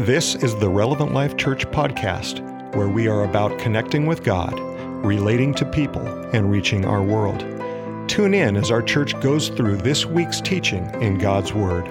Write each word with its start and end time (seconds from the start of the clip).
This 0.00 0.34
is 0.34 0.54
the 0.56 0.68
Relevant 0.68 1.14
Life 1.14 1.38
Church 1.38 1.66
podcast, 1.68 2.42
where 2.76 2.86
we 2.86 3.08
are 3.08 3.24
about 3.24 3.58
connecting 3.58 4.04
with 4.04 4.22
God, 4.22 4.52
relating 5.02 5.54
to 5.54 5.64
people, 5.64 6.06
and 6.34 6.50
reaching 6.50 6.84
our 6.84 7.02
world. 7.02 7.40
Tune 8.06 8.34
in 8.34 8.58
as 8.58 8.70
our 8.70 8.82
church 8.82 9.18
goes 9.20 9.48
through 9.48 9.78
this 9.78 10.04
week's 10.04 10.42
teaching 10.42 10.84
in 11.00 11.16
God's 11.16 11.54
Word. 11.54 11.86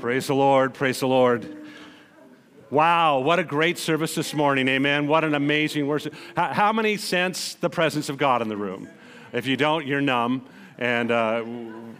Praise 0.00 0.26
the 0.26 0.34
Lord, 0.34 0.74
praise 0.74 0.98
the 0.98 1.06
Lord. 1.06 1.56
Wow, 2.68 3.20
what 3.20 3.38
a 3.38 3.44
great 3.44 3.78
service 3.78 4.16
this 4.16 4.34
morning, 4.34 4.66
amen. 4.66 5.06
What 5.06 5.22
an 5.22 5.36
amazing 5.36 5.86
worship. 5.86 6.14
How, 6.36 6.72
many 6.72 6.96
sense 6.96 7.54
the 7.54 7.70
presence 7.70 8.08
of 8.08 8.18
God 8.18 8.42
in 8.42 8.48
the 8.48 8.56
room? 8.56 8.88
If 9.32 9.46
you 9.46 9.56
don't, 9.56 9.86
you're 9.86 10.00
numb, 10.00 10.44
and 10.78 11.10
uh, 11.10 11.44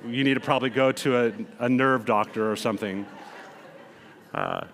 you 0.06 0.24
need 0.24 0.34
to 0.34 0.40
probably 0.40 0.70
go 0.70 0.92
to 0.92 1.26
a, 1.26 1.32
a 1.60 1.68
nerve 1.68 2.04
doctor 2.04 2.50
or 2.50 2.56
something. 2.56 3.06
Uh, 4.34 4.64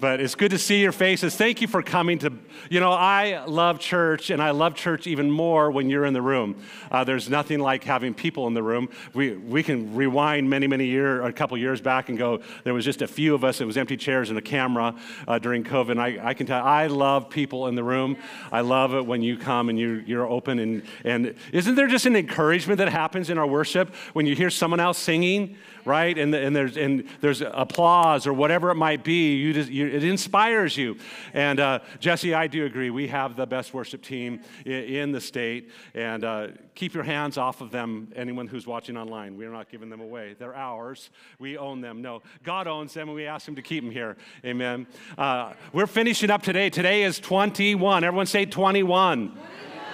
but 0.00 0.20
it's 0.20 0.34
good 0.34 0.50
to 0.52 0.58
see 0.58 0.80
your 0.80 0.92
faces. 0.92 1.34
Thank 1.34 1.60
you 1.60 1.66
for 1.66 1.82
coming 1.82 2.18
to, 2.20 2.32
you 2.70 2.78
know, 2.78 2.92
I 2.92 3.44
love 3.46 3.80
church 3.80 4.30
and 4.30 4.40
I 4.40 4.50
love 4.50 4.74
church 4.74 5.06
even 5.06 5.30
more 5.30 5.70
when 5.70 5.90
you're 5.90 6.04
in 6.04 6.14
the 6.14 6.22
room. 6.22 6.62
Uh, 6.90 7.04
there's 7.04 7.28
nothing 7.28 7.58
like 7.58 7.82
having 7.82 8.14
people 8.14 8.46
in 8.46 8.54
the 8.54 8.62
room. 8.62 8.88
We, 9.14 9.36
we 9.36 9.62
can 9.62 9.94
rewind 9.94 10.48
many, 10.48 10.66
many 10.66 10.86
years, 10.86 11.24
a 11.24 11.32
couple 11.32 11.58
years 11.58 11.80
back 11.80 12.08
and 12.08 12.16
go, 12.16 12.40
there 12.64 12.74
was 12.74 12.84
just 12.84 13.02
a 13.02 13.08
few 13.08 13.34
of 13.34 13.42
us. 13.42 13.60
It 13.60 13.64
was 13.64 13.76
empty 13.76 13.96
chairs 13.96 14.30
and 14.30 14.38
a 14.38 14.42
camera 14.42 14.94
uh, 15.26 15.38
during 15.38 15.64
COVID. 15.64 15.90
And 15.90 16.00
I, 16.00 16.18
I 16.22 16.34
can 16.34 16.46
tell, 16.46 16.64
I 16.64 16.86
love 16.86 17.28
people 17.28 17.66
in 17.66 17.74
the 17.74 17.84
room. 17.84 18.16
I 18.52 18.60
love 18.60 18.94
it 18.94 19.04
when 19.04 19.22
you 19.22 19.36
come 19.36 19.68
and 19.68 19.78
you, 19.78 20.04
you're 20.06 20.28
open. 20.28 20.58
And, 20.60 20.82
and 21.04 21.34
isn't 21.52 21.74
there 21.74 21.88
just 21.88 22.06
an 22.06 22.14
encouragement 22.14 22.78
that 22.78 22.88
happens 22.88 23.30
in 23.30 23.38
our 23.38 23.46
worship 23.46 23.92
when 24.12 24.26
you 24.26 24.36
hear 24.36 24.50
someone 24.50 24.80
else 24.80 24.98
singing? 24.98 25.56
Right? 25.88 26.16
And, 26.16 26.32
and, 26.34 26.54
there's, 26.54 26.76
and 26.76 27.08
there's 27.20 27.40
applause 27.40 28.26
or 28.26 28.32
whatever 28.32 28.70
it 28.70 28.76
might 28.76 29.02
be. 29.02 29.34
You 29.36 29.52
just, 29.52 29.70
you, 29.70 29.86
it 29.86 30.04
inspires 30.04 30.76
you. 30.76 30.98
And 31.32 31.58
uh, 31.58 31.80
Jesse, 31.98 32.34
I 32.34 32.46
do 32.46 32.66
agree. 32.66 32.90
We 32.90 33.08
have 33.08 33.34
the 33.34 33.46
best 33.46 33.72
worship 33.74 34.02
team 34.02 34.40
in, 34.64 34.72
in 34.72 35.12
the 35.12 35.20
state. 35.20 35.70
And 35.94 36.24
uh, 36.24 36.48
keep 36.74 36.94
your 36.94 37.04
hands 37.04 37.38
off 37.38 37.60
of 37.60 37.70
them, 37.70 38.12
anyone 38.14 38.46
who's 38.46 38.66
watching 38.66 38.96
online. 38.96 39.36
We're 39.36 39.50
not 39.50 39.70
giving 39.70 39.88
them 39.88 40.00
away. 40.00 40.36
They're 40.38 40.54
ours. 40.54 41.10
We 41.38 41.56
own 41.56 41.80
them. 41.80 42.02
No, 42.02 42.22
God 42.44 42.66
owns 42.66 42.94
them, 42.94 43.08
and 43.08 43.16
we 43.16 43.26
ask 43.26 43.48
Him 43.48 43.56
to 43.56 43.62
keep 43.62 43.82
them 43.82 43.90
here. 43.90 44.16
Amen. 44.44 44.86
Uh, 45.16 45.54
we're 45.72 45.86
finishing 45.86 46.30
up 46.30 46.42
today. 46.42 46.70
Today 46.70 47.02
is 47.02 47.18
21. 47.18 48.04
Everyone 48.04 48.26
say 48.26 48.44
21. 48.44 49.36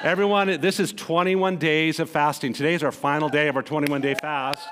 Everyone, 0.03 0.61
this 0.61 0.81
is 0.81 0.93
21 0.93 1.57
days 1.57 1.99
of 1.99 2.11
fasting. 2.11 2.53
Today 2.53 2.75
is 2.75 2.83
our 2.83 2.93
final 2.93 3.31
day 3.31 3.49
of 3.49 3.57
our 3.57 3.63
21 3.63 4.03
day 4.03 4.15
fast. 4.21 4.69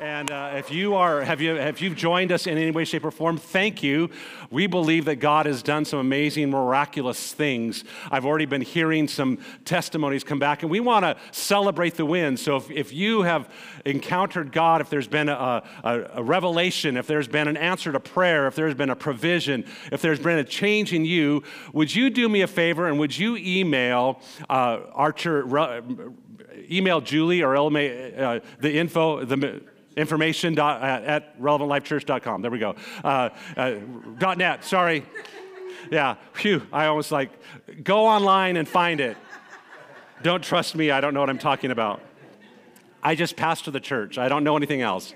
And 0.00 0.30
uh, 0.30 0.52
if 0.54 0.70
you 0.70 0.94
are, 0.94 1.22
have 1.22 1.40
you, 1.40 1.56
have 1.56 1.80
you've 1.80 1.96
joined 1.96 2.30
us 2.30 2.46
in 2.46 2.56
any 2.56 2.70
way, 2.70 2.84
shape, 2.84 3.04
or 3.04 3.10
form, 3.10 3.36
thank 3.36 3.82
you. 3.82 4.10
We 4.48 4.68
believe 4.68 5.06
that 5.06 5.16
God 5.16 5.46
has 5.46 5.60
done 5.60 5.84
some 5.84 5.98
amazing, 5.98 6.50
miraculous 6.50 7.32
things. 7.32 7.82
I've 8.08 8.24
already 8.24 8.46
been 8.46 8.62
hearing 8.62 9.08
some 9.08 9.38
testimonies 9.64 10.22
come 10.22 10.38
back, 10.38 10.62
and 10.62 10.70
we 10.70 10.78
want 10.78 11.04
to 11.04 11.16
celebrate 11.32 11.96
the 11.96 12.06
wins. 12.06 12.40
So 12.40 12.56
if, 12.56 12.70
if 12.70 12.92
you 12.92 13.22
have 13.22 13.52
encountered 13.84 14.52
God, 14.52 14.80
if 14.80 14.88
there's 14.88 15.08
been 15.08 15.28
a, 15.28 15.64
a, 15.82 16.10
a 16.14 16.22
revelation, 16.22 16.96
if 16.96 17.08
there's 17.08 17.26
been 17.26 17.48
an 17.48 17.56
answer 17.56 17.90
to 17.90 17.98
prayer, 17.98 18.46
if 18.46 18.54
there's 18.54 18.76
been 18.76 18.90
a 18.90 18.96
provision, 18.96 19.64
if 19.90 20.00
there's 20.00 20.20
been 20.20 20.38
a 20.38 20.44
change 20.44 20.92
in 20.92 21.04
you, 21.04 21.42
would 21.72 21.92
you 21.92 22.08
do 22.08 22.28
me 22.28 22.42
a 22.42 22.46
favor 22.46 22.86
and 22.86 23.00
would 23.00 23.18
you 23.18 23.36
email 23.36 24.20
uh, 24.48 24.78
Archer? 24.94 25.44
email 26.70 27.00
Julie 27.00 27.42
or 27.42 27.54
Elma, 27.54 27.80
uh, 27.80 28.40
the 28.60 28.76
info, 28.76 29.24
the 29.24 29.62
information 29.98 30.54
dot, 30.54 30.82
at, 30.82 31.04
at 31.04 31.40
relevantlifechurch.com. 31.40 32.42
There 32.42 32.50
we 32.50 32.58
go. 32.58 32.76
Uh, 33.04 33.30
uh, 33.56 34.34
.net, 34.36 34.64
sorry. 34.64 35.04
Yeah, 35.90 36.16
phew, 36.32 36.62
I 36.72 36.86
almost 36.86 37.12
like, 37.12 37.30
go 37.82 38.06
online 38.06 38.56
and 38.56 38.68
find 38.68 39.00
it. 39.00 39.16
Don't 40.22 40.42
trust 40.42 40.74
me, 40.74 40.90
I 40.90 41.00
don't 41.00 41.14
know 41.14 41.20
what 41.20 41.30
I'm 41.30 41.38
talking 41.38 41.70
about. 41.70 42.00
I 43.02 43.14
just 43.14 43.36
pastor 43.36 43.70
the 43.70 43.80
church, 43.80 44.18
I 44.18 44.28
don't 44.28 44.44
know 44.44 44.56
anything 44.56 44.82
else. 44.82 45.14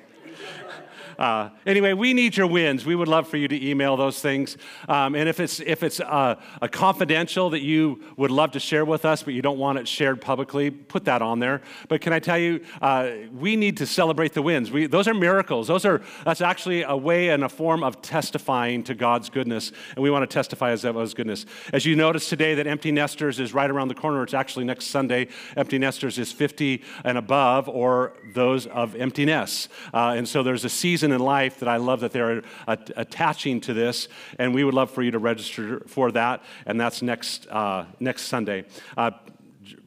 Uh, 1.23 1.51
anyway, 1.67 1.93
we 1.93 2.13
need 2.13 2.37
your 2.37 2.49
wins. 2.49 2.85
We 2.85 2.97
would 2.97 3.07
love 3.07 3.29
for 3.29 3.37
you 3.37 3.47
to 3.47 3.65
email 3.65 3.97
those 3.97 4.19
things. 4.21 4.57
Um, 4.89 5.15
and 5.15 5.29
if 5.29 5.39
it's, 5.39 5.61
if 5.61 5.85
it's 5.85 6.01
uh, 6.01 6.35
a 6.61 6.69
confidential 6.69 7.51
that 7.51 7.61
you 7.61 8.03
would 8.17 8.33
love 8.33 8.51
to 8.51 8.59
share 8.59 8.85
with 8.85 9.05
us, 9.05 9.23
but 9.23 9.33
you 9.33 9.41
don't 9.41 9.57
want 9.57 9.79
it 9.79 9.87
shared 9.87 10.21
publicly, 10.21 10.73
put 10.73 11.05
that 11.05 11.23
on 11.23 11.39
there. 11.39 11.63
But 11.87 12.01
can 12.01 12.13
I 12.13 12.19
tell 12.19 12.39
you, 12.39 12.65
uh, 12.81 13.11
we 13.33 13.55
need 13.55 13.77
to 13.77 13.87
celebrate 13.87 14.33
the 14.33 14.43
wins. 14.43 14.73
We, 14.73 14.89
those 14.89 15.07
are 15.07 15.15
miracles. 15.15 15.69
Those 15.69 15.85
are, 15.85 16.03
that's 16.25 16.41
actually 16.41 16.83
a 16.83 16.97
way 16.97 17.29
and 17.29 17.45
a 17.45 17.49
form 17.49 17.85
of 17.85 18.03
testifying 18.03 18.83
to 18.83 18.95
God's 18.97 19.31
goodness. 19.31 19.71
And 19.95 20.03
we 20.03 20.11
want 20.11 20.29
to 20.29 20.35
testify 20.35 20.73
as 20.73 20.83
God's 20.83 21.15
goodness. 21.15 21.47
As 21.73 21.87
you 21.87 21.95
notice 21.95 22.29
today 22.29 22.57
that 22.57 22.67
Empty 22.67 22.91
Nesters 22.91 23.39
is 23.39 23.55
right 23.55 23.71
around 23.71 23.87
the 23.87 23.95
corner. 23.95 24.25
It's 24.25 24.35
actually 24.35 24.65
next 24.65 24.87
Sunday. 24.87 25.29
Empty 25.57 25.79
Nesters 25.79 26.19
is 26.19 26.33
50 26.33 26.83
and 27.05 27.17
above, 27.17 27.69
or 27.69 28.15
those 28.35 28.67
of 28.67 28.97
emptiness. 28.97 29.69
Uh, 29.95 30.15
and 30.17 30.29
so 30.29 30.43
there's 30.43 30.65
a 30.65 30.69
season 30.69 31.12
in 31.13 31.21
life 31.21 31.61
that 31.61 31.69
I 31.69 31.77
love 31.77 32.01
that 32.01 32.13
they're 32.13 32.43
attaching 32.67 33.61
to 33.63 33.75
this, 33.75 34.09
and 34.39 34.55
we 34.55 34.65
would 34.65 34.75
love 34.75 34.91
for 34.91 35.03
you 35.03 35.11
to 35.13 35.19
register 35.19 35.81
for 35.87 36.11
that, 36.13 36.43
and 36.67 36.81
that's 36.81 37.03
next, 37.03 37.47
uh, 37.49 37.85
next 38.01 38.23
Sunday. 38.23 38.65
Uh, 38.97 39.13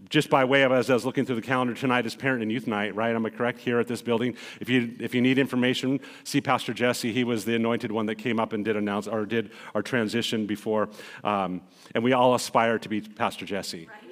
just 0.09 0.29
by 0.29 0.45
way 0.45 0.61
of 0.61 0.71
as 0.71 0.89
I 0.89 0.93
was 0.93 1.05
looking 1.05 1.25
through 1.25 1.35
the 1.35 1.41
calendar 1.41 1.73
tonight 1.73 2.05
is 2.05 2.15
parent 2.15 2.41
and 2.41 2.51
youth 2.51 2.67
night, 2.67 2.95
right? 2.95 3.13
Am 3.15 3.25
I 3.25 3.29
correct 3.29 3.59
here 3.59 3.79
at 3.79 3.87
this 3.87 4.01
building? 4.01 4.35
If 4.59 4.69
you 4.69 4.95
if 4.99 5.13
you 5.13 5.21
need 5.21 5.37
information, 5.37 5.99
see 6.23 6.41
Pastor 6.41 6.73
Jesse. 6.73 7.11
He 7.11 7.23
was 7.23 7.43
the 7.43 7.55
anointed 7.55 7.91
one 7.91 8.05
that 8.05 8.15
came 8.15 8.39
up 8.39 8.53
and 8.53 8.63
did 8.63 8.75
announce 8.75 9.07
or 9.07 9.25
did 9.25 9.51
our 9.73 9.81
transition 9.81 10.45
before, 10.45 10.89
um, 11.23 11.61
and 11.93 12.03
we 12.03 12.13
all 12.13 12.35
aspire 12.35 12.79
to 12.79 12.87
be 12.87 13.01
Pastor 13.01 13.45
Jesse. 13.45 13.87
Right. 13.87 14.04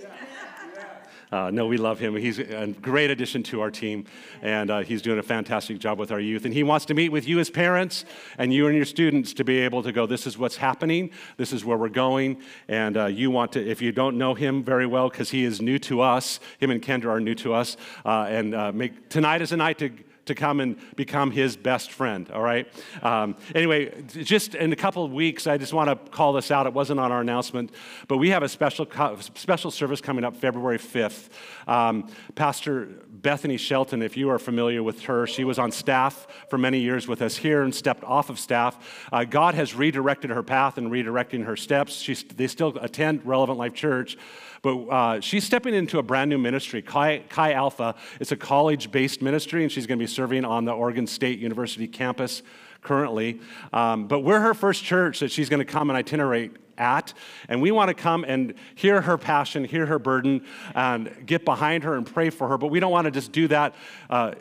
Uh, 1.33 1.49
no, 1.49 1.65
we 1.65 1.77
love 1.77 1.97
him. 1.97 2.15
He's 2.15 2.37
a 2.37 2.67
great 2.79 3.09
addition 3.09 3.41
to 3.43 3.61
our 3.61 3.71
team, 3.71 4.05
and 4.43 4.69
uh, 4.69 4.81
he's 4.81 5.01
doing 5.01 5.17
a 5.17 5.23
fantastic 5.23 5.79
job 5.79 5.97
with 5.97 6.11
our 6.11 6.19
youth. 6.19 6.45
And 6.45 6.53
he 6.53 6.61
wants 6.61 6.85
to 6.85 6.93
meet 6.93 7.09
with 7.09 7.27
you 7.27 7.39
as 7.39 7.49
parents 7.49 8.05
and 8.37 8.53
you 8.53 8.67
and 8.67 8.75
your 8.75 8.85
students 8.85 9.33
to 9.33 9.43
be 9.43 9.57
able 9.57 9.81
to 9.81 9.91
go, 9.91 10.05
this 10.05 10.27
is 10.27 10.37
what's 10.37 10.57
happening, 10.57 11.09
this 11.37 11.51
is 11.51 11.65
where 11.65 11.75
we're 11.75 11.89
going. 11.89 12.39
And 12.67 12.95
uh, 12.95 13.05
you 13.07 13.31
want 13.31 13.53
to, 13.53 13.67
if 13.67 13.81
you 13.81 13.91
don't 13.91 14.15
know 14.19 14.35
him 14.35 14.63
very 14.63 14.85
well, 14.85 15.09
because 15.09 15.31
he 15.31 15.43
is 15.43 15.59
new 15.59 15.79
to 15.79 16.01
us, 16.01 16.39
him 16.59 16.69
and 16.69 16.83
Kendra 16.83 17.07
are 17.07 17.19
new 17.19 17.33
to 17.33 17.55
us, 17.55 17.77
uh, 18.05 18.27
and 18.29 18.53
uh, 18.53 18.71
make, 18.71 19.09
tonight 19.09 19.41
is 19.41 19.51
a 19.51 19.57
night 19.57 19.79
to 19.79 19.89
to 20.25 20.35
come 20.35 20.59
and 20.59 20.77
become 20.95 21.31
his 21.31 21.57
best 21.57 21.91
friend, 21.91 22.29
all 22.31 22.41
right? 22.41 22.67
Um, 23.01 23.35
anyway, 23.53 24.03
just 24.07 24.55
in 24.55 24.71
a 24.71 24.75
couple 24.75 25.03
of 25.03 25.11
weeks, 25.11 25.47
I 25.47 25.57
just 25.57 25.73
want 25.73 25.89
to 25.89 26.11
call 26.11 26.33
this 26.33 26.51
out. 26.51 26.65
It 26.65 26.73
wasn't 26.73 26.99
on 26.99 27.11
our 27.11 27.21
announcement, 27.21 27.71
but 28.07 28.17
we 28.17 28.29
have 28.29 28.43
a 28.43 28.49
special, 28.49 28.87
special 29.35 29.71
service 29.71 29.99
coming 30.01 30.23
up 30.23 30.35
February 30.37 30.77
5th. 30.77 31.29
Um, 31.67 32.09
Pastor 32.35 32.85
Bethany 33.09 33.57
Shelton, 33.57 34.01
if 34.01 34.15
you 34.15 34.29
are 34.29 34.39
familiar 34.39 34.81
with 34.81 35.01
her, 35.03 35.27
she 35.27 35.43
was 35.43 35.59
on 35.59 35.71
staff 35.71 36.27
for 36.49 36.57
many 36.57 36.79
years 36.79 37.07
with 37.07 37.21
us 37.21 37.37
here 37.37 37.63
and 37.63 37.73
stepped 37.73 38.03
off 38.03 38.29
of 38.29 38.39
staff. 38.39 39.07
Uh, 39.11 39.23
God 39.25 39.55
has 39.55 39.75
redirected 39.75 40.29
her 40.29 40.43
path 40.43 40.77
and 40.77 40.91
redirecting 40.91 41.45
her 41.45 41.55
steps. 41.55 41.93
She's, 41.95 42.23
they 42.23 42.47
still 42.47 42.77
attend 42.79 43.25
Relevant 43.25 43.57
Life 43.57 43.73
Church. 43.73 44.17
But 44.63 44.77
uh, 44.85 45.19
she's 45.19 45.43
stepping 45.43 45.75
into 45.75 45.99
a 45.99 46.03
brand 46.03 46.29
new 46.29 46.37
ministry, 46.37 46.81
Chi, 46.81 47.19
Chi 47.29 47.51
Alpha. 47.51 47.95
It's 48.21 48.31
a 48.31 48.37
college 48.37 48.91
based 48.91 49.21
ministry, 49.21 49.61
and 49.61 49.71
she's 49.71 49.85
going 49.85 49.99
to 49.99 50.03
be 50.03 50.07
serving 50.07 50.45
on 50.45 50.63
the 50.63 50.71
Oregon 50.71 51.05
State 51.05 51.37
University 51.37 51.85
campus 51.85 52.41
currently. 52.81 53.41
Um, 53.73 54.07
but 54.07 54.21
we're 54.21 54.39
her 54.39 54.53
first 54.53 54.81
church 54.81 55.19
that 55.19 55.31
she's 55.31 55.49
going 55.49 55.59
to 55.59 55.65
come 55.65 55.89
and 55.89 55.97
itinerate 55.97 56.53
at. 56.77 57.13
And 57.49 57.61
we 57.61 57.71
want 57.71 57.89
to 57.89 57.93
come 57.93 58.23
and 58.23 58.53
hear 58.75 59.01
her 59.01 59.17
passion, 59.17 59.65
hear 59.65 59.85
her 59.85 59.99
burden, 59.99 60.45
and 60.73 61.11
get 61.25 61.43
behind 61.43 61.83
her 61.83 61.95
and 61.95 62.05
pray 62.05 62.29
for 62.29 62.47
her. 62.47 62.57
But 62.57 62.67
we 62.67 62.79
don't 62.79 62.91
want 62.91 63.03
to 63.05 63.11
just 63.11 63.33
do 63.33 63.49
that. 63.49 63.75
Uh, 64.09 64.33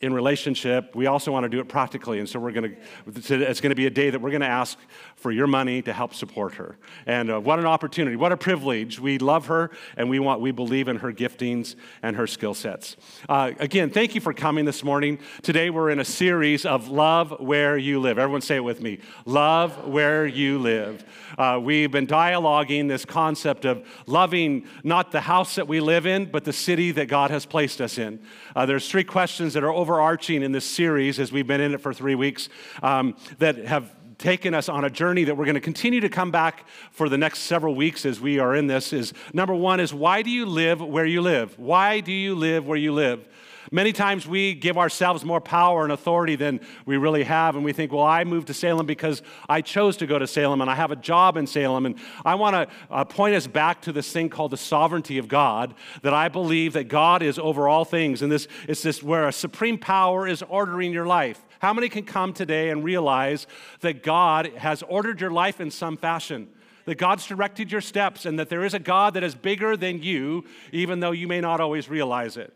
in 0.00 0.12
relationship, 0.12 0.94
we 0.94 1.06
also 1.06 1.32
want 1.32 1.44
to 1.44 1.48
do 1.48 1.60
it 1.60 1.68
practically. 1.68 2.18
And 2.18 2.28
so 2.28 2.38
we're 2.38 2.52
going 2.52 2.76
to, 3.06 3.48
it's 3.48 3.60
going 3.60 3.70
to 3.70 3.76
be 3.76 3.86
a 3.86 3.90
day 3.90 4.10
that 4.10 4.20
we're 4.20 4.30
going 4.30 4.42
to 4.42 4.46
ask 4.46 4.78
for 5.16 5.30
your 5.30 5.46
money 5.46 5.80
to 5.82 5.92
help 5.92 6.14
support 6.14 6.54
her. 6.54 6.76
And 7.06 7.30
uh, 7.30 7.40
what 7.40 7.58
an 7.58 7.66
opportunity, 7.66 8.16
what 8.16 8.32
a 8.32 8.36
privilege. 8.36 9.00
We 9.00 9.18
love 9.18 9.46
her 9.46 9.70
and 9.96 10.10
we 10.10 10.18
want, 10.18 10.40
we 10.40 10.50
believe 10.50 10.88
in 10.88 10.96
her 10.96 11.12
giftings 11.12 11.76
and 12.02 12.16
her 12.16 12.26
skill 12.26 12.54
sets. 12.54 12.96
Uh, 13.28 13.52
again, 13.58 13.90
thank 13.90 14.14
you 14.14 14.20
for 14.20 14.32
coming 14.32 14.64
this 14.64 14.84
morning. 14.84 15.18
Today 15.42 15.70
we're 15.70 15.90
in 15.90 15.98
a 15.98 16.04
series 16.04 16.66
of 16.66 16.88
Love 16.88 17.34
Where 17.40 17.76
You 17.76 18.00
Live. 18.00 18.18
Everyone 18.18 18.40
say 18.40 18.56
it 18.56 18.64
with 18.64 18.80
me 18.80 19.00
Love 19.24 19.86
Where 19.86 20.26
You 20.26 20.58
Live. 20.58 21.04
Uh, 21.38 21.60
we've 21.62 21.90
been 21.90 22.06
dialoguing 22.06 22.88
this 22.88 23.04
concept 23.04 23.64
of 23.64 23.86
loving 24.06 24.66
not 24.82 25.10
the 25.10 25.20
house 25.20 25.54
that 25.54 25.66
we 25.66 25.80
live 25.80 26.06
in, 26.06 26.26
but 26.26 26.44
the 26.44 26.52
city 26.52 26.90
that 26.92 27.06
God 27.06 27.30
has 27.30 27.46
placed 27.46 27.80
us 27.80 27.98
in. 27.98 28.20
Uh, 28.54 28.66
there's 28.66 28.88
three 28.88 29.04
questions 29.04 29.54
that 29.54 29.64
are 29.64 29.72
overarching 29.72 30.42
in 30.42 30.52
this 30.52 30.64
series 30.64 31.18
as 31.18 31.32
we've 31.32 31.46
been 31.46 31.60
in 31.60 31.74
it 31.74 31.80
for 31.80 31.92
three 31.94 32.14
weeks 32.14 32.48
um, 32.82 33.16
that 33.38 33.56
have 33.56 33.94
taken 34.18 34.54
us 34.54 34.68
on 34.68 34.84
a 34.84 34.90
journey 34.90 35.24
that 35.24 35.36
we're 35.36 35.44
going 35.44 35.54
to 35.54 35.60
continue 35.60 36.00
to 36.00 36.08
come 36.08 36.30
back 36.30 36.66
for 36.90 37.08
the 37.08 37.18
next 37.18 37.40
several 37.40 37.74
weeks 37.74 38.06
as 38.06 38.20
we 38.20 38.38
are 38.38 38.54
in 38.54 38.66
this 38.66 38.92
is 38.92 39.12
number 39.32 39.54
one 39.54 39.80
is 39.80 39.92
why 39.92 40.22
do 40.22 40.30
you 40.30 40.46
live 40.46 40.80
where 40.80 41.06
you 41.06 41.20
live 41.20 41.58
why 41.58 42.00
do 42.00 42.12
you 42.12 42.34
live 42.34 42.66
where 42.66 42.78
you 42.78 42.92
live 42.92 43.26
Many 43.70 43.92
times 43.92 44.26
we 44.26 44.54
give 44.54 44.76
ourselves 44.76 45.24
more 45.24 45.40
power 45.40 45.84
and 45.84 45.92
authority 45.92 46.36
than 46.36 46.60
we 46.86 46.96
really 46.96 47.24
have, 47.24 47.56
and 47.56 47.64
we 47.64 47.72
think, 47.72 47.92
well, 47.92 48.04
I 48.04 48.24
moved 48.24 48.48
to 48.48 48.54
Salem 48.54 48.86
because 48.86 49.22
I 49.48 49.62
chose 49.62 49.96
to 49.98 50.06
go 50.06 50.18
to 50.18 50.26
Salem 50.26 50.60
and 50.60 50.70
I 50.70 50.74
have 50.74 50.90
a 50.90 50.96
job 50.96 51.36
in 51.36 51.46
Salem. 51.46 51.86
And 51.86 51.96
I 52.24 52.34
want 52.34 52.54
to 52.54 52.74
uh, 52.90 53.04
point 53.04 53.34
us 53.34 53.46
back 53.46 53.80
to 53.82 53.92
this 53.92 54.12
thing 54.12 54.28
called 54.28 54.50
the 54.50 54.56
sovereignty 54.56 55.18
of 55.18 55.28
God, 55.28 55.74
that 56.02 56.14
I 56.14 56.28
believe 56.28 56.74
that 56.74 56.84
God 56.84 57.22
is 57.22 57.38
over 57.38 57.68
all 57.68 57.84
things. 57.84 58.22
And 58.22 58.30
this 58.30 58.46
it's 58.68 58.82
this 58.82 59.02
where 59.02 59.28
a 59.28 59.32
supreme 59.32 59.78
power 59.78 60.28
is 60.28 60.42
ordering 60.42 60.92
your 60.92 61.06
life. 61.06 61.44
How 61.64 61.72
many 61.72 61.88
can 61.88 62.04
come 62.04 62.34
today 62.34 62.68
and 62.68 62.84
realize 62.84 63.46
that 63.80 64.02
God 64.02 64.48
has 64.58 64.82
ordered 64.82 65.18
your 65.18 65.30
life 65.30 65.62
in 65.62 65.70
some 65.70 65.96
fashion? 65.96 66.50
that 66.84 66.96
God's 66.96 67.26
directed 67.26 67.72
your 67.72 67.80
steps 67.80 68.26
and 68.26 68.38
that 68.38 68.50
there 68.50 68.62
is 68.62 68.74
a 68.74 68.78
God 68.78 69.14
that 69.14 69.22
is 69.22 69.34
bigger 69.34 69.74
than 69.74 70.02
you, 70.02 70.44
even 70.70 71.00
though 71.00 71.12
you 71.12 71.26
may 71.26 71.40
not 71.40 71.58
always 71.58 71.88
realize 71.88 72.36
it. 72.36 72.52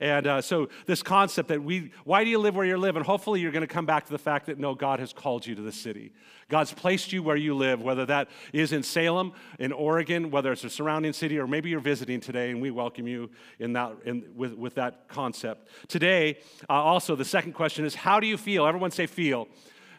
And 0.00 0.28
uh, 0.28 0.40
so, 0.42 0.68
this 0.86 1.02
concept 1.02 1.48
that 1.48 1.62
we, 1.62 1.90
why 2.04 2.22
do 2.22 2.30
you 2.30 2.38
live 2.38 2.54
where 2.54 2.64
you 2.64 2.76
live? 2.76 2.94
And 2.94 3.04
hopefully, 3.04 3.40
you're 3.40 3.50
going 3.50 3.66
to 3.66 3.66
come 3.66 3.84
back 3.84 4.06
to 4.06 4.12
the 4.12 4.18
fact 4.18 4.46
that 4.46 4.58
no, 4.58 4.74
God 4.74 5.00
has 5.00 5.12
called 5.12 5.44
you 5.44 5.56
to 5.56 5.62
the 5.62 5.72
city. 5.72 6.12
God's 6.48 6.72
placed 6.72 7.12
you 7.12 7.22
where 7.22 7.36
you 7.36 7.54
live, 7.54 7.82
whether 7.82 8.06
that 8.06 8.28
is 8.52 8.72
in 8.72 8.84
Salem, 8.84 9.32
in 9.58 9.72
Oregon, 9.72 10.30
whether 10.30 10.52
it's 10.52 10.62
a 10.62 10.70
surrounding 10.70 11.12
city, 11.12 11.38
or 11.38 11.48
maybe 11.48 11.68
you're 11.68 11.80
visiting 11.80 12.20
today, 12.20 12.50
and 12.50 12.62
we 12.62 12.70
welcome 12.70 13.08
you 13.08 13.28
in 13.58 13.72
that, 13.72 13.92
in, 14.04 14.24
with, 14.36 14.54
with 14.54 14.76
that 14.76 15.08
concept. 15.08 15.68
Today, 15.88 16.38
uh, 16.70 16.74
also, 16.74 17.16
the 17.16 17.24
second 17.24 17.54
question 17.54 17.84
is 17.84 17.96
how 17.96 18.20
do 18.20 18.26
you 18.28 18.36
feel? 18.36 18.66
Everyone 18.66 18.92
say 18.92 19.06
feel. 19.06 19.48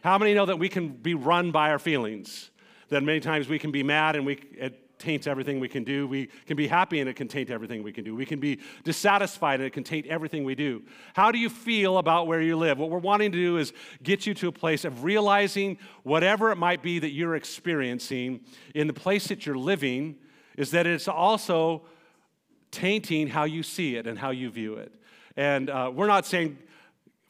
How 0.02 0.16
many 0.16 0.32
know 0.32 0.46
that 0.46 0.58
we 0.58 0.70
can 0.70 0.88
be 0.88 1.12
run 1.12 1.50
by 1.50 1.70
our 1.70 1.78
feelings? 1.78 2.50
That 2.88 3.02
many 3.02 3.20
times 3.20 3.48
we 3.48 3.58
can 3.58 3.70
be 3.70 3.82
mad 3.82 4.16
and 4.16 4.24
we, 4.24 4.40
taints 5.00 5.26
everything 5.26 5.58
we 5.58 5.68
can 5.68 5.82
do. 5.82 6.06
We 6.06 6.26
can 6.46 6.56
be 6.56 6.68
happy 6.68 7.00
and 7.00 7.08
it 7.08 7.16
can 7.16 7.26
taint 7.26 7.50
everything 7.50 7.82
we 7.82 7.92
can 7.92 8.04
do. 8.04 8.14
We 8.14 8.26
can 8.26 8.38
be 8.38 8.60
dissatisfied 8.84 9.58
and 9.58 9.66
it 9.66 9.72
can 9.72 9.82
taint 9.82 10.06
everything 10.06 10.44
we 10.44 10.54
do. 10.54 10.82
How 11.14 11.32
do 11.32 11.38
you 11.38 11.48
feel 11.48 11.98
about 11.98 12.28
where 12.28 12.40
you 12.40 12.56
live? 12.56 12.78
What 12.78 12.90
we're 12.90 12.98
wanting 12.98 13.32
to 13.32 13.38
do 13.38 13.56
is 13.56 13.72
get 14.02 14.26
you 14.26 14.34
to 14.34 14.48
a 14.48 14.52
place 14.52 14.84
of 14.84 15.02
realizing 15.02 15.78
whatever 16.04 16.52
it 16.52 16.56
might 16.56 16.82
be 16.82 17.00
that 17.00 17.10
you're 17.10 17.34
experiencing 17.34 18.40
in 18.74 18.86
the 18.86 18.92
place 18.92 19.26
that 19.28 19.46
you're 19.46 19.58
living, 19.58 20.16
is 20.56 20.70
that 20.70 20.86
it's 20.86 21.08
also 21.08 21.82
tainting 22.70 23.26
how 23.26 23.44
you 23.44 23.62
see 23.62 23.96
it 23.96 24.06
and 24.06 24.18
how 24.18 24.30
you 24.30 24.50
view 24.50 24.74
it. 24.74 24.94
And 25.36 25.70
uh, 25.70 25.90
we're 25.92 26.06
not 26.06 26.26
saying 26.26 26.58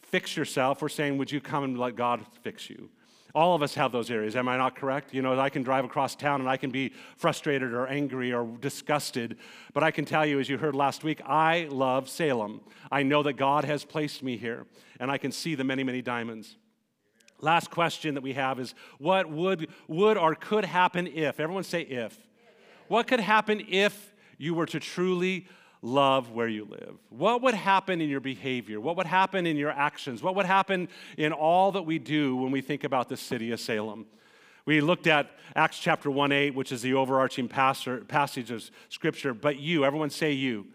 fix 0.02 0.36
yourself, 0.36 0.82
we're 0.82 0.88
saying, 0.88 1.18
would 1.18 1.30
you 1.30 1.40
come 1.40 1.62
and 1.62 1.78
let 1.78 1.94
God 1.94 2.26
fix 2.42 2.68
you? 2.68 2.90
All 3.34 3.54
of 3.54 3.62
us 3.62 3.74
have 3.74 3.92
those 3.92 4.10
areas. 4.10 4.34
Am 4.34 4.48
I 4.48 4.56
not 4.56 4.76
correct? 4.76 5.14
You 5.14 5.22
know, 5.22 5.38
I 5.38 5.50
can 5.50 5.62
drive 5.62 5.84
across 5.84 6.14
town 6.16 6.40
and 6.40 6.48
I 6.48 6.56
can 6.56 6.70
be 6.70 6.92
frustrated 7.16 7.72
or 7.72 7.86
angry 7.86 8.32
or 8.32 8.46
disgusted. 8.60 9.38
But 9.72 9.82
I 9.82 9.90
can 9.90 10.04
tell 10.04 10.26
you, 10.26 10.40
as 10.40 10.48
you 10.48 10.58
heard 10.58 10.74
last 10.74 11.04
week, 11.04 11.20
I 11.24 11.68
love 11.70 12.08
Salem. 12.08 12.60
I 12.90 13.02
know 13.02 13.22
that 13.22 13.34
God 13.34 13.64
has 13.64 13.84
placed 13.84 14.22
me 14.22 14.36
here 14.36 14.66
and 14.98 15.10
I 15.10 15.18
can 15.18 15.32
see 15.32 15.54
the 15.54 15.64
many, 15.64 15.84
many 15.84 16.02
diamonds. 16.02 16.56
Last 17.40 17.70
question 17.70 18.14
that 18.14 18.22
we 18.22 18.34
have 18.34 18.58
is 18.58 18.74
what 18.98 19.30
would, 19.30 19.68
would 19.88 20.18
or 20.18 20.34
could 20.34 20.64
happen 20.64 21.06
if? 21.06 21.40
Everyone 21.40 21.64
say 21.64 21.82
if. 21.82 22.18
What 22.88 23.06
could 23.06 23.20
happen 23.20 23.62
if 23.68 24.12
you 24.36 24.54
were 24.54 24.66
to 24.66 24.80
truly 24.80 25.46
love 25.82 26.30
where 26.30 26.48
you 26.48 26.64
live? 26.64 26.96
What 27.08 27.42
would 27.42 27.54
happen 27.54 28.00
in 28.00 28.08
your 28.08 28.20
behavior? 28.20 28.80
What 28.80 28.96
would 28.96 29.06
happen 29.06 29.46
in 29.46 29.56
your 29.56 29.70
actions? 29.70 30.22
What 30.22 30.34
would 30.36 30.46
happen 30.46 30.88
in 31.16 31.32
all 31.32 31.72
that 31.72 31.82
we 31.82 31.98
do 31.98 32.36
when 32.36 32.50
we 32.50 32.60
think 32.60 32.84
about 32.84 33.08
the 33.08 33.16
city 33.16 33.50
of 33.52 33.60
Salem? 33.60 34.06
We 34.66 34.80
looked 34.80 35.06
at 35.06 35.30
Acts 35.56 35.78
chapter 35.78 36.10
1 36.10 36.32
8, 36.32 36.54
which 36.54 36.70
is 36.70 36.82
the 36.82 36.94
overarching 36.94 37.48
passage 37.48 38.50
of 38.50 38.70
Scripture. 38.88 39.34
But 39.34 39.58
you, 39.58 39.84
everyone 39.84 40.10
say 40.10 40.32
you. 40.32 40.66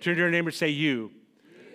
Turn 0.00 0.14
to 0.14 0.20
your 0.20 0.30
neighbor 0.30 0.48
and 0.48 0.56
say 0.56 0.68
you. 0.68 1.10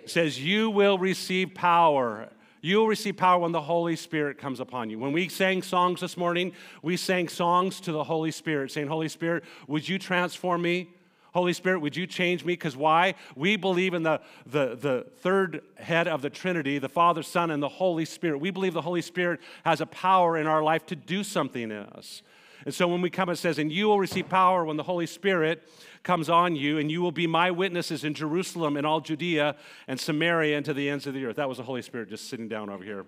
It 0.03 0.09
says, 0.09 0.41
You 0.41 0.69
will 0.69 0.97
receive 0.97 1.53
power. 1.53 2.29
You 2.62 2.77
will 2.77 2.88
receive 2.88 3.18
power 3.18 3.39
when 3.39 3.51
the 3.51 3.62
Holy 3.62 3.95
Spirit 3.95 4.38
comes 4.38 4.59
upon 4.59 4.89
you. 4.89 5.00
When 5.00 5.13
we 5.13 5.29
sang 5.29 5.62
songs 5.62 6.01
this 6.01 6.18
morning, 6.18 6.53
we 6.81 6.97
sang 6.97 7.27
songs 7.27 7.79
to 7.81 7.91
the 7.91 8.03
Holy 8.03 8.31
Spirit, 8.31 8.71
saying, 8.71 8.88
Holy 8.88 9.09
Spirit, 9.09 9.44
would 9.68 9.88
you 9.88 10.00
transform 10.00 10.62
me? 10.62 10.89
Holy 11.38 11.54
Spirit, 11.54 11.81
would 11.81 11.95
you 11.95 12.07
change 12.07 12.44
me? 12.44 12.54
Because 12.54 12.75
why? 12.75 13.13
We 13.36 13.57
believe 13.57 13.94
in 13.94 14.01
the, 14.01 14.22
the, 14.48 14.75
the 14.75 15.06
third 15.19 15.62
head 15.75 16.07
of 16.07 16.24
the 16.24 16.31
Trinity, 16.31 16.80
the 16.80 16.89
Father, 16.89 17.22
Son, 17.22 17.51
and 17.51 17.62
the 17.62 17.69
Holy 17.69 18.06
Spirit. 18.06 18.39
We 18.39 18.50
believe 18.50 18.74
the 18.74 18.81
Holy 18.81 19.04
Spirit 19.04 19.39
has 19.63 19.80
a 19.80 19.86
power 19.86 20.36
in 20.36 20.48
our 20.48 20.63
life 20.63 20.88
to 20.88 20.95
do 20.95 21.24
something 21.24 21.62
in 21.62 21.72
us. 21.72 22.24
And 22.66 22.74
so 22.74 22.88
when 22.88 23.01
we 23.01 23.12
come, 23.12 23.30
it 23.30 23.36
says, 23.36 23.60
And 23.60 23.72
you 23.72 23.86
will 23.86 24.00
receive 24.00 24.30
power 24.30 24.66
when 24.66 24.78
the 24.78 24.84
Holy 24.84 25.06
Spirit 25.06 25.62
comes 26.01 26.28
on 26.28 26.56
you, 26.56 26.80
and 26.80 26.89
you 26.89 27.04
will 27.04 27.12
be 27.12 27.28
my 27.28 27.51
witnesses 27.51 28.04
in 28.04 28.16
Jerusalem 28.16 28.75
and 28.75 28.88
all 28.88 29.00
Judea 29.00 29.57
and 29.88 30.00
Samaria 30.00 30.57
and 30.57 30.66
to 30.66 30.74
the 30.74 30.89
ends 30.89 31.06
of 31.06 31.13
the 31.13 31.24
earth. 31.24 31.36
That 31.36 31.48
was 31.48 31.60
the 31.60 31.63
Holy 31.66 31.84
Spirit 31.84 32.10
just 32.10 32.30
sitting 32.30 32.48
down 32.48 32.72
over 32.72 32.84
here, 32.84 33.06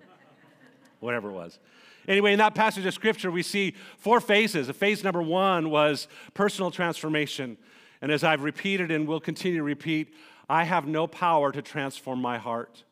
whatever 1.00 1.30
it 1.30 1.32
was. 1.32 1.58
Anyway, 2.06 2.32
in 2.32 2.38
that 2.38 2.54
passage 2.54 2.86
of 2.86 2.94
scripture, 2.94 3.32
we 3.32 3.42
see 3.42 3.74
four 3.98 4.20
phases. 4.20 4.70
Phase 4.70 5.02
number 5.02 5.20
one 5.20 5.68
was 5.68 6.06
personal 6.32 6.70
transformation. 6.70 7.56
And 8.02 8.10
as 8.10 8.24
I've 8.24 8.42
repeated 8.42 8.90
and 8.90 9.06
will 9.06 9.20
continue 9.20 9.58
to 9.58 9.64
repeat, 9.64 10.14
I 10.48 10.64
have 10.64 10.86
no 10.86 11.06
power 11.06 11.52
to 11.52 11.62
transform 11.62 12.20
my 12.20 12.38
heart. 12.38 12.84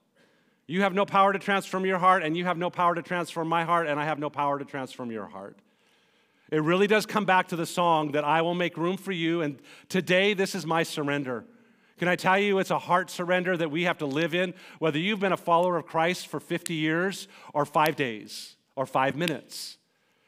You 0.66 0.82
have 0.82 0.92
no 0.92 1.06
power 1.06 1.32
to 1.32 1.38
transform 1.38 1.86
your 1.86 1.98
heart, 1.98 2.22
and 2.22 2.36
you 2.36 2.44
have 2.44 2.58
no 2.58 2.68
power 2.68 2.94
to 2.94 3.02
transform 3.02 3.48
my 3.48 3.64
heart, 3.64 3.86
and 3.86 3.98
I 3.98 4.04
have 4.04 4.18
no 4.18 4.28
power 4.28 4.58
to 4.58 4.64
transform 4.66 5.10
your 5.10 5.26
heart. 5.26 5.56
It 6.50 6.62
really 6.62 6.86
does 6.86 7.06
come 7.06 7.24
back 7.24 7.48
to 7.48 7.56
the 7.56 7.66
song 7.66 8.12
that 8.12 8.24
I 8.24 8.42
will 8.42 8.54
make 8.54 8.76
room 8.76 8.98
for 8.98 9.12
you, 9.12 9.40
and 9.40 9.60
today 9.88 10.34
this 10.34 10.54
is 10.54 10.66
my 10.66 10.82
surrender. 10.82 11.44
Can 11.98 12.06
I 12.06 12.16
tell 12.16 12.38
you, 12.38 12.58
it's 12.58 12.70
a 12.70 12.78
heart 12.78 13.10
surrender 13.10 13.56
that 13.56 13.70
we 13.70 13.84
have 13.84 13.98
to 13.98 14.06
live 14.06 14.34
in, 14.34 14.54
whether 14.78 14.98
you've 14.98 15.20
been 15.20 15.32
a 15.32 15.38
follower 15.38 15.78
of 15.78 15.86
Christ 15.86 16.28
for 16.28 16.38
50 16.38 16.74
years, 16.74 17.28
or 17.54 17.64
five 17.64 17.96
days, 17.96 18.56
or 18.76 18.86
five 18.86 19.16
minutes. 19.16 19.77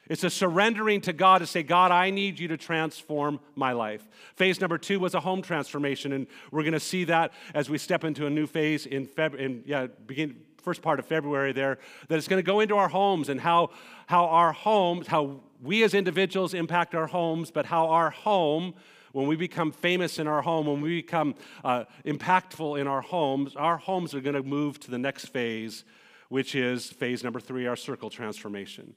It's 0.09 0.23
a 0.23 0.29
surrendering 0.29 1.01
to 1.01 1.13
God 1.13 1.39
to 1.39 1.47
say, 1.47 1.63
God, 1.63 1.91
I 1.91 2.09
need 2.09 2.39
you 2.39 2.47
to 2.49 2.57
transform 2.57 3.39
my 3.55 3.71
life. 3.71 4.07
Phase 4.35 4.59
number 4.59 4.77
two 4.77 4.99
was 4.99 5.13
a 5.13 5.19
home 5.19 5.41
transformation, 5.41 6.11
and 6.11 6.27
we're 6.51 6.63
going 6.63 6.73
to 6.73 6.79
see 6.79 7.05
that 7.05 7.31
as 7.53 7.69
we 7.69 7.77
step 7.77 8.03
into 8.03 8.25
a 8.25 8.29
new 8.29 8.47
phase 8.47 8.85
in 8.85 9.05
February, 9.05 9.45
in, 9.45 9.63
yeah, 9.65 9.87
begin 10.07 10.35
first 10.61 10.81
part 10.81 10.99
of 10.99 11.05
February 11.05 11.53
there, 11.53 11.79
that 12.07 12.17
it's 12.17 12.27
going 12.27 12.41
to 12.41 12.45
go 12.45 12.59
into 12.59 12.77
our 12.77 12.87
homes 12.87 13.29
and 13.29 13.41
how, 13.41 13.69
how 14.07 14.25
our 14.25 14.51
homes, 14.53 15.07
how 15.07 15.41
we 15.61 15.83
as 15.83 15.93
individuals 15.93 16.53
impact 16.53 16.95
our 16.95 17.07
homes, 17.07 17.51
but 17.51 17.65
how 17.65 17.87
our 17.87 18.09
home, 18.09 18.73
when 19.11 19.27
we 19.27 19.35
become 19.35 19.71
famous 19.71 20.19
in 20.19 20.27
our 20.27 20.41
home, 20.41 20.67
when 20.67 20.81
we 20.81 21.01
become 21.01 21.35
uh, 21.63 21.85
impactful 22.05 22.79
in 22.79 22.87
our 22.87 23.01
homes, 23.01 23.55
our 23.55 23.77
homes 23.77 24.13
are 24.13 24.21
going 24.21 24.35
to 24.35 24.43
move 24.43 24.79
to 24.79 24.91
the 24.91 24.97
next 24.97 25.25
phase, 25.25 25.83
which 26.29 26.55
is 26.55 26.89
phase 26.89 27.23
number 27.23 27.39
three, 27.39 27.67
our 27.67 27.75
circle 27.75 28.09
transformation. 28.09 28.93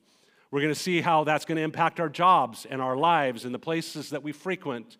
We're 0.54 0.60
going 0.60 0.72
to 0.72 0.80
see 0.80 1.00
how 1.00 1.24
that's 1.24 1.44
going 1.44 1.56
to 1.56 1.64
impact 1.64 1.98
our 1.98 2.08
jobs 2.08 2.64
and 2.64 2.80
our 2.80 2.96
lives 2.96 3.44
and 3.44 3.52
the 3.52 3.58
places 3.58 4.10
that 4.10 4.22
we 4.22 4.30
frequent. 4.30 4.98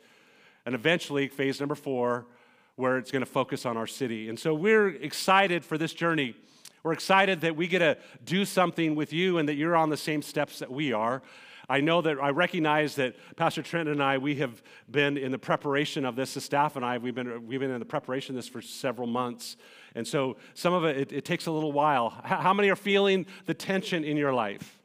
And 0.67 0.75
eventually, 0.75 1.29
phase 1.29 1.61
number 1.61 1.77
four, 1.77 2.27
where 2.75 2.99
it's 2.99 3.13
going 3.13 3.25
to 3.25 3.31
focus 3.31 3.65
on 3.65 3.77
our 3.77 3.87
city. 3.87 4.29
And 4.29 4.37
so 4.37 4.53
we're 4.53 4.89
excited 4.89 5.65
for 5.65 5.79
this 5.79 5.95
journey. 5.95 6.35
We're 6.83 6.93
excited 6.93 7.43
that 7.43 7.55
we 7.55 7.69
get 7.69 7.79
to 7.79 7.97
do 8.25 8.45
something 8.45 8.97
with 8.97 9.13
you 9.13 9.39
and 9.39 9.49
that 9.49 9.55
you're 9.55 9.77
on 9.77 9.91
the 9.91 9.97
same 9.97 10.23
steps 10.23 10.59
that 10.59 10.73
we 10.73 10.93
are. 10.93 11.23
I 11.69 11.81
know 11.81 12.03
that 12.03 12.21
I 12.21 12.31
recognize 12.31 12.97
that 12.97 13.15
Pastor 13.37 13.63
Trent 13.63 13.89
and 13.89 14.03
I, 14.03 14.19
we 14.19 14.35
have 14.35 14.61
been 14.91 15.17
in 15.17 15.31
the 15.31 15.39
preparation 15.39 16.05
of 16.05 16.17
this, 16.17 16.35
the 16.35 16.41
staff 16.41 16.75
and 16.75 16.85
I, 16.85 16.99
we've 16.99 17.15
been, 17.15 17.47
we've 17.47 17.61
been 17.61 17.71
in 17.71 17.79
the 17.79 17.87
preparation 17.87 18.35
of 18.35 18.43
this 18.43 18.49
for 18.49 18.61
several 18.61 19.07
months. 19.07 19.57
And 19.95 20.05
so 20.05 20.37
some 20.55 20.75
of 20.75 20.83
it, 20.83 20.97
it, 20.97 21.13
it 21.13 21.25
takes 21.25 21.47
a 21.47 21.53
little 21.53 21.71
while. 21.71 22.11
How 22.25 22.53
many 22.53 22.71
are 22.71 22.77
feeling 22.77 23.25
the 23.47 23.55
tension 23.55 24.03
in 24.03 24.17
your 24.17 24.35
life? 24.35 24.81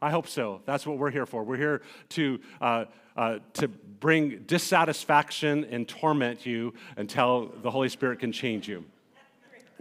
I 0.00 0.10
hope 0.10 0.26
so. 0.26 0.60
That's 0.66 0.86
what 0.86 0.98
we're 0.98 1.10
here 1.10 1.26
for. 1.26 1.42
We're 1.42 1.56
here 1.56 1.82
to, 2.10 2.40
uh, 2.60 2.84
uh, 3.16 3.38
to 3.54 3.68
bring 3.68 4.42
dissatisfaction 4.46 5.64
and 5.70 5.88
torment 5.88 6.44
you 6.44 6.74
until 6.96 7.52
the 7.62 7.70
Holy 7.70 7.88
Spirit 7.88 8.20
can 8.20 8.32
change 8.32 8.68
you. 8.68 8.84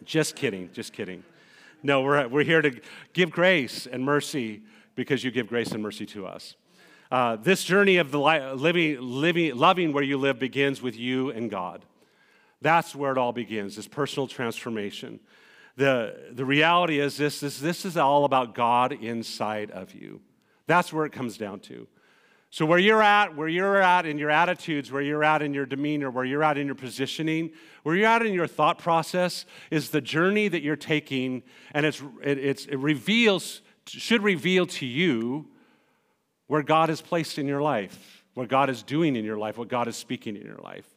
Just 0.04 0.36
kidding, 0.36 0.70
just 0.74 0.94
kidding. 0.94 1.24
No, 1.84 2.02
we're, 2.02 2.28
we're 2.28 2.44
here 2.44 2.62
to 2.62 2.80
give 3.14 3.32
grace 3.32 3.88
and 3.88 4.04
mercy 4.04 4.62
because 4.96 5.24
you 5.24 5.32
give 5.32 5.48
grace 5.48 5.72
and 5.72 5.84
mercy 5.84 6.06
to 6.08 6.26
us. 6.26 6.56
Uh, 7.12 7.36
this 7.36 7.64
journey 7.64 7.98
of 7.98 8.12
the 8.12 8.20
li- 8.20 8.52
living, 8.54 8.98
living, 9.00 9.56
loving 9.56 9.94
where 9.94 10.04
you 10.04 10.18
live 10.18 10.40
begins 10.40 10.82
with 10.82 10.98
you 10.98 11.30
and 11.30 11.50
God. 11.50 11.86
That's 12.62 12.96
where 12.96 13.12
it 13.12 13.18
all 13.18 13.34
begins, 13.34 13.76
this 13.76 13.88
personal 13.88 14.28
transformation. 14.28 15.20
The, 15.78 16.32
the 16.32 16.46
reality 16.46 17.00
is 17.00 17.18
this, 17.18 17.42
this, 17.42 17.60
this 17.60 17.86
is 17.86 17.98
all 17.98 18.24
about 18.26 18.56
God 18.56 18.94
inside 18.94 19.72
of 19.72 19.94
you. 19.94 20.22
That's 20.68 20.94
where 20.94 21.06
it 21.06 21.12
comes 21.12 21.38
down 21.38 21.60
to. 21.62 21.88
So, 22.50 22.66
where 22.66 22.80
you're 22.80 23.02
at, 23.02 23.36
where 23.36 23.50
you're 23.50 23.82
at 23.82 24.06
in 24.06 24.18
your 24.18 24.30
attitudes, 24.30 24.90
where 24.90 25.02
you're 25.02 25.26
at 25.26 25.42
in 25.42 25.54
your 25.54 25.66
demeanor, 25.66 26.10
where 26.10 26.24
you're 26.24 26.44
at 26.44 26.58
in 26.58 26.68
your 26.68 26.76
positioning, 26.76 27.52
where 27.84 27.96
you're 27.96 28.08
at 28.08 28.26
in 28.26 28.34
your 28.34 28.48
thought 28.48 28.78
process 28.78 29.46
is 29.72 29.90
the 29.90 30.00
journey 30.00 30.48
that 30.48 30.62
you're 30.62 30.78
taking, 30.78 31.44
and 31.74 31.86
it's, 31.86 32.02
it, 32.24 32.38
it's, 32.38 32.66
it 32.68 32.78
reveals, 32.78 33.62
should 33.88 34.24
reveal 34.24 34.66
to 34.68 34.86
you 34.86 35.50
where 36.48 36.64
God 36.64 36.90
is 36.90 37.02
placed 37.02 37.38
in 37.38 37.46
your 37.46 37.62
life, 37.62 38.24
what 38.36 38.48
God 38.48 38.70
is 38.70 38.84
doing 38.84 39.18
in 39.18 39.26
your 39.26 39.38
life, 39.38 39.58
what 39.58 39.68
God 39.68 39.90
is 39.90 39.98
speaking 39.98 40.38
in 40.38 40.46
your 40.46 40.60
life. 40.60 40.88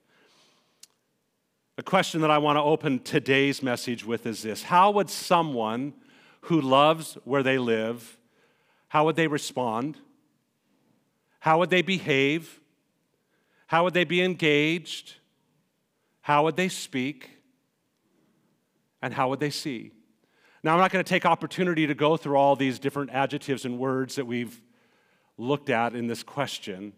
A 1.79 1.83
question 1.85 2.23
that 2.23 2.31
I 2.31 2.39
want 2.39 2.57
to 2.57 2.63
open 2.63 2.99
today's 2.99 3.63
message 3.63 4.05
with 4.05 4.27
is 4.27 4.43
this 4.43 4.65
How 4.65 4.91
would 4.91 5.09
someone 5.09 5.95
who 6.43 6.61
loves 6.61 7.17
where 7.23 7.45
they 7.45 7.57
live, 7.57 8.19
how 8.89 9.05
would 9.05 9.15
they 9.15 9.29
respond? 9.29 9.97
How 11.39 11.61
would 11.61 11.71
they 11.71 11.83
behave? 11.83 12.61
How 13.69 13.85
would 13.85 13.95
they 13.95 14.03
be 14.03 14.23
engaged? 14.23 15.15
How 16.21 16.43
would 16.43 16.57
they 16.57 16.69
speak? 16.69 17.31
And 19.01 19.15
how 19.15 19.29
would 19.29 19.39
they 19.39 19.51
see? 19.51 19.93
Now, 20.65 20.73
I'm 20.73 20.81
not 20.81 20.91
going 20.91 21.05
to 21.05 21.09
take 21.09 21.25
opportunity 21.25 21.87
to 21.87 21.95
go 21.95 22.17
through 22.17 22.37
all 22.37 22.57
these 22.57 22.81
different 22.81 23.11
adjectives 23.13 23.65
and 23.65 23.79
words 23.79 24.17
that 24.17 24.27
we've 24.27 24.61
looked 25.37 25.71
at 25.71 25.95
in 25.95 26.09
this 26.09 26.25
question. 26.25 26.93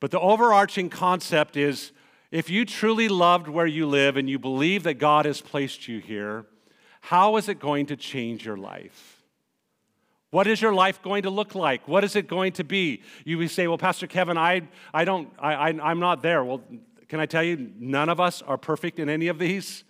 But 0.00 0.10
the 0.10 0.20
overarching 0.20 0.88
concept 0.88 1.58
is 1.58 1.92
if 2.32 2.48
you 2.48 2.64
truly 2.64 3.08
loved 3.08 3.46
where 3.46 3.66
you 3.66 3.86
live 3.86 4.16
and 4.16 4.28
you 4.28 4.38
believe 4.38 4.84
that 4.84 4.94
God 4.94 5.26
has 5.26 5.42
placed 5.42 5.86
you 5.86 6.00
here, 6.00 6.46
how 7.02 7.36
is 7.36 7.48
it 7.48 7.60
going 7.60 7.86
to 7.86 7.96
change 7.96 8.46
your 8.46 8.56
life? 8.56 9.22
What 10.30 10.46
is 10.46 10.62
your 10.62 10.72
life 10.72 11.02
going 11.02 11.24
to 11.24 11.30
look 11.30 11.54
like? 11.54 11.86
What 11.86 12.04
is 12.04 12.16
it 12.16 12.26
going 12.26 12.52
to 12.52 12.64
be? 12.64 13.02
You 13.26 13.46
say, 13.48 13.68
Well, 13.68 13.76
Pastor 13.76 14.06
Kevin, 14.06 14.38
I, 14.38 14.62
I 14.94 15.04
don't, 15.04 15.28
I, 15.38 15.54
I, 15.54 15.90
I'm 15.90 16.00
not 16.00 16.22
there. 16.22 16.42
Well, 16.42 16.62
can 17.06 17.20
I 17.20 17.26
tell 17.26 17.42
you, 17.42 17.70
none 17.78 18.08
of 18.08 18.18
us 18.18 18.40
are 18.40 18.56
perfect 18.56 18.98
in 18.98 19.10
any 19.10 19.28
of 19.28 19.38
these. 19.38 19.84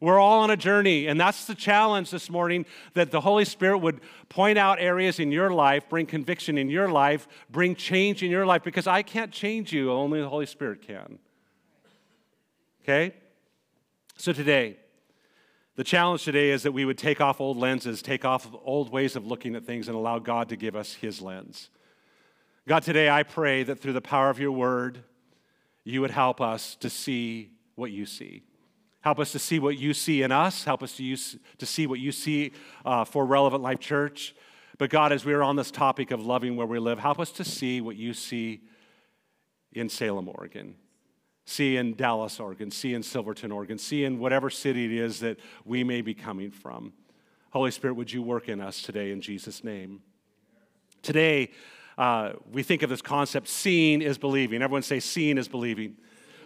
We're 0.00 0.18
all 0.18 0.40
on 0.44 0.50
a 0.50 0.56
journey, 0.56 1.06
and 1.06 1.20
that's 1.20 1.44
the 1.44 1.56
challenge 1.56 2.10
this 2.10 2.30
morning 2.30 2.64
that 2.94 3.10
the 3.10 3.20
Holy 3.20 3.44
Spirit 3.44 3.78
would 3.78 4.00
point 4.30 4.56
out 4.56 4.80
areas 4.80 5.18
in 5.18 5.32
your 5.32 5.50
life, 5.50 5.86
bring 5.90 6.06
conviction 6.06 6.56
in 6.56 6.70
your 6.70 6.88
life, 6.88 7.28
bring 7.50 7.74
change 7.74 8.22
in 8.22 8.30
your 8.30 8.46
life, 8.46 8.62
because 8.62 8.86
I 8.86 9.02
can't 9.02 9.32
change 9.32 9.72
you, 9.72 9.92
only 9.92 10.20
the 10.20 10.28
Holy 10.28 10.46
Spirit 10.46 10.80
can. 10.80 11.18
Okay? 12.88 13.14
So 14.16 14.32
today, 14.32 14.78
the 15.76 15.84
challenge 15.84 16.24
today 16.24 16.48
is 16.48 16.62
that 16.62 16.72
we 16.72 16.86
would 16.86 16.96
take 16.96 17.20
off 17.20 17.38
old 17.38 17.58
lenses, 17.58 18.00
take 18.00 18.24
off 18.24 18.48
old 18.64 18.90
ways 18.90 19.14
of 19.14 19.26
looking 19.26 19.54
at 19.56 19.66
things, 19.66 19.88
and 19.88 19.94
allow 19.94 20.18
God 20.18 20.48
to 20.48 20.56
give 20.56 20.74
us 20.74 20.94
His 20.94 21.20
lens. 21.20 21.68
God, 22.66 22.82
today 22.82 23.10
I 23.10 23.24
pray 23.24 23.62
that 23.62 23.78
through 23.78 23.92
the 23.92 24.00
power 24.00 24.30
of 24.30 24.38
your 24.38 24.52
word, 24.52 25.04
you 25.84 26.00
would 26.00 26.12
help 26.12 26.40
us 26.40 26.76
to 26.76 26.88
see 26.88 27.50
what 27.74 27.90
you 27.90 28.06
see. 28.06 28.42
Help 29.02 29.18
us 29.18 29.32
to 29.32 29.38
see 29.38 29.58
what 29.58 29.76
you 29.76 29.92
see 29.92 30.22
in 30.22 30.32
us. 30.32 30.64
Help 30.64 30.82
us 30.82 30.96
to, 30.96 31.04
use, 31.04 31.36
to 31.58 31.66
see 31.66 31.86
what 31.86 32.00
you 32.00 32.10
see 32.10 32.52
uh, 32.86 33.04
for 33.04 33.26
Relevant 33.26 33.62
Life 33.62 33.80
Church. 33.80 34.34
But 34.78 34.88
God, 34.88 35.12
as 35.12 35.26
we 35.26 35.34
are 35.34 35.42
on 35.42 35.56
this 35.56 35.70
topic 35.70 36.10
of 36.10 36.24
loving 36.24 36.56
where 36.56 36.66
we 36.66 36.78
live, 36.78 37.00
help 37.00 37.20
us 37.20 37.32
to 37.32 37.44
see 37.44 37.82
what 37.82 37.96
you 37.96 38.14
see 38.14 38.62
in 39.74 39.90
Salem, 39.90 40.26
Oregon. 40.26 40.76
See 41.48 41.78
in 41.78 41.94
Dallas, 41.94 42.38
Oregon. 42.40 42.70
See 42.70 42.92
in 42.92 43.02
Silverton, 43.02 43.50
Oregon. 43.50 43.78
See 43.78 44.04
in 44.04 44.18
whatever 44.18 44.50
city 44.50 44.84
it 44.84 44.92
is 44.92 45.20
that 45.20 45.38
we 45.64 45.82
may 45.82 46.02
be 46.02 46.12
coming 46.12 46.50
from. 46.50 46.92
Holy 47.52 47.70
Spirit, 47.70 47.94
would 47.94 48.12
you 48.12 48.22
work 48.22 48.50
in 48.50 48.60
us 48.60 48.82
today 48.82 49.12
in 49.12 49.22
Jesus' 49.22 49.64
name? 49.64 50.02
Today, 51.00 51.48
uh, 51.96 52.32
we 52.52 52.62
think 52.62 52.82
of 52.82 52.90
this 52.90 53.00
concept 53.00 53.48
seeing 53.48 54.02
is 54.02 54.18
believing. 54.18 54.60
Everyone 54.60 54.82
say, 54.82 55.00
seeing 55.00 55.38
is 55.38 55.48
believing. 55.48 55.96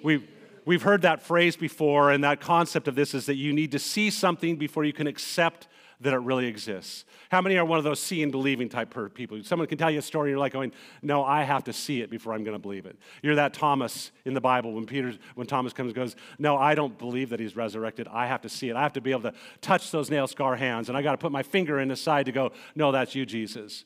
We've, 0.04 0.24
we've 0.64 0.82
heard 0.82 1.02
that 1.02 1.20
phrase 1.20 1.56
before, 1.56 2.12
and 2.12 2.22
that 2.22 2.40
concept 2.40 2.86
of 2.86 2.94
this 2.94 3.12
is 3.12 3.26
that 3.26 3.34
you 3.34 3.52
need 3.52 3.72
to 3.72 3.80
see 3.80 4.08
something 4.08 4.54
before 4.54 4.84
you 4.84 4.92
can 4.92 5.08
accept 5.08 5.66
that 6.02 6.12
it 6.12 6.18
really 6.18 6.46
exists. 6.46 7.04
How 7.30 7.40
many 7.40 7.56
are 7.56 7.64
one 7.64 7.78
of 7.78 7.84
those 7.84 8.00
see 8.00 8.22
and 8.22 8.30
believing 8.30 8.68
type 8.68 8.94
people? 9.14 9.42
Someone 9.42 9.68
can 9.68 9.78
tell 9.78 9.90
you 9.90 10.00
a 10.00 10.02
story, 10.02 10.28
and 10.28 10.32
you're 10.32 10.40
like 10.40 10.52
going, 10.52 10.72
"No, 11.00 11.24
I 11.24 11.44
have 11.44 11.64
to 11.64 11.72
see 11.72 12.02
it 12.02 12.10
before 12.10 12.34
I'm 12.34 12.44
going 12.44 12.56
to 12.56 12.62
believe 12.62 12.86
it." 12.86 12.96
You're 13.22 13.36
that 13.36 13.54
Thomas 13.54 14.10
in 14.24 14.34
the 14.34 14.40
Bible 14.40 14.72
when 14.72 14.84
Peter, 14.84 15.14
when 15.34 15.46
Thomas 15.46 15.72
comes, 15.72 15.88
and 15.88 15.94
goes, 15.94 16.16
"No, 16.38 16.56
I 16.56 16.74
don't 16.74 16.98
believe 16.98 17.30
that 17.30 17.40
he's 17.40 17.56
resurrected. 17.56 18.08
I 18.08 18.26
have 18.26 18.42
to 18.42 18.48
see 18.48 18.68
it. 18.68 18.76
I 18.76 18.82
have 18.82 18.92
to 18.94 19.00
be 19.00 19.12
able 19.12 19.22
to 19.22 19.34
touch 19.60 19.90
those 19.90 20.10
nail 20.10 20.26
scar 20.26 20.56
hands, 20.56 20.88
and 20.88 20.98
I 20.98 21.02
got 21.02 21.12
to 21.12 21.18
put 21.18 21.32
my 21.32 21.42
finger 21.42 21.80
in 21.80 21.90
his 21.90 22.00
side 22.00 22.26
to 22.26 22.32
go, 22.32 22.52
no, 22.74 22.92
that's 22.92 23.14
you, 23.14 23.24
Jesus." 23.24 23.84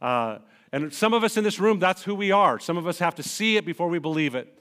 Uh, 0.00 0.38
and 0.72 0.92
some 0.92 1.14
of 1.14 1.24
us 1.24 1.36
in 1.36 1.44
this 1.44 1.58
room, 1.60 1.78
that's 1.78 2.02
who 2.02 2.14
we 2.14 2.32
are. 2.32 2.58
Some 2.58 2.76
of 2.76 2.86
us 2.86 2.98
have 2.98 3.14
to 3.14 3.22
see 3.22 3.56
it 3.56 3.64
before 3.64 3.88
we 3.88 3.98
believe 3.98 4.34
it. 4.34 4.58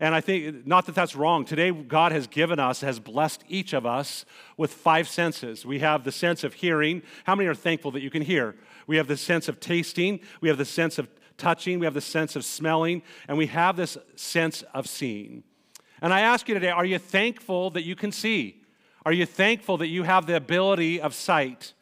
And 0.00 0.14
I 0.14 0.20
think, 0.20 0.66
not 0.66 0.86
that 0.86 0.94
that's 0.94 1.14
wrong. 1.14 1.44
Today, 1.44 1.70
God 1.70 2.12
has 2.12 2.26
given 2.26 2.58
us, 2.58 2.80
has 2.80 2.98
blessed 2.98 3.44
each 3.48 3.72
of 3.72 3.86
us 3.86 4.24
with 4.56 4.72
five 4.72 5.08
senses. 5.08 5.64
We 5.64 5.78
have 5.80 6.04
the 6.04 6.12
sense 6.12 6.42
of 6.42 6.54
hearing. 6.54 7.02
How 7.24 7.34
many 7.34 7.48
are 7.48 7.54
thankful 7.54 7.92
that 7.92 8.02
you 8.02 8.10
can 8.10 8.22
hear? 8.22 8.56
We 8.86 8.96
have 8.96 9.06
the 9.06 9.16
sense 9.16 9.48
of 9.48 9.60
tasting. 9.60 10.20
We 10.40 10.48
have 10.48 10.58
the 10.58 10.64
sense 10.64 10.98
of 10.98 11.08
touching. 11.38 11.78
We 11.78 11.86
have 11.86 11.94
the 11.94 12.00
sense 12.00 12.34
of 12.34 12.44
smelling. 12.44 13.02
And 13.28 13.38
we 13.38 13.46
have 13.46 13.76
this 13.76 13.96
sense 14.16 14.62
of 14.74 14.88
seeing. 14.88 15.44
And 16.02 16.12
I 16.12 16.20
ask 16.20 16.48
you 16.48 16.54
today 16.54 16.70
are 16.70 16.84
you 16.84 16.98
thankful 16.98 17.70
that 17.70 17.84
you 17.84 17.94
can 17.94 18.12
see? 18.12 18.62
Are 19.06 19.12
you 19.12 19.26
thankful 19.26 19.76
that 19.78 19.88
you 19.88 20.02
have 20.02 20.26
the 20.26 20.36
ability 20.36 21.00
of 21.00 21.14
sight? 21.14 21.72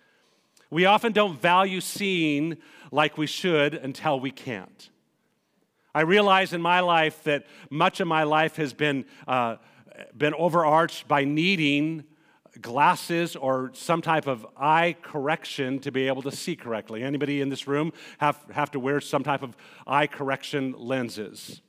We 0.71 0.87
often 0.87 1.13
don't 1.13 1.41
value 1.41 1.81
seeing 1.81 2.57
like 2.91 3.17
we 3.17 3.27
should 3.27 3.75
until 3.75 4.21
we 4.21 4.31
can't. 4.31 4.91
I 5.95 6.03
realize 6.03 6.53
in 6.53 6.63
my 6.63 6.81
life 6.81 7.23
that 7.25 7.47
much 7.71 8.01
of 8.01 8.09
my 8.09 8.23
life 8.23 8.57
has 8.57 8.73
been, 8.73 9.05
uh, 9.29 9.57
been 10.17 10.35
overarched 10.35 11.07
by 11.07 11.25
needing 11.25 12.05
glasses 12.61 13.37
or 13.37 13.71
some 13.75 14.03
type 14.03 14.27
of 14.27 14.47
eye 14.57 14.97
correction 15.03 15.79
to 15.81 15.91
be 15.91 16.07
able 16.07 16.23
to 16.23 16.31
see 16.31 16.57
correctly. 16.57 17.03
Anybody 17.03 17.41
in 17.41 17.49
this 17.49 17.67
room 17.67 17.93
have, 18.19 18.39
have 18.53 18.71
to 18.73 18.81
wear 18.81 19.01
some 19.01 19.23
type 19.23 19.43
of 19.43 19.57
eye 19.87 20.07
correction 20.07 20.75
lenses? 20.77 21.63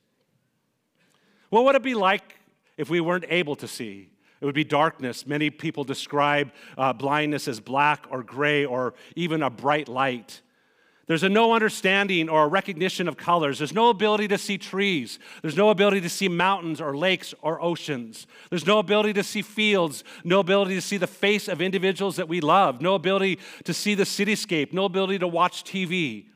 What 1.50 1.66
would 1.66 1.76
it 1.76 1.84
be 1.84 1.96
like 1.96 2.36
if 2.78 2.90
we 2.90 3.00
weren't 3.00 3.26
able 3.30 3.56
to 3.58 3.68
see? 3.68 4.10
It 4.42 4.46
would 4.46 4.56
be 4.56 4.66
darkness. 4.66 5.26
Many 5.26 5.50
people 5.50 5.86
describe 5.86 6.52
uh, 6.78 6.92
blindness 6.92 7.48
as 7.48 7.62
black 7.62 8.08
or 8.10 8.24
gray 8.24 8.66
or 8.66 8.94
even 9.16 9.42
a 9.42 9.50
bright 9.50 9.88
light. 9.88 10.42
There's 11.06 11.24
a 11.24 11.30
no 11.30 11.54
understanding 11.54 12.30
or 12.30 12.48
recognition 12.48 13.10
of 13.10 13.18
colors. 13.18 13.58
There's 13.58 13.74
no 13.74 13.90
ability 13.90 14.30
to 14.30 14.38
see 14.38 14.58
trees. 14.58 15.20
There's 15.42 15.58
no 15.58 15.70
ability 15.70 16.00
to 16.02 16.10
see 16.10 16.30
mountains 16.30 16.80
or 16.80 16.96
lakes 16.96 17.34
or 17.42 17.62
oceans. 17.62 18.26
There's 18.50 18.66
no 18.66 18.80
ability 18.80 19.12
to 19.14 19.24
see 19.24 19.42
fields, 19.42 20.06
no 20.24 20.40
ability 20.40 20.76
to 20.76 20.82
see 20.82 20.96
the 20.96 21.08
face 21.08 21.50
of 21.50 21.62
individuals 21.62 22.16
that 22.16 22.30
we 22.30 22.40
love, 22.40 22.82
no 22.82 22.96
ability 22.96 23.40
to 23.66 23.74
see 23.74 23.96
the 23.96 24.04
cityscape, 24.06 24.72
no 24.72 24.86
ability 24.86 25.20
to 25.20 25.28
watch 25.28 25.66
TV, 25.66 26.28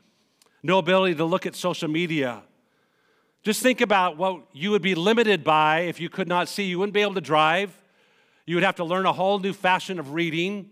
no 0.62 0.78
ability 0.78 1.14
to 1.14 1.24
look 1.24 1.46
at 1.46 1.54
social 1.54 1.88
media. 1.88 2.42
Just 3.42 3.62
think 3.62 3.80
about 3.80 4.18
what 4.18 4.42
you 4.52 4.70
would 4.72 4.82
be 4.82 4.94
limited 4.94 5.44
by 5.44 5.80
if 5.80 5.98
you 5.98 6.10
could 6.10 6.28
not 6.28 6.46
see. 6.46 6.64
You 6.64 6.78
wouldn't 6.78 6.92
be 6.92 7.00
able 7.00 7.14
to 7.14 7.22
drive. 7.22 7.74
You 8.44 8.56
would 8.56 8.64
have 8.64 8.76
to 8.76 8.84
learn 8.84 9.06
a 9.06 9.12
whole 9.12 9.38
new 9.38 9.54
fashion 9.54 9.98
of 9.98 10.12
reading. 10.12 10.68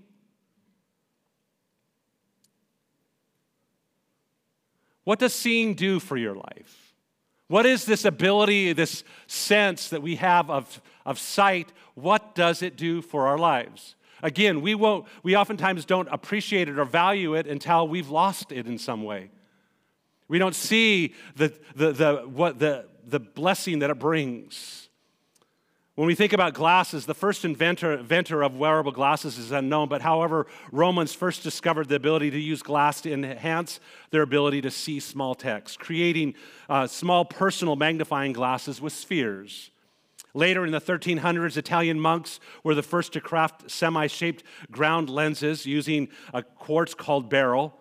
What 5.07 5.21
does 5.21 5.33
seeing 5.33 5.75
do 5.75 6.01
for 6.01 6.17
your 6.17 6.35
life? 6.35 6.93
What 7.47 7.65
is 7.65 7.85
this 7.85 8.05
ability, 8.05 8.73
this 8.73 9.05
sense 9.29 9.91
that 9.91 10.03
we 10.03 10.17
have 10.17 10.51
of, 10.51 10.83
of 11.05 11.21
sight? 11.21 11.71
What 11.95 12.35
does 12.35 12.61
it 12.61 12.77
do 12.77 13.03
for 13.03 13.29
our 13.29 13.39
lives? 13.39 13.95
Again, 14.21 14.63
we, 14.63 14.75
won't, 14.75 15.07
we 15.23 15.37
oftentimes 15.37 15.85
don't 15.85 16.09
appreciate 16.11 16.69
it 16.69 16.77
or 16.77 16.85
value 16.85 17.35
it 17.35 17.47
until 17.47 17.87
we've 17.87 18.09
lost 18.09 18.51
it 18.51 18.67
in 18.67 18.79
some 18.79 19.05
way. 19.05 19.31
We 20.27 20.41
don't 20.41 20.57
see 20.57 21.15
the, 21.37 21.53
the, 21.77 21.93
the, 21.93 22.17
what 22.27 22.59
the, 22.59 22.87
the 23.07 23.21
blessing 23.21 23.79
that 23.79 23.91
it 23.91 24.01
brings. 24.01 24.86
When 25.97 26.07
we 26.07 26.15
think 26.15 26.35
about 26.35 26.53
glasses, 26.53 27.07
the 27.07 27.15
first 27.15 27.47
inventor, 27.47 27.95
inventor 27.95 28.43
of 28.43 28.55
wearable 28.55 28.93
glasses 28.93 29.39
is 29.39 29.51
unknown, 29.51 29.89
but 29.89 30.03
however, 30.03 30.47
Romans 30.71 31.15
first 31.15 31.43
discovered 31.43 31.89
the 31.89 31.95
ability 31.95 32.31
to 32.33 32.39
use 32.39 32.63
glass 32.63 33.01
to 33.01 33.13
enhance 33.13 33.81
their 34.11 34.21
ability 34.21 34.61
to 34.61 34.71
see 34.71 35.01
small 35.01 35.35
text, 35.35 35.79
creating 35.79 36.35
uh, 36.69 36.87
small 36.87 37.25
personal 37.25 37.77
magnifying 37.77 38.35
glasses 38.35 38.79
with 38.79 38.93
spheres. 38.93 39.71
Later 40.35 40.67
in 40.67 40.73
the 40.73 40.83
1300s, 40.83 41.57
Italian 41.57 41.99
monks 41.99 42.41
were 42.63 42.75
the 42.75 42.83
first 42.83 43.15
to 43.15 43.21
craft 43.23 43.71
semi 43.71 44.07
shaped 44.07 44.45
ground 44.71 45.09
lenses 45.09 45.65
using 45.65 46.09
a 46.35 46.43
quartz 46.43 46.93
called 46.93 47.31
beryl. 47.31 47.75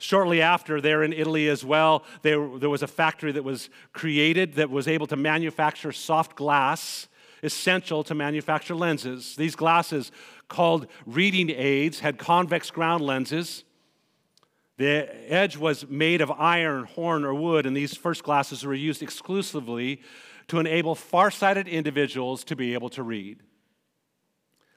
Shortly 0.00 0.42
after, 0.42 0.80
there 0.80 1.04
in 1.04 1.12
Italy 1.12 1.48
as 1.48 1.64
well, 1.64 2.02
there, 2.22 2.58
there 2.58 2.70
was 2.70 2.82
a 2.82 2.88
factory 2.88 3.30
that 3.30 3.44
was 3.44 3.70
created 3.92 4.54
that 4.54 4.68
was 4.68 4.88
able 4.88 5.06
to 5.06 5.16
manufacture 5.16 5.92
soft 5.92 6.34
glass 6.34 7.06
essential 7.42 8.04
to 8.04 8.14
manufacture 8.14 8.74
lenses. 8.74 9.36
These 9.36 9.56
glasses, 9.56 10.12
called 10.48 10.86
reading 11.06 11.50
aids, 11.50 12.00
had 12.00 12.18
convex 12.18 12.70
ground 12.70 13.04
lenses. 13.04 13.64
The 14.78 15.08
edge 15.30 15.56
was 15.56 15.86
made 15.88 16.20
of 16.20 16.30
iron, 16.30 16.84
horn, 16.84 17.24
or 17.24 17.34
wood, 17.34 17.66
and 17.66 17.76
these 17.76 17.96
first 17.96 18.22
glasses 18.22 18.64
were 18.64 18.74
used 18.74 19.02
exclusively 19.02 20.00
to 20.48 20.58
enable 20.58 20.94
farsighted 20.94 21.68
individuals 21.68 22.44
to 22.44 22.56
be 22.56 22.74
able 22.74 22.88
to 22.90 23.02
read. 23.02 23.42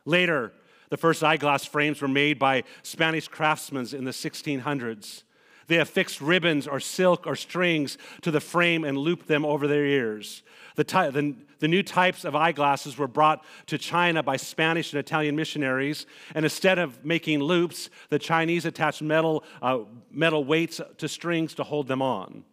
Later, 0.05 0.53
the 0.89 0.97
first 0.97 1.23
eyeglass 1.23 1.65
frames 1.65 2.01
were 2.01 2.07
made 2.07 2.37
by 2.37 2.63
Spanish 2.83 3.27
craftsmen 3.27 3.87
in 3.93 4.03
the 4.03 4.11
1600s. 4.11 5.23
They 5.67 5.77
affixed 5.77 6.21
ribbons 6.21 6.67
or 6.67 6.79
silk 6.79 7.25
or 7.25 7.35
strings 7.35 7.97
to 8.21 8.31
the 8.31 8.39
frame 8.39 8.83
and 8.83 8.97
looped 8.97 9.27
them 9.27 9.45
over 9.45 9.67
their 9.67 9.85
ears. 9.85 10.43
The, 10.75 10.83
ty- 10.83 11.09
the, 11.09 11.35
the, 11.59 11.67
new 11.67 11.81
types 11.81 12.25
of 12.25 12.35
eyeglasses 12.35 12.97
were 12.97 13.07
brought 13.07 13.43
to 13.67 13.77
China 13.77 14.21
by 14.21 14.35
Spanish 14.35 14.91
and 14.91 14.99
Italian 14.99 15.35
missionaries, 15.35 16.05
and 16.35 16.45
instead 16.45 16.79
of 16.79 17.03
making 17.05 17.39
loops, 17.39 17.89
the 18.09 18.19
Chinese 18.19 18.65
attached 18.65 19.01
metal, 19.01 19.43
uh, 19.61 19.79
metal 20.11 20.43
weights 20.43 20.81
to 20.97 21.07
strings 21.07 21.53
to 21.55 21.63
hold 21.63 21.87
them 21.87 22.01
on. 22.01 22.43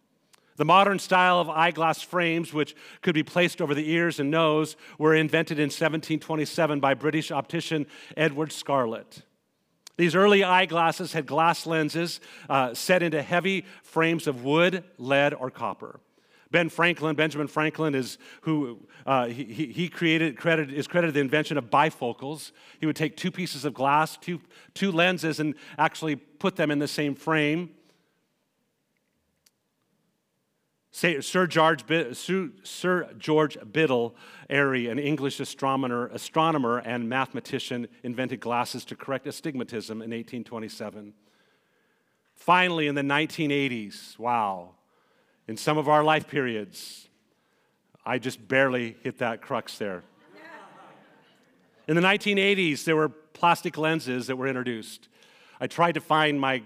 The 0.57 0.65
modern 0.65 0.99
style 0.99 1.41
of 1.41 1.49
eyeglass 1.49 2.03
frames, 2.03 2.53
which 2.53 2.77
could 3.01 3.15
be 3.15 3.23
placed 3.23 3.61
over 3.61 3.75
the 3.75 3.91
ears 3.91 4.21
and 4.21 4.31
nose, 4.31 4.77
were 4.99 5.15
invented 5.15 5.59
in 5.59 5.65
1727 5.65 6.79
by 6.79 6.95
British 6.95 7.33
optician 7.33 7.87
Edward 8.17 8.53
Scarlett. 8.53 9.23
These 10.03 10.17
early 10.17 10.43
eyeglasses 10.43 11.13
had 11.13 11.27
glass 11.27 11.65
lenses 11.65 12.19
uh, 12.51 12.75
set 12.75 13.05
into 13.05 13.23
heavy 13.23 13.65
frames 13.85 14.27
of 14.27 14.43
wood, 14.43 14.83
lead, 14.99 15.33
or 15.33 15.49
copper. 15.49 16.01
Ben 16.51 16.71
Franklin, 16.71 17.15
Benjamin 17.15 17.47
Franklin, 17.47 17.95
is 17.95 18.19
who 18.41 18.81
uh, 19.07 19.27
he, 19.27 19.45
he 19.45 19.89
created, 19.89 20.37
credit, 20.37 20.73
is 20.73 20.89
credited 20.89 21.15
the 21.15 21.21
invention 21.21 21.57
of 21.57 21.71
bifocals. 21.71 22.51
He 22.81 22.87
would 22.87 22.97
take 22.97 23.17
two 23.17 23.31
pieces 23.31 23.65
of 23.65 23.75
glass, 23.75 24.17
two, 24.17 24.41
two 24.75 24.91
lenses, 24.91 25.39
and 25.39 25.55
actually 25.79 26.17
put 26.17 26.57
them 26.57 26.73
in 26.73 26.81
the 26.81 26.89
same 26.89 27.15
frame. 27.15 27.71
Sir 30.95 31.47
George, 31.47 31.85
Sir 32.63 33.09
George 33.19 33.57
Biddle 33.73 34.15
Airy, 34.51 34.89
an 34.89 34.99
English 34.99 35.41
astronomer, 35.41 36.09
astronomer 36.09 36.79
and 36.79 37.09
mathematician, 37.09 37.89
invented 38.03 38.41
glasses 38.41 38.85
to 38.85 38.95
correct 38.95 39.27
astigmatism 39.27 40.03
in 40.03 40.11
1827. 40.11 41.15
Finally, 42.35 42.89
in 42.89 42.95
the 42.95 43.03
1980s, 43.03 44.19
wow, 44.19 44.75
in 45.49 45.57
some 45.57 45.79
of 45.79 45.89
our 45.89 46.05
life 46.05 46.29
periods, 46.29 47.09
I 48.05 48.19
just 48.19 48.47
barely 48.47 48.97
hit 49.03 49.19
that 49.19 49.41
crux 49.41 49.79
there. 49.79 50.03
In 51.89 51.97
the 51.97 52.03
1980s, 52.03 52.85
there 52.85 52.97
were 52.97 53.09
plastic 53.09 53.79
lenses 53.79 54.27
that 54.27 54.37
were 54.37 54.47
introduced. 54.47 55.09
I 55.59 55.69
tried 55.69 55.93
to 55.93 56.01
find 56.01 56.39
my 56.39 56.63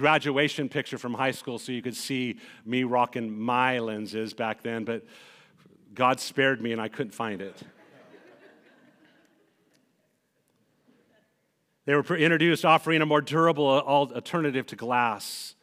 graduation 0.00 0.70
picture 0.70 0.96
from 0.96 1.12
high 1.12 1.30
school 1.30 1.58
so 1.58 1.72
you 1.72 1.82
could 1.82 1.94
see 1.94 2.38
me 2.64 2.84
rocking 2.84 3.38
my 3.38 3.78
lenses 3.78 4.32
back 4.32 4.62
then, 4.62 4.82
but 4.84 5.04
God 5.94 6.18
spared 6.18 6.62
me 6.62 6.72
and 6.72 6.80
I 6.80 6.88
couldn't 6.88 7.12
find 7.12 7.42
it. 7.42 7.62
They 11.84 11.94
were 11.94 12.16
introduced 12.16 12.64
offering 12.64 13.02
a 13.02 13.06
more 13.06 13.20
durable 13.20 13.66
alternative 13.66 14.66
to 14.68 14.76
glass. 14.76 15.54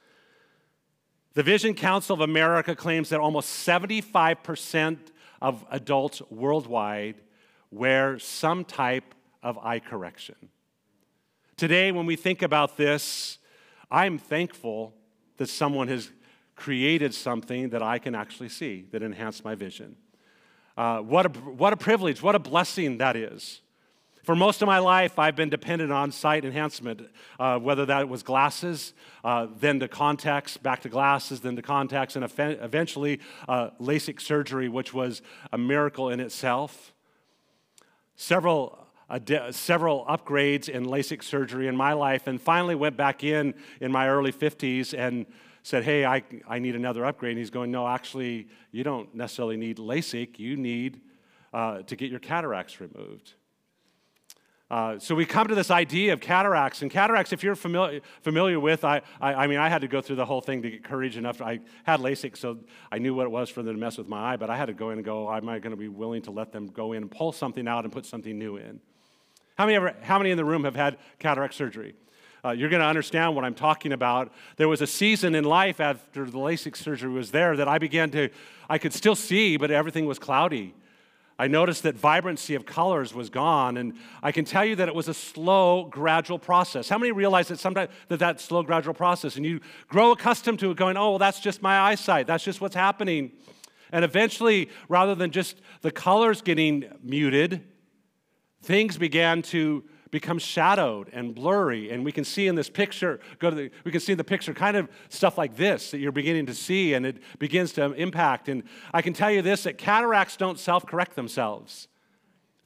The 1.34 1.44
Vision 1.44 1.74
Council 1.74 2.13
of 2.13 2.22
America 2.22 2.75
claims 2.75 3.10
that 3.10 3.20
almost 3.20 3.67
75% 3.67 4.98
of 5.41 5.65
adults 5.72 6.22
worldwide 6.29 7.15
wear 7.72 8.20
some 8.20 8.65
type 8.65 9.15
of 9.41 9.58
eye 9.58 9.79
correction. 9.79 10.36
Today, 11.56 11.91
when 11.91 12.06
we 12.06 12.15
think 12.15 12.44
about 12.44 12.77
this, 12.77 13.39
I'm 13.89 14.17
thankful 14.17 14.94
that 15.38 15.48
someone 15.48 15.88
has 15.88 16.12
created 16.56 17.13
something 17.13 17.70
that 17.70 17.82
I 17.82 18.00
can 18.00 18.15
actually 18.15 18.50
see 18.50 18.86
that 18.91 19.03
enhance 19.03 19.44
my 19.44 19.56
vision. 19.56 19.96
Uh, 20.75 21.00
what, 21.00 21.25
a, 21.25 21.29
what 21.29 21.74
a 21.74 21.77
privilege, 21.77 22.22
what 22.22 22.36
a 22.36 22.39
blessing 22.39 22.98
that 22.98 23.15
is. 23.15 23.62
For 24.24 24.36
most 24.36 24.62
of 24.62 24.65
my 24.65 24.79
life, 24.79 25.17
I've 25.17 25.38
been 25.38 25.50
dependent 25.50 25.91
on 25.91 26.12
sight 26.12 26.44
enhancement, 26.44 27.01
uh, 27.39 27.60
whether 27.60 27.86
that 27.86 28.10
was 28.10 28.24
glasses, 28.24 28.94
uh, 29.24 29.48
then 29.58 29.79
to 29.79 29.88
contacts, 29.88 30.58
back 30.58 30.82
to 30.82 30.89
glasses, 30.89 31.39
then 31.39 31.56
to 31.56 31.62
contacts, 31.62 32.17
and 32.17 32.25
eventually 32.38 33.22
uh, 33.48 33.70
LASIK 33.79 34.20
surgery, 34.20 34.67
which 34.67 34.94
was 34.94 35.22
a 35.53 35.58
miracle 35.58 36.10
in 36.10 36.20
itself. 36.20 36.94
Several 38.17 38.87
de- 39.23 39.53
several 39.53 40.05
upgrades 40.05 40.69
in 40.69 40.85
LASIK 40.85 41.23
surgery 41.23 41.67
in 41.67 41.75
my 41.75 41.93
life, 41.93 42.27
and 42.27 42.41
finally 42.41 42.75
went 42.75 42.97
back 42.97 43.23
in 43.23 43.53
in 43.79 43.91
my 43.91 44.09
early 44.09 44.31
50s 44.31 44.97
and 44.97 45.25
said, 45.63 45.84
Hey, 45.84 46.05
I, 46.05 46.23
I 46.47 46.60
need 46.60 46.75
another 46.75 47.05
upgrade. 47.05 47.32
And 47.32 47.39
he's 47.39 47.49
going, 47.49 47.71
No, 47.71 47.88
actually, 47.88 48.47
you 48.71 48.84
don't 48.84 49.13
necessarily 49.15 49.58
need 49.58 49.77
LASIK, 49.77 50.39
you 50.39 50.58
need 50.58 51.01
uh, 51.53 51.82
to 51.84 51.95
get 51.95 52.12
your 52.12 52.19
cataracts 52.19 52.79
removed. 52.79 53.34
Uh, 54.69 54.99
so 54.99 55.15
we 55.15 55.25
come 55.25 55.47
to 55.47 55.55
this 55.55 55.71
idea 55.71 56.12
of 56.12 56.19
cataracts. 56.19 56.82
And 56.82 56.91
cataracts, 56.91 57.32
if 57.32 57.41
you're 57.41 57.55
familiar, 57.55 58.01
familiar 58.21 58.60
with, 58.60 58.84
I, 58.84 59.01
I, 59.21 59.34
I, 59.34 59.47
mean, 59.47 59.60
I 59.60 59.69
had 59.69 59.82
to 59.82 59.88
go 59.88 60.01
through 60.01 60.17
the 60.17 60.25
whole 60.25 60.41
thing 60.41 60.62
to 60.63 60.69
get 60.69 60.84
courage 60.84 61.15
enough. 61.15 61.41
I 61.41 61.62
had 61.86 62.01
LASIK, 62.01 62.36
so 62.36 62.58
I 62.91 62.97
knew 62.97 63.13
what 63.13 63.23
it 63.23 63.29
was 63.32 63.49
for 63.49 63.63
them 63.63 63.75
to 63.75 63.79
mess 63.79 63.97
with 63.97 64.10
my 64.10 64.34
eye, 64.34 64.36
but 64.36 64.49
I 64.49 64.58
had 64.58 64.65
to 64.65 64.73
go 64.73 64.89
in 64.89 64.97
and 64.97 65.05
go, 65.05 65.34
am 65.34 65.47
I 65.47 65.60
going 65.60 65.71
to 65.71 65.77
be 65.77 65.88
willing 65.88 66.21
to 66.23 66.32
let 66.32 66.51
them 66.51 66.67
go 66.67 66.91
in 66.91 67.03
and 67.03 67.12
pull 67.12 67.32
something 67.32 67.65
out 67.65 67.86
and 67.86 67.93
put 67.93 68.05
something 68.05 68.38
new 68.38 68.58
in? 68.58 68.82
How 69.58 69.65
many, 69.65 69.76
ever, 69.76 69.96
how 70.04 70.20
many 70.20 70.30
in 70.30 70.38
the 70.38 70.46
room 70.46 70.65
have 70.65 70.76
had 70.76 70.98
cataract 71.17 71.56
surgery? 71.56 71.96
Uh, 72.46 72.52
you're 72.52 72.70
going 72.70 72.80
to 72.82 72.86
understand 72.86 73.36
what 73.36 73.43
I'm 73.43 73.56
talking 73.56 73.91
about. 73.91 74.32
There 74.58 74.67
was 74.67 74.82
a 74.82 74.88
season 74.88 75.34
in 75.34 75.43
life 75.43 75.80
after 75.80 76.26
the 76.26 76.38
LASIK 76.38 76.78
surgery 76.78 77.12
was 77.12 77.32
there 77.32 77.58
that 77.58 77.67
I 77.67 77.80
began 77.80 78.12
to, 78.12 78.30
I 78.70 78.78
could 78.78 78.93
still 78.93 79.15
see, 79.15 79.58
but 79.58 79.72
everything 79.72 80.06
was 80.06 80.20
cloudy. 80.20 80.76
I 81.39 81.48
noticed 81.48 81.84
that 81.84 81.96
vibrancy 81.96 82.54
of 82.54 82.67
colors 82.67 83.15
was 83.15 83.32
gone, 83.32 83.78
and 83.78 83.96
I 84.22 84.32
can 84.32 84.46
tell 84.46 84.63
you 84.63 84.76
that 84.76 84.88
it 84.88 84.96
was 84.96 85.08
a 85.08 85.13
slow, 85.13 85.86
gradual 85.86 86.38
process. 86.38 86.88
How 86.88 87.00
many 87.00 87.12
realize 87.12 87.48
that 87.48 87.60
sometimes 87.60 87.89
that 88.10 88.20
that 88.20 88.39
slow, 88.39 88.63
gradual 88.63 88.93
process, 88.93 89.38
and 89.38 89.46
you 89.46 89.60
grow 89.88 90.12
accustomed 90.12 90.60
to 90.60 90.72
it, 90.72 90.78
going, 90.78 90.98
"Oh, 90.98 91.12
well, 91.12 91.20
that's 91.20 91.39
just 91.39 91.62
my 91.62 91.80
eyesight. 91.80 92.26
That's 92.26 92.43
just 92.43 92.60
what's 92.60 92.74
happening," 92.74 93.34
and 93.91 94.04
eventually, 94.04 94.70
rather 94.89 95.13
than 95.13 95.30
just 95.30 95.62
the 95.82 95.91
colors 95.91 96.41
getting 96.41 96.86
muted, 97.04 97.63
things 98.62 98.98
began 98.98 99.41
to 99.41 99.84
become 100.10 100.39
shadowed 100.39 101.10
and 101.12 101.36
blurry 101.36 101.91
and 101.91 102.06
we 102.06 102.13
can 102.13 102.24
see 102.24 102.48
in 102.48 102.56
this 102.56 102.70
picture 102.70 103.20
go 103.39 103.50
to 103.50 103.56
the, 103.56 103.72
we 103.84 103.91
can 103.91 104.00
see 104.00 104.13
in 104.13 104.17
the 104.17 104.24
picture 104.24 104.54
kind 104.54 104.78
of 104.78 104.88
stuff 105.10 105.38
like 105.38 105.58
this 105.58 105.91
that 105.91 106.00
you're 106.00 106.13
beginning 106.13 106.46
to 106.46 106.54
see 106.54 106.93
and 106.93 107.06
it 107.06 107.17
begins 107.39 107.74
to 107.74 107.91
impact 107.93 108.48
and 108.48 108.63
i 108.93 109.02
can 109.02 109.12
tell 109.12 109.30
you 109.30 109.41
this 109.41 109.63
that 109.63 109.78
cataracts 109.78 110.38
don't 110.38 110.60
self-correct 110.60 111.15
themselves 111.15 111.89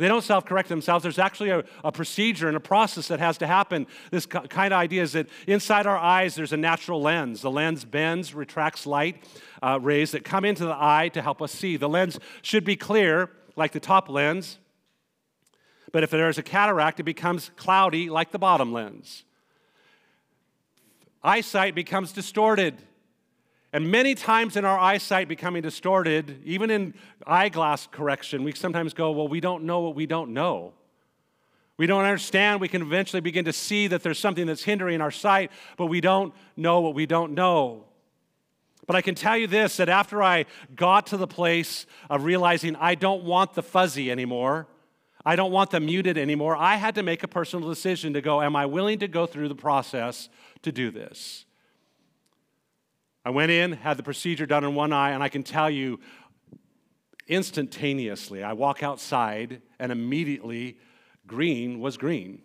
they 0.02 0.08
don't 0.08 0.24
self 0.24 0.46
correct 0.46 0.68
themselves. 0.68 1.04
There's 1.04 1.20
actually 1.20 1.52
a, 1.52 1.64
a, 1.84 1.92
procedure 1.92 2.48
and 2.48 2.58
a 2.58 2.62
process 2.62 3.08
that 3.10 3.20
has 3.20 3.38
to 3.38 3.46
happen. 3.46 3.86
This 4.10 4.26
kind 4.26 4.74
of 4.74 4.80
idea 4.80 5.04
is 5.04 5.12
that 5.12 5.28
inside 5.46 5.86
our 5.86 5.98
eyes, 5.98 6.34
there's 6.34 6.54
a 6.54 6.58
natural 6.58 7.04
lens. 7.04 7.42
The 7.42 7.52
lens 7.52 7.86
bends, 7.86 8.34
retracts 8.34 8.88
light 8.88 9.24
uh, 9.62 9.80
rays 9.80 10.10
that 10.12 10.24
come 10.24 10.44
into 10.44 10.66
the 10.66 10.76
eye 10.76 11.12
to 11.14 11.22
help 11.22 11.40
us 11.40 11.52
see. 11.52 11.78
The 11.78 11.88
lens 11.88 12.20
should 12.42 12.64
be 12.64 12.76
clear, 12.76 13.30
like 13.56 13.74
the 13.74 13.80
top 13.80 14.10
lens, 14.10 14.58
but 15.92 16.04
if 16.04 16.10
there's 16.10 16.38
a 16.38 16.44
cataract, 16.44 17.00
it 17.00 17.04
becomes 17.04 17.52
cloudy 17.56 18.10
like 18.10 18.32
the 18.32 18.40
bottom 18.40 18.72
lens. 18.72 19.24
Eyesight 21.24 21.76
becomes 21.76 22.12
distorted. 22.12 22.82
And 23.74 23.90
many 23.90 24.16
times 24.16 24.58
in 24.58 24.66
our 24.66 24.78
eyesight 24.78 25.28
becoming 25.28 25.62
distorted, 25.62 26.42
even 26.44 26.70
in 26.70 26.94
eyeglass 27.26 27.88
correction, 27.88 28.44
we 28.44 28.52
sometimes 28.54 28.94
go, 28.94 29.12
Well, 29.12 29.28
we 29.28 29.40
don't 29.40 29.64
know 29.64 29.80
what 29.80 29.96
we 29.96 30.06
don't 30.06 30.34
know. 30.34 30.74
We 31.78 31.88
don't 31.88 32.04
understand. 32.04 32.62
We 32.62 32.68
can 32.68 32.82
eventually 32.82 33.22
begin 33.22 33.46
to 33.46 33.54
see 33.54 33.88
that 33.88 34.04
there's 34.04 34.20
something 34.20 34.46
that's 34.46 34.64
hindering 34.64 35.02
our 35.02 35.10
sight, 35.10 35.52
but 35.78 35.88
we 35.88 36.02
don't 36.02 36.34
know 36.58 36.82
what 36.82 36.94
we 36.94 37.06
don't 37.06 37.34
know. 37.34 37.86
But 38.86 38.96
I 38.96 39.02
can 39.02 39.16
tell 39.16 39.38
you 39.38 39.48
this 39.48 39.78
that 39.78 39.90
after 39.90 40.22
I 40.22 40.46
got 40.76 41.08
to 41.08 41.18
the 41.18 41.28
place 41.28 41.86
of 42.10 42.26
realizing 42.26 42.76
I 42.76 42.96
don't 42.96 43.24
want 43.24 43.54
the 43.54 43.64
fuzzy 43.64 44.12
anymore, 44.12 44.68
I 45.26 45.36
don't 45.36 45.52
want 45.52 45.70
them 45.70 45.86
muted 45.86 46.18
anymore. 46.18 46.56
I 46.56 46.76
had 46.76 46.96
to 46.96 47.04
make 47.04 47.24
a 47.24 47.28
personal 47.28 47.70
decision 47.70 48.14
to 48.14 48.22
go, 48.22 48.42
Am 48.42 48.56
I 48.56 48.66
willing 48.66 49.00
to 49.00 49.08
go 49.08 49.26
through 49.26 49.50
the 49.50 49.56
process 49.56 50.30
to 50.64 50.72
do 50.72 50.92
this? 50.92 51.46
I 53.24 53.30
went 53.30 53.52
in, 53.52 53.74
had 53.74 53.98
the 53.98 54.04
procedure 54.04 54.46
done 54.46 54.64
in 54.64 54.74
one 54.74 54.92
eye, 54.92 55.12
and 55.12 55.22
I 55.22 55.30
can 55.30 55.44
tell 55.44 55.70
you 55.70 56.00
instantaneously, 57.28 58.44
I 58.44 58.54
walk 58.54 58.82
outside, 58.82 59.62
and 59.80 59.92
immediately 59.92 60.78
green 61.28 61.80
was 61.80 61.98
green, 61.98 62.42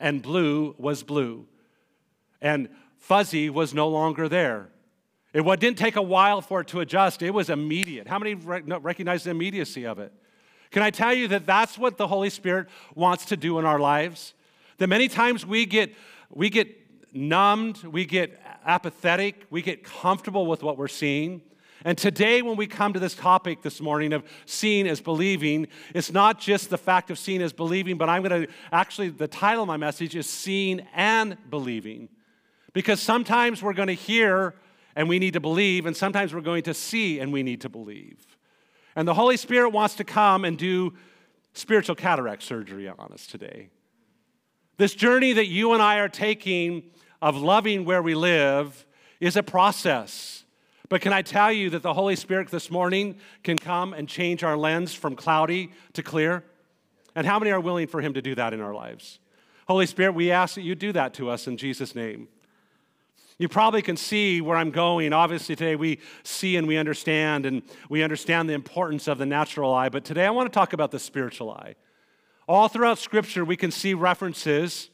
and 0.00 0.22
blue 0.22 0.74
was 0.78 1.02
blue, 1.02 1.46
and 2.40 2.70
fuzzy 2.96 3.50
was 3.50 3.74
no 3.74 3.88
longer 3.88 4.28
there. 4.28 4.70
It 5.34 5.44
didn't 5.60 5.76
take 5.76 5.96
a 5.96 6.02
while 6.02 6.40
for 6.40 6.62
it 6.62 6.68
to 6.68 6.80
adjust, 6.80 7.20
it 7.20 7.34
was 7.34 7.50
immediate. 7.50 8.08
How 8.08 8.18
many 8.18 8.34
recognize 8.34 9.24
the 9.24 9.30
immediacy 9.30 9.86
of 9.86 9.98
it? 9.98 10.12
Can 10.76 10.82
I 10.82 10.90
tell 10.90 11.14
you 11.14 11.26
that 11.28 11.46
that's 11.46 11.78
what 11.78 11.96
the 11.96 12.06
Holy 12.06 12.28
Spirit 12.28 12.68
wants 12.94 13.24
to 13.24 13.36
do 13.38 13.58
in 13.58 13.64
our 13.64 13.80
lives? 13.80 14.34
That 14.76 14.88
many 14.88 15.08
times 15.08 15.46
we 15.46 15.64
get, 15.64 15.94
we 16.28 16.50
get 16.50 16.68
numbed, 17.14 17.82
we 17.84 18.04
get 18.04 18.38
apathetic, 18.66 19.46
we 19.48 19.62
get 19.62 19.84
comfortable 19.84 20.44
with 20.44 20.62
what 20.62 20.76
we're 20.76 20.86
seeing. 20.86 21.40
And 21.86 21.96
today, 21.96 22.42
when 22.42 22.58
we 22.58 22.66
come 22.66 22.92
to 22.92 22.98
this 22.98 23.14
topic 23.14 23.62
this 23.62 23.80
morning 23.80 24.12
of 24.12 24.22
seeing 24.44 24.86
as 24.86 25.00
believing, 25.00 25.68
it's 25.94 26.12
not 26.12 26.38
just 26.38 26.68
the 26.68 26.76
fact 26.76 27.10
of 27.10 27.18
seeing 27.18 27.40
as 27.40 27.54
believing, 27.54 27.96
but 27.96 28.10
I'm 28.10 28.22
going 28.22 28.42
to 28.42 28.52
actually, 28.70 29.08
the 29.08 29.28
title 29.28 29.62
of 29.62 29.68
my 29.68 29.78
message 29.78 30.14
is 30.14 30.28
Seeing 30.28 30.80
and 30.94 31.38
Believing. 31.48 32.10
Because 32.74 33.00
sometimes 33.00 33.62
we're 33.62 33.72
going 33.72 33.88
to 33.88 33.94
hear 33.94 34.54
and 34.94 35.08
we 35.08 35.18
need 35.20 35.32
to 35.32 35.40
believe, 35.40 35.86
and 35.86 35.96
sometimes 35.96 36.34
we're 36.34 36.42
going 36.42 36.64
to 36.64 36.74
see 36.74 37.18
and 37.18 37.32
we 37.32 37.42
need 37.42 37.62
to 37.62 37.70
believe. 37.70 38.35
And 38.96 39.06
the 39.06 39.14
Holy 39.14 39.36
Spirit 39.36 39.70
wants 39.70 39.94
to 39.96 40.04
come 40.04 40.44
and 40.46 40.56
do 40.56 40.94
spiritual 41.52 41.94
cataract 41.94 42.42
surgery 42.42 42.88
on 42.88 43.12
us 43.12 43.26
today. 43.26 43.68
This 44.78 44.94
journey 44.94 45.34
that 45.34 45.46
you 45.46 45.74
and 45.74 45.82
I 45.82 45.98
are 45.98 46.08
taking 46.08 46.90
of 47.20 47.36
loving 47.36 47.84
where 47.84 48.02
we 48.02 48.14
live 48.14 48.86
is 49.20 49.36
a 49.36 49.42
process. 49.42 50.44
But 50.88 51.00
can 51.00 51.12
I 51.12 51.22
tell 51.22 51.52
you 51.52 51.70
that 51.70 51.82
the 51.82 51.94
Holy 51.94 52.16
Spirit 52.16 52.48
this 52.48 52.70
morning 52.70 53.16
can 53.42 53.58
come 53.58 53.92
and 53.92 54.08
change 54.08 54.42
our 54.42 54.56
lens 54.56 54.94
from 54.94 55.14
cloudy 55.14 55.72
to 55.92 56.02
clear? 56.02 56.44
And 57.14 57.26
how 57.26 57.38
many 57.38 57.50
are 57.50 57.60
willing 57.60 57.88
for 57.88 58.00
Him 58.00 58.14
to 58.14 58.22
do 58.22 58.34
that 58.34 58.52
in 58.52 58.60
our 58.60 58.74
lives? 58.74 59.18
Holy 59.66 59.86
Spirit, 59.86 60.12
we 60.12 60.30
ask 60.30 60.54
that 60.54 60.62
you 60.62 60.74
do 60.74 60.92
that 60.92 61.12
to 61.14 61.28
us 61.28 61.46
in 61.46 61.56
Jesus' 61.56 61.94
name. 61.94 62.28
You 63.38 63.48
probably 63.48 63.82
can 63.82 63.96
see 63.96 64.40
where 64.40 64.56
I'm 64.56 64.70
going. 64.70 65.12
Obviously, 65.12 65.56
today 65.56 65.76
we 65.76 65.98
see 66.22 66.56
and 66.56 66.66
we 66.66 66.78
understand, 66.78 67.44
and 67.44 67.62
we 67.90 68.02
understand 68.02 68.48
the 68.48 68.54
importance 68.54 69.08
of 69.08 69.18
the 69.18 69.26
natural 69.26 69.74
eye. 69.74 69.90
But 69.90 70.04
today 70.04 70.24
I 70.24 70.30
want 70.30 70.50
to 70.50 70.54
talk 70.54 70.72
about 70.72 70.90
the 70.90 70.98
spiritual 70.98 71.50
eye. 71.50 71.74
All 72.48 72.68
throughout 72.68 72.98
Scripture, 72.98 73.44
we 73.44 73.56
can 73.56 73.70
see 73.70 73.92
references 73.92 74.90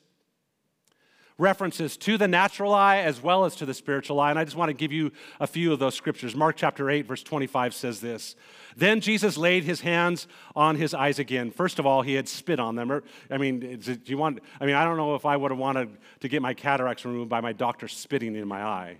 references 1.42 1.96
to 1.98 2.16
the 2.16 2.28
natural 2.28 2.72
eye 2.72 2.98
as 2.98 3.20
well 3.20 3.44
as 3.44 3.57
to 3.57 3.66
the 3.66 3.74
spiritual 3.74 4.20
eye. 4.20 4.31
And 4.31 4.38
I 4.38 4.44
just 4.44 4.57
want 4.57 4.70
to 4.70 4.74
give 4.74 4.92
you 4.92 5.12
a 5.40 5.46
few 5.46 5.72
of 5.72 5.78
those 5.78 5.94
scriptures. 5.94 6.35
Mark 6.35 6.57
chapter 6.57 6.88
8, 6.88 7.07
verse 7.07 7.22
25 7.22 7.74
says 7.74 8.00
this 8.00 8.37
Then 8.76 9.00
Jesus 9.00 9.37
laid 9.37 9.64
his 9.64 9.83
hands 9.83 10.26
on 10.57 10.76
his 10.76 10.94
eyes 10.94 11.18
again. 11.18 11.50
First 11.50 11.78
of 11.78 11.85
all, 11.85 12.00
he 12.00 12.14
had 12.14 12.28
spit 12.28 12.61
on 12.61 12.76
them. 12.76 13.02
I 13.31 13.37
mean, 13.37 13.61
do 13.61 13.98
you 14.07 14.16
want, 14.16 14.38
I 14.61 14.64
mean, 14.64 14.76
I 14.76 14.85
don't 14.85 14.96
know 14.96 15.14
if 15.16 15.26
I 15.26 15.37
would 15.37 15.50
have 15.50 15.59
wanted 15.59 15.90
to 16.20 16.28
get 16.28 16.40
my 16.40 16.55
cataracts 16.55 17.05
removed 17.05 17.28
by 17.28 17.40
my 17.40 17.52
doctor 17.52 17.88
spitting 17.88 18.37
in 18.37 18.48
my 18.48 18.62
eye. 18.62 18.98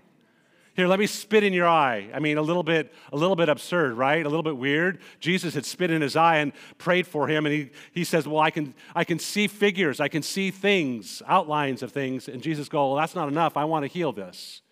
Here, 0.75 0.87
let 0.87 0.97
me 0.97 1.05
spit 1.05 1.43
in 1.43 1.53
your 1.53 1.67
eye. 1.67 2.09
I 2.13 2.19
mean, 2.19 2.37
a 2.39 2.41
little 2.41 2.63
bit, 2.63 2.91
a 3.11 3.15
little 3.15 3.35
bit 3.35 3.47
absurd, 3.47 3.93
right? 3.93 4.25
A 4.25 4.29
little 4.29 4.43
bit 4.43 4.57
weird. 4.57 4.99
Jesus 5.19 5.53
had 5.53 5.65
spit 5.65 5.91
in 5.91 6.01
his 6.01 6.15
eye 6.15 6.37
and 6.37 6.51
prayed 6.79 7.05
for 7.05 7.27
him, 7.27 7.45
and 7.45 7.53
he, 7.53 7.69
he 7.91 8.03
says, 8.03 8.27
Well, 8.27 8.39
I 8.39 8.49
can, 8.49 8.73
I 8.95 9.03
can 9.03 9.19
see 9.19 9.47
figures, 9.47 9.99
I 9.99 10.07
can 10.07 10.23
see 10.23 10.49
things, 10.49 11.21
outlines 11.27 11.83
of 11.83 11.91
things. 11.91 12.27
And 12.27 12.41
Jesus 12.41 12.69
goes, 12.69 12.89
Well, 12.89 12.95
that's 12.95 13.13
not 13.13 13.27
enough. 13.27 13.55
I 13.55 13.65
want 13.65 13.83
to 13.83 13.87
heal 13.87 14.11
this. 14.11 14.63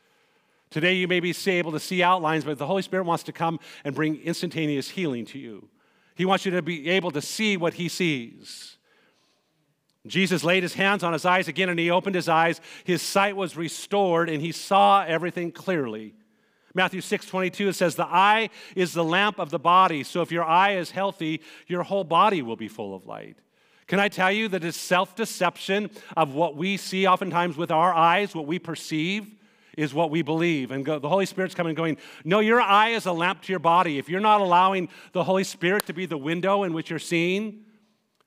Today 0.71 0.93
you 0.93 1.07
may 1.07 1.19
be 1.19 1.35
able 1.47 1.73
to 1.73 1.79
see 1.79 2.01
outlines, 2.01 2.45
but 2.45 2.57
the 2.57 2.65
Holy 2.65 2.81
Spirit 2.81 3.03
wants 3.03 3.23
to 3.23 3.31
come 3.31 3.59
and 3.83 3.93
bring 3.93 4.15
instantaneous 4.21 4.89
healing 4.89 5.25
to 5.25 5.37
you. 5.37 5.67
He 6.15 6.25
wants 6.25 6.45
you 6.45 6.51
to 6.51 6.61
be 6.63 6.89
able 6.89 7.11
to 7.11 7.21
see 7.21 7.57
what 7.57 7.75
he 7.75 7.89
sees. 7.89 8.70
Jesus 10.07 10.43
laid 10.43 10.63
his 10.63 10.73
hands 10.73 11.03
on 11.03 11.13
his 11.13 11.25
eyes 11.25 11.47
again 11.47 11.69
and 11.69 11.79
he 11.79 11.91
opened 11.91 12.15
his 12.15 12.27
eyes. 12.27 12.59
His 12.83 13.01
sight 13.01 13.35
was 13.35 13.55
restored 13.55 14.29
and 14.29 14.41
he 14.41 14.51
saw 14.51 15.03
everything 15.03 15.51
clearly. 15.51 16.15
Matthew 16.73 17.01
6 17.01 17.25
22, 17.25 17.69
it 17.69 17.73
says, 17.73 17.95
The 17.95 18.05
eye 18.05 18.49
is 18.75 18.93
the 18.93 19.03
lamp 19.03 19.39
of 19.39 19.49
the 19.49 19.59
body. 19.59 20.03
So 20.03 20.21
if 20.21 20.31
your 20.31 20.43
eye 20.43 20.75
is 20.75 20.91
healthy, 20.91 21.41
your 21.67 21.83
whole 21.83 22.03
body 22.03 22.41
will 22.41 22.55
be 22.55 22.67
full 22.67 22.95
of 22.95 23.05
light. 23.05 23.37
Can 23.87 23.99
I 23.99 24.07
tell 24.07 24.31
you 24.31 24.47
that 24.47 24.63
it's 24.63 24.77
self 24.77 25.15
deception 25.15 25.89
of 26.15 26.33
what 26.33 26.55
we 26.55 26.77
see 26.77 27.05
oftentimes 27.05 27.57
with 27.57 27.71
our 27.71 27.93
eyes, 27.93 28.33
what 28.33 28.47
we 28.47 28.57
perceive? 28.59 29.35
Is 29.77 29.93
what 29.93 30.11
we 30.11 30.21
believe. 30.21 30.71
And 30.71 30.83
go, 30.83 30.99
the 30.99 31.07
Holy 31.07 31.25
Spirit's 31.25 31.55
coming 31.55 31.75
going, 31.75 31.95
No, 32.25 32.39
your 32.39 32.59
eye 32.59 32.89
is 32.89 33.05
a 33.05 33.13
lamp 33.13 33.41
to 33.43 33.53
your 33.53 33.59
body. 33.59 33.97
If 33.97 34.09
you're 34.09 34.19
not 34.19 34.41
allowing 34.41 34.89
the 35.13 35.23
Holy 35.23 35.45
Spirit 35.45 35.85
to 35.85 35.93
be 35.93 36.05
the 36.05 36.17
window 36.17 36.63
in 36.63 36.73
which 36.73 36.89
you're 36.89 36.99
seeing, 36.99 37.63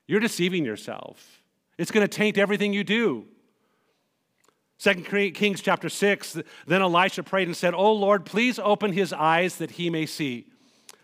you're 0.07 0.19
deceiving 0.19 0.65
yourself. 0.65 1.44
It's 1.77 1.91
going 1.91 2.07
to 2.07 2.13
taint 2.13 2.37
everything 2.37 2.73
you 2.73 2.83
do. 2.83 3.25
Second 4.77 5.05
Kings 5.33 5.61
chapter 5.61 5.87
6, 5.87 6.37
then 6.67 6.81
Elisha 6.81 7.23
prayed 7.23 7.47
and 7.47 7.55
said, 7.55 7.73
Oh 7.73 7.93
Lord, 7.93 8.25
please 8.25 8.59
open 8.59 8.91
his 8.91 9.13
eyes 9.13 9.55
that 9.57 9.71
he 9.71 9.89
may 9.89 10.05
see. 10.05 10.47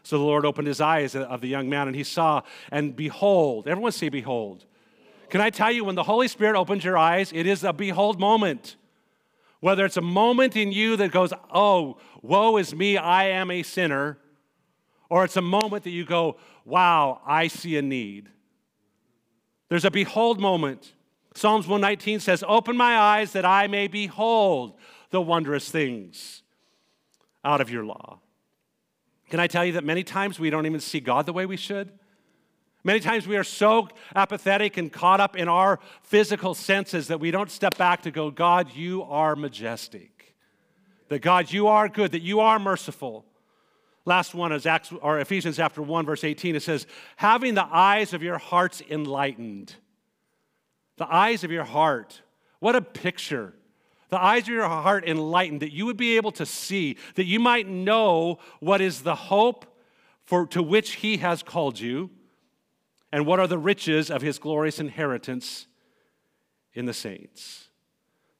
So 0.03 0.17
the 0.17 0.23
Lord 0.23 0.45
opened 0.45 0.67
his 0.67 0.81
eyes 0.81 1.15
of 1.15 1.41
the 1.41 1.47
young 1.47 1.69
man, 1.69 1.87
and 1.87 1.95
he 1.95 2.03
saw, 2.03 2.41
and 2.71 2.95
behold, 2.95 3.67
everyone 3.67 3.91
say, 3.91 4.09
Behold. 4.09 4.65
Can 5.29 5.39
I 5.39 5.49
tell 5.49 5.71
you, 5.71 5.85
when 5.85 5.95
the 5.95 6.03
Holy 6.03 6.27
Spirit 6.27 6.57
opens 6.57 6.83
your 6.83 6.97
eyes, 6.97 7.31
it 7.33 7.45
is 7.47 7.63
a 7.63 7.71
behold 7.71 8.19
moment. 8.19 8.75
Whether 9.61 9.85
it's 9.85 9.95
a 9.95 10.01
moment 10.01 10.57
in 10.57 10.71
you 10.73 10.97
that 10.97 11.11
goes, 11.11 11.31
Oh, 11.53 11.97
woe 12.21 12.57
is 12.57 12.75
me, 12.75 12.97
I 12.97 13.25
am 13.25 13.51
a 13.51 13.63
sinner, 13.63 14.17
or 15.09 15.23
it's 15.23 15.37
a 15.37 15.41
moment 15.41 15.83
that 15.85 15.91
you 15.91 16.03
go, 16.03 16.37
Wow, 16.65 17.21
I 17.25 17.47
see 17.47 17.77
a 17.77 17.81
need. 17.81 18.29
There's 19.71 19.85
a 19.85 19.89
behold 19.89 20.37
moment. 20.37 20.91
Psalms 21.33 21.65
119 21.65 22.19
says, 22.19 22.43
Open 22.45 22.75
my 22.75 22.97
eyes 22.97 23.31
that 23.31 23.45
I 23.45 23.67
may 23.67 23.87
behold 23.87 24.73
the 25.11 25.21
wondrous 25.21 25.71
things 25.71 26.43
out 27.45 27.61
of 27.61 27.69
your 27.69 27.85
law. 27.85 28.19
Can 29.29 29.39
I 29.39 29.47
tell 29.47 29.63
you 29.63 29.71
that 29.71 29.85
many 29.85 30.03
times 30.03 30.41
we 30.41 30.49
don't 30.49 30.65
even 30.65 30.81
see 30.81 30.99
God 30.99 31.25
the 31.25 31.31
way 31.31 31.45
we 31.45 31.55
should? 31.55 31.89
Many 32.83 32.99
times 32.99 33.25
we 33.25 33.37
are 33.37 33.45
so 33.45 33.87
apathetic 34.13 34.75
and 34.75 34.91
caught 34.91 35.21
up 35.21 35.37
in 35.37 35.47
our 35.47 35.79
physical 36.03 36.53
senses 36.53 37.07
that 37.07 37.21
we 37.21 37.31
don't 37.31 37.49
step 37.49 37.77
back 37.77 38.01
to 38.01 38.11
go, 38.11 38.29
God, 38.29 38.75
you 38.75 39.03
are 39.03 39.37
majestic. 39.37 40.35
That 41.07 41.19
God, 41.19 41.49
you 41.49 41.67
are 41.67 41.87
good, 41.87 42.11
that 42.11 42.23
you 42.23 42.41
are 42.41 42.59
merciful. 42.59 43.25
Last 44.05 44.33
one 44.33 44.51
is 44.51 44.65
Acts, 44.65 44.91
or 45.01 45.19
Ephesians 45.19 45.57
chapter 45.57 45.81
1, 45.81 46.05
verse 46.05 46.23
18. 46.23 46.55
It 46.55 46.63
says, 46.63 46.87
having 47.17 47.53
the 47.53 47.65
eyes 47.65 48.13
of 48.13 48.23
your 48.23 48.37
hearts 48.37 48.81
enlightened. 48.89 49.75
The 50.97 51.13
eyes 51.13 51.43
of 51.43 51.51
your 51.51 51.63
heart. 51.63 52.21
What 52.59 52.75
a 52.75 52.81
picture. 52.81 53.53
The 54.09 54.21
eyes 54.21 54.43
of 54.43 54.49
your 54.49 54.67
heart 54.67 55.07
enlightened, 55.07 55.61
that 55.61 55.71
you 55.71 55.85
would 55.85 55.97
be 55.97 56.17
able 56.17 56.31
to 56.33 56.45
see, 56.45 56.97
that 57.15 57.25
you 57.25 57.39
might 57.39 57.67
know 57.67 58.39
what 58.59 58.81
is 58.81 59.01
the 59.01 59.15
hope 59.15 59.65
for, 60.25 60.47
to 60.47 60.63
which 60.63 60.93
he 60.93 61.17
has 61.17 61.43
called 61.43 61.79
you, 61.79 62.09
and 63.11 63.25
what 63.25 63.39
are 63.39 63.47
the 63.47 63.57
riches 63.57 64.09
of 64.09 64.21
his 64.21 64.39
glorious 64.39 64.79
inheritance 64.79 65.67
in 66.73 66.85
the 66.85 66.93
saints 66.93 67.70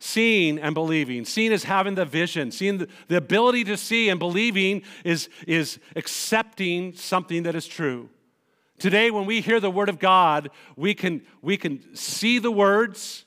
seeing 0.01 0.57
and 0.57 0.73
believing. 0.73 1.23
Seeing 1.25 1.51
is 1.51 1.63
having 1.63 1.93
the 1.93 2.05
vision. 2.05 2.51
Seeing 2.51 2.79
the, 2.79 2.87
the 3.07 3.17
ability 3.17 3.63
to 3.65 3.77
see 3.77 4.09
and 4.09 4.19
believing 4.19 4.81
is, 5.05 5.29
is 5.47 5.77
accepting 5.95 6.93
something 6.93 7.43
that 7.43 7.53
is 7.53 7.67
true. 7.67 8.09
Today, 8.79 9.11
when 9.11 9.27
we 9.27 9.41
hear 9.41 9.59
the 9.59 9.69
word 9.69 9.89
of 9.89 9.99
God, 9.99 10.49
we 10.75 10.95
can, 10.95 11.21
we 11.43 11.55
can 11.55 11.95
see 11.95 12.39
the 12.39 12.49
words. 12.49 13.25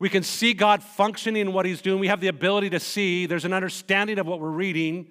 We 0.00 0.08
can 0.08 0.24
see 0.24 0.54
God 0.54 0.82
functioning 0.82 1.42
in 1.42 1.52
what 1.52 1.66
He's 1.66 1.80
doing. 1.80 2.00
We 2.00 2.08
have 2.08 2.20
the 2.20 2.28
ability 2.28 2.70
to 2.70 2.80
see. 2.80 3.26
There's 3.26 3.44
an 3.44 3.52
understanding 3.52 4.18
of 4.18 4.26
what 4.26 4.40
we're 4.40 4.50
reading. 4.50 5.06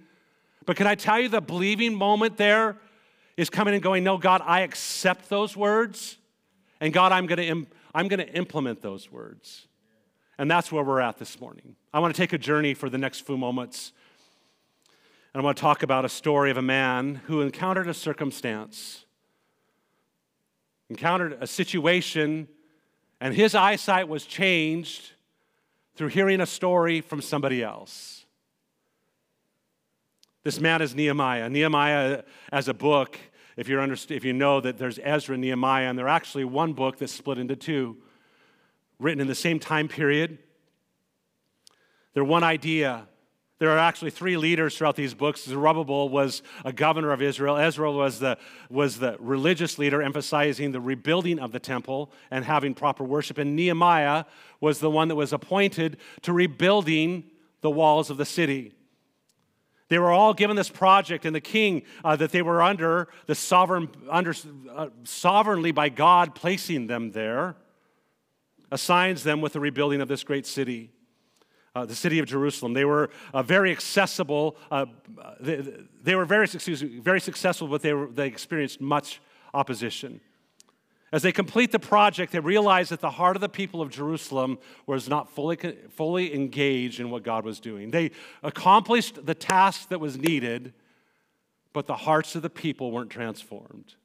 But 0.65 0.75
can 0.75 0.87
I 0.87 0.95
tell 0.95 1.21
you 1.21 1.29
the 1.29 1.39
believing 1.39 1.95
moment 1.95 2.35
there 2.35 2.75
is 3.37 3.49
coming 3.49 3.73
and 3.73 3.81
going, 3.81 4.03
No, 4.03 4.17
God, 4.17 4.41
I 4.43 4.61
accept 4.61 5.29
those 5.29 5.55
words. 5.55 6.17
And 6.81 6.93
God, 6.93 7.13
I'm 7.13 7.27
going 7.27 7.65
to, 7.65 7.67
I'm 7.93 8.09
going 8.09 8.19
to 8.19 8.29
implement 8.33 8.81
those 8.81 9.09
words. 9.09 9.67
And 10.37 10.51
that's 10.51 10.71
where 10.71 10.83
we're 10.83 10.99
at 10.99 11.17
this 11.17 11.39
morning. 11.39 11.75
I 11.93 11.99
want 11.99 12.13
to 12.13 12.21
take 12.21 12.33
a 12.33 12.37
journey 12.37 12.73
for 12.73 12.89
the 12.89 12.97
next 12.97 13.21
few 13.21 13.37
moments. 13.37 13.93
And 15.33 15.41
I 15.41 15.43
want 15.43 15.57
to 15.57 15.61
talk 15.61 15.83
about 15.83 16.05
a 16.05 16.09
story 16.09 16.51
of 16.51 16.57
a 16.57 16.61
man 16.61 17.21
who 17.25 17.41
encountered 17.41 17.87
a 17.87 17.93
circumstance, 17.93 19.05
encountered 20.89 21.37
a 21.39 21.47
situation, 21.47 22.47
and 23.21 23.33
his 23.33 23.55
eyesight 23.55 24.07
was 24.07 24.25
changed 24.25 25.11
through 25.95 26.09
hearing 26.09 26.41
a 26.41 26.45
story 26.45 27.01
from 27.01 27.21
somebody 27.21 27.63
else. 27.63 28.25
This 30.43 30.59
man 30.59 30.81
is 30.81 30.93
Nehemiah. 30.93 31.49
Nehemiah, 31.49 32.23
as 32.51 32.67
a 32.67 32.73
book, 32.73 33.17
if, 33.57 33.67
you're 33.67 33.79
under, 33.79 33.95
if 34.09 34.23
you 34.23 34.33
know 34.33 34.59
that 34.61 34.77
there's 34.77 34.99
Ezra 35.01 35.33
and 35.33 35.41
Nehemiah, 35.41 35.89
and 35.89 35.97
they're 35.97 36.07
actually 36.07 36.43
one 36.43 36.73
book 36.73 36.97
that's 36.97 37.13
split 37.13 37.37
into 37.37 37.55
two 37.55 37.97
written 38.99 39.21
in 39.21 39.27
the 39.27 39.35
same 39.35 39.59
time 39.59 39.87
period. 39.87 40.37
They're 42.13 42.23
one 42.23 42.43
idea. 42.43 43.07
There 43.57 43.69
are 43.69 43.77
actually 43.77 44.11
three 44.11 44.35
leaders 44.35 44.77
throughout 44.77 44.95
these 44.95 45.13
books. 45.13 45.45
Zerubbabel 45.45 46.09
was 46.09 46.43
a 46.65 46.73
governor 46.73 47.11
of 47.11 47.21
Israel. 47.21 47.57
Ezra 47.57 47.91
was 47.91 48.19
the, 48.19 48.37
was 48.69 48.99
the 48.99 49.15
religious 49.19 49.77
leader, 49.79 50.01
emphasizing 50.01 50.71
the 50.71 50.81
rebuilding 50.81 51.39
of 51.39 51.51
the 51.51 51.59
temple 51.59 52.11
and 52.31 52.43
having 52.43 52.73
proper 52.73 53.03
worship. 53.03 53.37
And 53.37 53.55
Nehemiah 53.55 54.25
was 54.59 54.79
the 54.79 54.89
one 54.89 55.07
that 55.07 55.15
was 55.15 55.31
appointed 55.31 55.97
to 56.23 56.33
rebuilding 56.33 57.31
the 57.61 57.71
walls 57.71 58.09
of 58.09 58.17
the 58.17 58.25
city. 58.25 58.73
They 59.87 59.99
were 59.99 60.11
all 60.11 60.33
given 60.33 60.55
this 60.55 60.69
project, 60.69 61.25
and 61.25 61.35
the 61.35 61.41
king 61.41 61.83
uh, 62.03 62.15
that 62.15 62.31
they 62.31 62.41
were 62.41 62.61
under, 62.61 63.07
the 63.27 63.35
sovereign, 63.35 63.89
under, 64.09 64.33
uh, 64.73 64.87
sovereignly 65.03 65.71
by 65.71 65.89
God 65.89 66.33
placing 66.33 66.87
them 66.87 67.11
there, 67.11 67.55
assigns 68.71 69.23
them 69.23 69.41
with 69.41 69.53
the 69.53 69.59
rebuilding 69.59 70.01
of 70.01 70.07
this 70.07 70.23
great 70.23 70.45
city. 70.45 70.91
Uh, 71.75 71.85
the 71.85 71.95
city 71.95 72.19
of 72.19 72.25
Jerusalem. 72.25 72.73
They 72.73 72.85
were 72.85 73.09
uh, 73.33 73.43
very 73.43 73.69
accessible. 73.69 74.55
Uh, 74.71 74.85
they, 75.41 75.61
they, 76.01 76.15
were 76.15 76.23
very, 76.23 76.45
excuse 76.45 76.81
me, 76.81 76.99
very 76.99 77.19
successful, 77.19 77.67
but 77.67 77.81
they, 77.81 77.93
were, 77.93 78.07
they 78.07 78.27
experienced 78.27 78.79
much 78.79 79.19
opposition. 79.53 80.21
As 81.11 81.21
they 81.21 81.31
complete 81.31 81.71
the 81.71 81.79
project, 81.79 82.31
they 82.31 82.39
realize 82.39 82.89
that 82.89 82.99
the 82.99 83.11
heart 83.11 83.35
of 83.35 83.41
the 83.41 83.49
people 83.49 83.81
of 83.81 83.89
Jerusalem 83.89 84.57
was 84.85 85.07
not 85.07 85.29
fully, 85.29 85.57
fully 85.89 86.33
engaged 86.33 86.99
in 86.99 87.09
what 87.09 87.23
God 87.23 87.45
was 87.45 87.59
doing. 87.59 87.91
They 87.91 88.11
accomplished 88.41 89.25
the 89.25 89.35
task 89.35 89.89
that 89.89 89.99
was 89.99 90.17
needed, 90.17 90.73
but 91.73 91.87
the 91.87 91.95
hearts 91.95 92.35
of 92.35 92.41
the 92.41 92.49
people 92.49 92.91
weren't 92.91 93.09
transformed. 93.09 93.95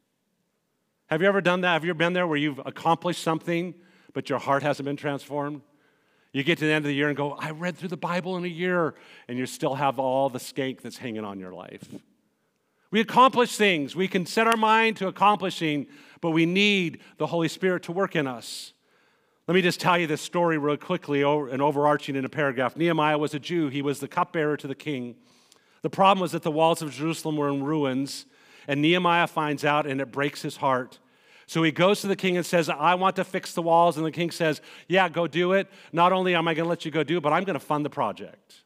Have 1.07 1.23
you 1.23 1.29
ever 1.29 1.41
done 1.41 1.63
that? 1.63 1.73
Have 1.73 1.85
you 1.85 1.95
been 1.95 2.13
there 2.13 2.27
where 2.27 2.37
you've 2.37 2.61
accomplished 2.65 3.23
something, 3.23 3.75
but 4.13 4.29
your 4.29 4.39
heart 4.39 4.63
hasn't 4.63 4.85
been 4.87 4.97
transformed? 4.97 5.63
You 6.33 6.45
get 6.45 6.59
to 6.59 6.67
the 6.67 6.73
end 6.73 6.85
of 6.85 6.89
the 6.89 6.95
year 6.95 7.09
and 7.09 7.17
go, 7.17 7.33
I 7.33 7.51
read 7.51 7.77
through 7.77 7.89
the 7.89 7.97
Bible 7.97 8.37
in 8.37 8.45
a 8.45 8.49
year, 8.49 8.95
and 9.27 9.37
you 9.37 9.47
still 9.47 9.75
have 9.75 9.99
all 9.99 10.29
the 10.29 10.39
skank 10.39 10.81
that's 10.81 10.99
hanging 10.99 11.25
on 11.25 11.41
your 11.41 11.53
life. 11.53 11.89
We 12.93 13.01
accomplish 13.01 13.57
things. 13.57 13.95
We 13.95 14.09
can 14.09 14.27
set 14.27 14.47
our 14.47 14.57
mind 14.57 14.97
to 14.99 15.09
accomplishing, 15.09 15.87
but 16.21 16.31
we 16.31 16.47
need 16.47 17.01
the 17.19 17.27
Holy 17.27 17.49
Spirit 17.49 17.85
to 17.85 17.93
work 17.93 18.17
in 18.17 18.27
us. 18.27 18.73
Let 19.49 19.55
me 19.55 19.63
just 19.63 19.81
tell 19.81 19.99
you 19.99 20.07
this 20.07 20.21
story 20.21 20.59
real 20.59 20.77
quickly 20.77 21.23
and 21.23 21.61
overarching 21.61 22.15
in 22.15 22.25
a 22.25 22.29
paragraph. 22.29 22.77
Nehemiah 22.77 23.19
was 23.19 23.35
a 23.35 23.41
Jew, 23.41 23.69
he 23.69 23.83
was 23.83 23.99
the 23.99 24.07
cupbearer 24.07 24.57
to 24.57 24.69
the 24.69 24.75
king. 24.75 25.17
The 25.83 25.91
problem 25.91 26.21
was 26.21 26.33
that 26.33 26.43
the 26.43 26.51
walls 26.51 26.83
of 26.83 26.93
Jerusalem 26.93 27.37
were 27.37 27.49
in 27.49 27.65
ruins, 27.65 28.27
and 28.69 28.81
Nehemiah 28.83 29.27
finds 29.27 29.65
out 29.65 29.87
and 29.87 30.01
it 30.01 30.13
breaks 30.13 30.43
his 30.43 30.59
heart. 30.59 31.01
So 31.51 31.65
he 31.65 31.73
goes 31.73 32.01
to 32.03 32.07
the 32.07 32.15
king 32.15 32.37
and 32.37 32.47
says, 32.47 32.69
I 32.69 32.95
want 32.95 33.17
to 33.17 33.25
fix 33.25 33.55
the 33.55 33.61
walls. 33.61 33.97
And 33.97 34.07
the 34.07 34.13
king 34.13 34.31
says, 34.31 34.61
Yeah, 34.87 35.09
go 35.09 35.27
do 35.27 35.55
it. 35.55 35.67
Not 35.93 36.13
only 36.13 36.37
am 36.37 36.47
I 36.47 36.55
going 36.55 36.63
to 36.63 36.69
let 36.69 36.85
you 36.85 36.93
go 36.93 37.03
do 37.03 37.17
it, 37.17 37.23
but 37.23 37.33
I'm 37.33 37.43
going 37.43 37.59
to 37.59 37.67
fund 37.67 37.85
the 37.85 37.91
project. 37.91 38.63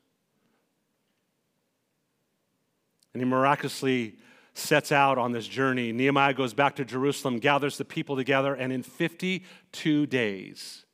And 3.14 3.22
he 3.22 3.24
miraculously 3.26 4.16
sets 4.52 4.92
out 4.92 5.16
on 5.16 5.32
this 5.32 5.46
journey. 5.46 5.92
Nehemiah 5.92 6.34
goes 6.34 6.52
back 6.52 6.76
to 6.76 6.84
Jerusalem, 6.84 7.38
gathers 7.38 7.78
the 7.78 7.86
people 7.86 8.16
together, 8.16 8.52
and 8.52 8.70
in 8.70 8.82
52 8.82 10.04
days, 10.04 10.84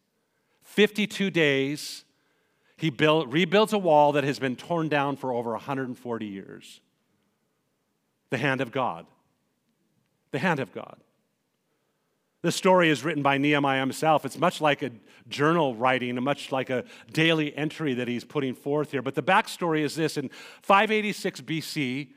52 0.63 1.29
days, 1.33 2.05
he 2.77 2.91
built, 2.91 3.27
rebuilds 3.27 3.73
a 3.73 3.79
wall 3.79 4.13
that 4.13 4.23
has 4.23 4.39
been 4.39 4.55
torn 4.55 4.89
down 4.89 5.17
for 5.17 5.33
over 5.33 5.51
140 5.51 6.25
years. 6.25 6.81
The 8.31 8.39
hand 8.39 8.61
of 8.61 8.71
God. 8.71 9.07
The 10.31 10.39
hand 10.39 10.61
of 10.61 10.73
God. 10.73 10.97
This 12.43 12.57
story 12.57 12.89
is 12.89 13.05
written 13.05 13.23
by 13.23 13.37
Nehemiah 13.37 13.81
himself. 13.81 14.25
It's 14.25 14.39
much 14.39 14.63
like 14.63 14.83
a 14.83 14.91
journal 15.29 15.75
writing, 15.75 16.23
much 16.23 16.51
like 16.51 16.71
a 16.71 16.85
daily 17.13 17.55
entry 17.55 17.93
that 17.95 18.09
he's 18.09 18.25
putting 18.25 18.55
forth 18.55 18.93
here. 18.93 19.03
But 19.03 19.15
the 19.15 19.23
backstory 19.23 19.81
is 19.83 19.95
this 19.95 20.17
in 20.17 20.31
586 20.63 21.43
BC, 21.43 22.09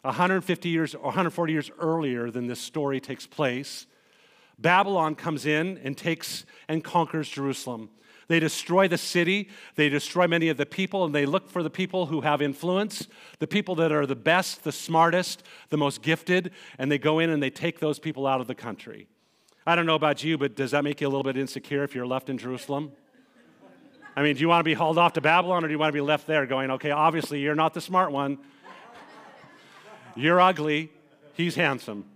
150 0.00 0.68
years 0.70 0.94
or 0.94 1.02
140 1.02 1.52
years 1.52 1.70
earlier 1.78 2.30
than 2.30 2.46
this 2.46 2.60
story 2.60 3.00
takes 3.00 3.26
place, 3.26 3.86
Babylon 4.58 5.14
comes 5.14 5.44
in 5.44 5.78
and 5.84 5.94
takes 5.94 6.46
and 6.68 6.82
conquers 6.82 7.28
Jerusalem. 7.28 7.90
They 8.28 8.40
destroy 8.40 8.88
the 8.88 8.98
city, 8.98 9.50
they 9.74 9.90
destroy 9.90 10.26
many 10.26 10.48
of 10.48 10.56
the 10.56 10.66
people, 10.66 11.04
and 11.04 11.14
they 11.14 11.26
look 11.26 11.50
for 11.50 11.62
the 11.62 11.70
people 11.70 12.06
who 12.06 12.22
have 12.22 12.40
influence, 12.40 13.06
the 13.38 13.46
people 13.46 13.74
that 13.76 13.92
are 13.92 14.06
the 14.06 14.16
best, 14.16 14.64
the 14.64 14.72
smartest, 14.72 15.42
the 15.68 15.76
most 15.76 16.02
gifted, 16.02 16.50
and 16.78 16.90
they 16.90 16.98
go 16.98 17.18
in 17.18 17.28
and 17.28 17.42
they 17.42 17.50
take 17.50 17.78
those 17.78 17.98
people 17.98 18.26
out 18.26 18.40
of 18.40 18.46
the 18.46 18.54
country. 18.54 19.06
I 19.66 19.74
don't 19.74 19.86
know 19.86 19.96
about 19.96 20.22
you, 20.22 20.38
but 20.38 20.54
does 20.54 20.70
that 20.70 20.84
make 20.84 21.00
you 21.00 21.08
a 21.08 21.10
little 21.10 21.24
bit 21.24 21.36
insecure 21.36 21.82
if 21.82 21.94
you're 21.94 22.06
left 22.06 22.30
in 22.30 22.38
Jerusalem? 22.38 22.92
I 24.14 24.22
mean, 24.22 24.36
do 24.36 24.40
you 24.40 24.48
want 24.48 24.60
to 24.60 24.64
be 24.64 24.74
hauled 24.74 24.96
off 24.96 25.14
to 25.14 25.20
Babylon 25.20 25.64
or 25.64 25.66
do 25.66 25.72
you 25.72 25.78
want 25.78 25.88
to 25.88 25.96
be 25.96 26.00
left 26.00 26.26
there 26.26 26.46
going, 26.46 26.70
okay, 26.72 26.92
obviously 26.92 27.40
you're 27.40 27.56
not 27.56 27.74
the 27.74 27.80
smart 27.80 28.12
one. 28.12 28.38
You're 30.14 30.40
ugly, 30.40 30.90
he's 31.34 31.56
handsome. 31.56 32.06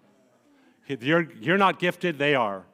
You're, 0.86 1.30
you're 1.40 1.58
not 1.58 1.78
gifted, 1.78 2.18
they 2.18 2.34
are. 2.34 2.64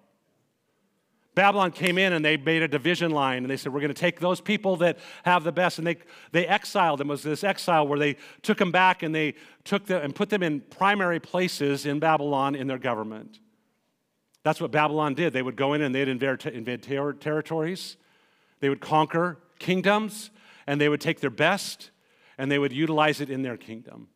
Babylon 1.34 1.72
came 1.72 1.98
in 1.98 2.12
and 2.12 2.24
they 2.24 2.36
made 2.36 2.62
a 2.62 2.68
division 2.68 3.10
line 3.10 3.38
and 3.38 3.50
they 3.50 3.58
said, 3.58 3.72
We're 3.72 3.80
going 3.80 3.92
to 3.92 4.00
take 4.00 4.20
those 4.20 4.40
people 4.40 4.76
that 4.76 4.98
have 5.24 5.44
the 5.44 5.52
best. 5.52 5.76
And 5.76 5.86
they, 5.86 5.98
they 6.32 6.46
exiled 6.46 6.98
them. 6.98 7.08
It 7.08 7.14
was 7.14 7.22
this 7.22 7.44
exile 7.44 7.86
where 7.86 7.98
they 7.98 8.16
took 8.40 8.56
them 8.56 8.72
back 8.72 9.02
and 9.02 9.14
they 9.14 9.34
took 9.64 9.84
them 9.84 10.02
and 10.02 10.14
put 10.14 10.30
them 10.30 10.42
in 10.42 10.60
primary 10.60 11.20
places 11.20 11.84
in 11.84 11.98
Babylon 11.98 12.54
in 12.54 12.68
their 12.68 12.78
government. 12.78 13.38
That's 14.46 14.60
what 14.60 14.70
Babylon 14.70 15.14
did. 15.14 15.32
They 15.32 15.42
would 15.42 15.56
go 15.56 15.72
in 15.72 15.82
and 15.82 15.92
they'd 15.92 16.06
invade, 16.06 16.46
invade 16.46 16.80
ter- 16.80 17.14
territories, 17.14 17.96
they 18.60 18.68
would 18.68 18.80
conquer 18.80 19.38
kingdoms, 19.58 20.30
and 20.68 20.80
they 20.80 20.88
would 20.88 21.00
take 21.00 21.18
their 21.18 21.30
best 21.30 21.90
and 22.38 22.48
they 22.48 22.56
would 22.56 22.72
utilize 22.72 23.20
it 23.20 23.28
in 23.28 23.42
their 23.42 23.56
kingdom. 23.56 24.06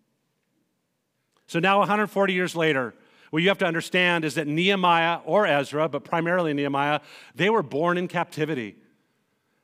So 1.49 1.59
now, 1.59 1.81
140 1.81 2.33
years 2.33 2.55
later, 2.55 2.95
what 3.31 3.43
you 3.43 3.49
have 3.49 3.59
to 3.59 3.67
understand 3.67 4.25
is 4.25 4.37
that 4.37 4.47
Nehemiah 4.47 5.19
or 5.25 5.49
Ezra, 5.49 5.89
but 5.89 6.05
primarily 6.05 6.55
Nehemiah, 6.55 7.01
they 7.35 7.51
were 7.51 7.65
born 7.65 7.99
in 7.99 8.07
captivity. 8.07 8.77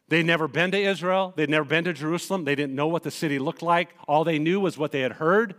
They'd 0.08 0.26
never 0.26 0.48
been 0.48 0.72
to 0.72 0.78
Israel, 0.80 1.32
they'd 1.36 1.48
never 1.48 1.64
been 1.64 1.84
to 1.84 1.92
Jerusalem, 1.92 2.42
they 2.42 2.56
didn't 2.56 2.74
know 2.74 2.88
what 2.88 3.04
the 3.04 3.12
city 3.12 3.38
looked 3.38 3.62
like. 3.62 3.94
All 4.08 4.24
they 4.24 4.40
knew 4.40 4.58
was 4.58 4.76
what 4.76 4.90
they 4.90 5.02
had 5.02 5.12
heard 5.12 5.54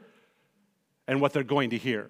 and 1.08 1.22
what 1.22 1.32
they're 1.32 1.43
going 1.43 1.70
to 1.70 1.78
hear. 1.78 2.10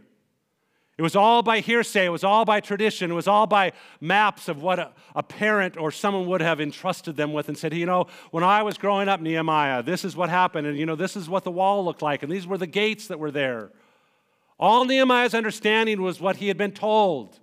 It 0.98 1.04
was 1.04 1.16
all 1.16 1.44
by 1.44 1.60
hearsay, 1.60 2.06
it 2.06 2.10
was 2.10 2.24
all 2.24 2.44
by 2.44 2.60
tradition, 2.60 3.12
it 3.12 3.14
was 3.14 3.28
all 3.28 3.46
by 3.46 3.74
maps 4.02 4.48
of 4.48 4.64
what 4.64 4.80
a, 4.80 4.92
a, 5.16 5.22
parent 5.22 5.78
or 5.78 5.92
someone 5.92 6.26
would 6.26 6.42
have 6.42 6.60
entrusted 6.60 7.16
them 7.16 7.34
with 7.34 7.50
and 7.50 7.58
said, 7.58 7.72
you 7.76 7.86
know, 7.86 8.08
when 8.32 8.44
I 8.44 8.64
was 8.64 8.80
growing 8.80 9.08
up, 9.08 9.22
Nehemiah, 9.22 9.84
this 9.84 10.04
is 10.04 10.16
what 10.16 10.30
happened, 10.30 10.66
and 10.66 10.76
you 10.76 10.88
know, 10.88 10.96
this 10.96 11.16
is 11.16 11.30
what 11.30 11.44
the 11.44 11.52
wall 11.52 11.86
looked 11.86 12.02
like, 12.02 12.24
and 12.24 12.32
these 12.32 12.48
were 12.48 12.58
the 12.58 12.66
gates 12.66 13.08
that 13.10 13.20
were 13.20 13.30
there. 13.30 13.72
All 14.60 14.86
Nehemiah's 14.86 15.36
understanding 15.36 16.02
was 16.02 16.20
what 16.20 16.38
he 16.38 16.48
had 16.48 16.58
been 16.58 16.72
told, 16.72 17.40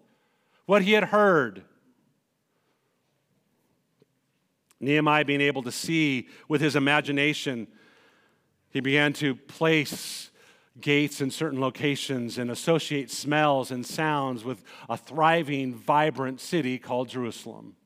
what 0.67 0.83
he 0.83 0.93
had 0.93 1.05
heard. 1.05 1.63
Nehemiah 4.81 5.25
being 5.25 5.41
able 5.41 5.63
to 5.63 5.73
see 5.73 6.29
with 6.49 6.61
his 6.61 6.75
imagination, 6.75 7.69
he 8.71 8.81
began 8.81 9.13
to 9.15 9.37
place 9.37 10.31
gates 10.81 11.21
in 11.21 11.31
certain 11.31 11.61
locations 11.61 12.39
and 12.39 12.51
associate 12.51 13.11
smells 13.11 13.71
and 13.71 13.87
sounds 13.87 14.45
with 14.45 14.63
a 14.89 14.97
thriving, 14.97 15.75
vibrant 15.75 16.41
city 16.41 16.79
called 16.79 17.09
Jerusalem. 17.09 17.77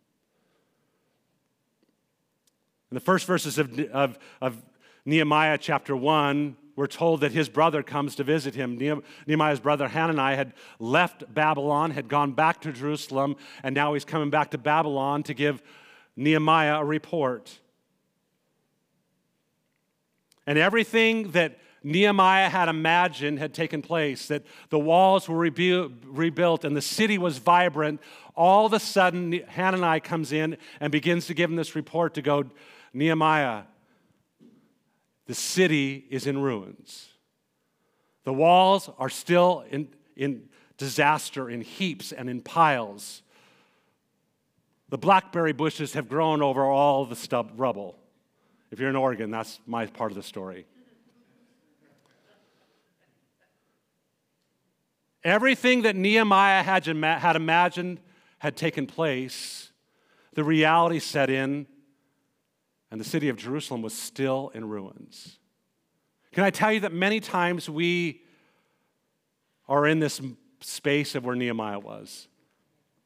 In 2.91 2.95
the 2.95 3.01
first 3.01 3.27
verses 3.27 3.59
of, 3.59 3.79
of, 3.93 4.19
of 4.41 4.63
Nehemiah 5.05 5.59
chapter 5.59 5.95
1, 5.95 6.57
we're 6.75 6.87
told 6.87 7.21
that 7.21 7.33
his 7.33 7.49
brother 7.49 7.83
comes 7.83 8.15
to 8.15 8.25
visit 8.25 8.55
him. 8.55 8.79
Nehemiah's 9.27 9.61
brother 9.61 9.89
Hanani 9.89 10.37
had 10.37 10.55
left 10.79 11.35
Babylon, 11.35 11.91
had 11.91 12.09
gone 12.09 12.33
back 12.33 12.61
to 12.63 12.73
Jerusalem, 12.73 13.37
and 13.63 13.75
now 13.75 13.95
he's 13.95 14.05
coming 14.05 14.31
back 14.31 14.53
to 14.53 14.59
Babylon 14.59 15.25
to 15.25 15.35
give 15.35 15.61
Nehemiah 16.17 16.77
a 16.77 16.85
report. 16.85 17.59
And 20.47 20.57
everything 20.57 21.33
that 21.33 21.59
Nehemiah 21.83 22.49
had 22.49 22.69
imagined 22.69 23.39
had 23.39 23.55
taken 23.55 23.83
place, 23.83 24.29
that 24.29 24.43
the 24.71 24.79
walls 24.79 25.29
were 25.29 25.37
rebu- 25.37 25.93
rebuilt 26.05 26.65
and 26.65 26.77
the 26.77 26.83
city 26.83 27.19
was 27.19 27.39
vibrant. 27.39 28.01
All 28.35 28.67
of 28.67 28.73
a 28.73 28.81
sudden, 28.81 29.33
Hanani 29.49 30.01
comes 30.01 30.33
in 30.33 30.57
and 30.81 30.91
begins 30.91 31.27
to 31.27 31.35
give 31.35 31.51
him 31.51 31.57
this 31.57 31.77
report 31.77 32.15
to 32.15 32.23
go, 32.23 32.45
Nehemiah, 32.93 33.63
the 35.27 35.35
city 35.35 36.07
is 36.11 36.27
in 36.27 36.39
ruins. 36.39 37.09
The 38.25 38.33
walls 38.33 38.91
are 38.99 39.11
still 39.11 39.65
in, 39.71 39.89
in 40.17 40.49
disaster, 40.79 41.49
in 41.49 41.61
heaps 41.61 42.13
and 42.13 42.29
in 42.29 42.41
piles. 42.41 43.23
The 44.89 44.99
blackberry 44.99 45.53
bushes 45.53 45.93
have 45.93 46.09
grown 46.09 46.43
over 46.43 46.65
all 46.65 47.05
the 47.05 47.17
stub 47.17 47.53
rubble. 47.57 47.99
If 48.71 48.81
you're 48.81 48.91
in 48.91 48.97
Oregon, 48.97 49.31
that's 49.31 49.61
my 49.67 49.87
part 49.87 50.11
of 50.11 50.17
the 50.17 50.23
story. 50.23 50.67
Everything 55.25 55.83
that 55.83 55.97
Nehemiah 55.97 56.63
had, 56.63 56.87
imagined 56.87 58.01
had 58.39 58.57
taken 58.57 58.87
place. 58.87 59.73
The 60.35 60.45
reality 60.45 61.01
set 61.01 61.29
in, 61.29 61.67
and 62.91 63.01
the 63.01 63.05
city 63.05 63.29
of 63.29 63.37
Jerusalem 63.37 63.83
was 63.83 63.93
still 63.93 64.51
in 64.55 64.69
ruins. 64.69 65.39
Can 66.33 66.45
I 66.45 66.51
tell 66.51 66.73
you 66.73 66.81
that 66.81 66.93
many 66.93 67.21
times 67.21 67.69
we 67.69 68.23
are 69.69 69.87
in 69.87 69.99
this 69.99 70.21
space 70.61 71.15
of 71.15 71.25
where 71.25 71.35
Nehemiah 71.35 71.81
was? 71.81 72.29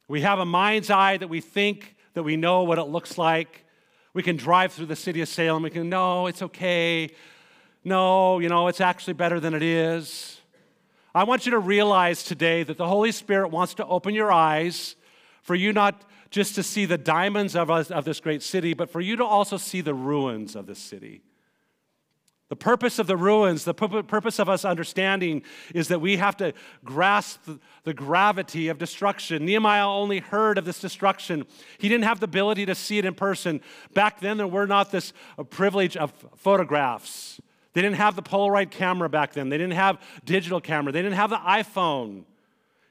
We 0.07 0.21
have 0.21 0.39
a 0.39 0.45
mind's 0.45 0.89
eye 0.89 1.17
that 1.17 1.29
we 1.29 1.41
think 1.41 1.95
that 2.13 2.23
we 2.23 2.37
know 2.37 2.63
what 2.63 2.77
it 2.77 2.83
looks 2.83 3.17
like. 3.17 3.65
We 4.13 4.21
can 4.21 4.35
drive 4.35 4.71
through 4.71 4.85
the 4.85 4.95
city 4.95 5.21
of 5.21 5.27
Salem. 5.27 5.63
We 5.63 5.71
can, 5.71 5.89
no, 5.89 6.27
it's 6.27 6.43
okay. 6.43 7.09
No, 7.83 8.39
you 8.39 8.49
know, 8.49 8.67
it's 8.67 8.81
actually 8.81 9.13
better 9.13 9.39
than 9.39 9.53
it 9.53 9.63
is. 9.63 10.39
I 11.15 11.25
want 11.25 11.45
you 11.45 11.51
to 11.51 11.59
realize 11.59 12.23
today 12.23 12.63
that 12.63 12.77
the 12.77 12.87
Holy 12.87 13.11
Spirit 13.11 13.49
wants 13.49 13.75
to 13.75 13.85
open 13.85 14.15
your 14.15 14.31
eyes 14.31 14.95
for 15.43 15.53
you 15.53 15.71
not 15.71 16.03
just 16.31 16.55
to 16.55 16.63
see 16.63 16.85
the 16.85 16.97
diamonds 16.97 17.55
of, 17.55 17.69
us, 17.69 17.91
of 17.91 18.03
this 18.05 18.19
great 18.19 18.41
city, 18.41 18.73
but 18.73 18.89
for 18.89 18.99
you 18.99 19.15
to 19.17 19.23
also 19.23 19.57
see 19.57 19.81
the 19.81 19.93
ruins 19.93 20.55
of 20.55 20.65
this 20.65 20.79
city. 20.79 21.21
The 22.49 22.55
purpose 22.55 22.97
of 22.97 23.07
the 23.07 23.17
ruins, 23.17 23.63
the 23.63 23.73
purpose 23.73 24.39
of 24.39 24.49
us 24.49 24.65
understanding 24.65 25.43
is 25.73 25.87
that 25.87 26.01
we 26.01 26.17
have 26.17 26.37
to 26.37 26.53
grasp 26.83 27.47
the 27.83 27.93
gravity 27.93 28.67
of 28.67 28.77
destruction. 28.77 29.45
Nehemiah 29.45 29.87
only 29.87 30.19
heard 30.19 30.57
of 30.57 30.65
this 30.65 30.79
destruction. 30.79 31.45
He 31.77 31.89
didn't 31.89 32.03
have 32.05 32.19
the 32.19 32.25
ability 32.25 32.65
to 32.65 32.75
see 32.75 32.97
it 32.97 33.05
in 33.05 33.13
person. 33.13 33.61
Back 33.93 34.19
then, 34.19 34.37
there 34.37 34.47
were 34.47 34.67
not 34.67 34.91
this 34.91 35.13
uh, 35.37 35.43
privilege 35.43 35.95
of 35.95 36.13
photographs. 36.35 37.39
They 37.73 37.81
didn't 37.81 37.97
have 37.97 38.15
the 38.15 38.21
Polaroid 38.21 38.71
camera 38.71 39.09
back 39.09 39.33
then. 39.33 39.49
They 39.49 39.57
didn't 39.57 39.73
have 39.73 39.99
digital 40.25 40.61
camera. 40.61 40.91
They 40.91 41.01
didn't 41.01 41.15
have 41.15 41.29
the 41.31 41.37
iPhone. 41.37 42.23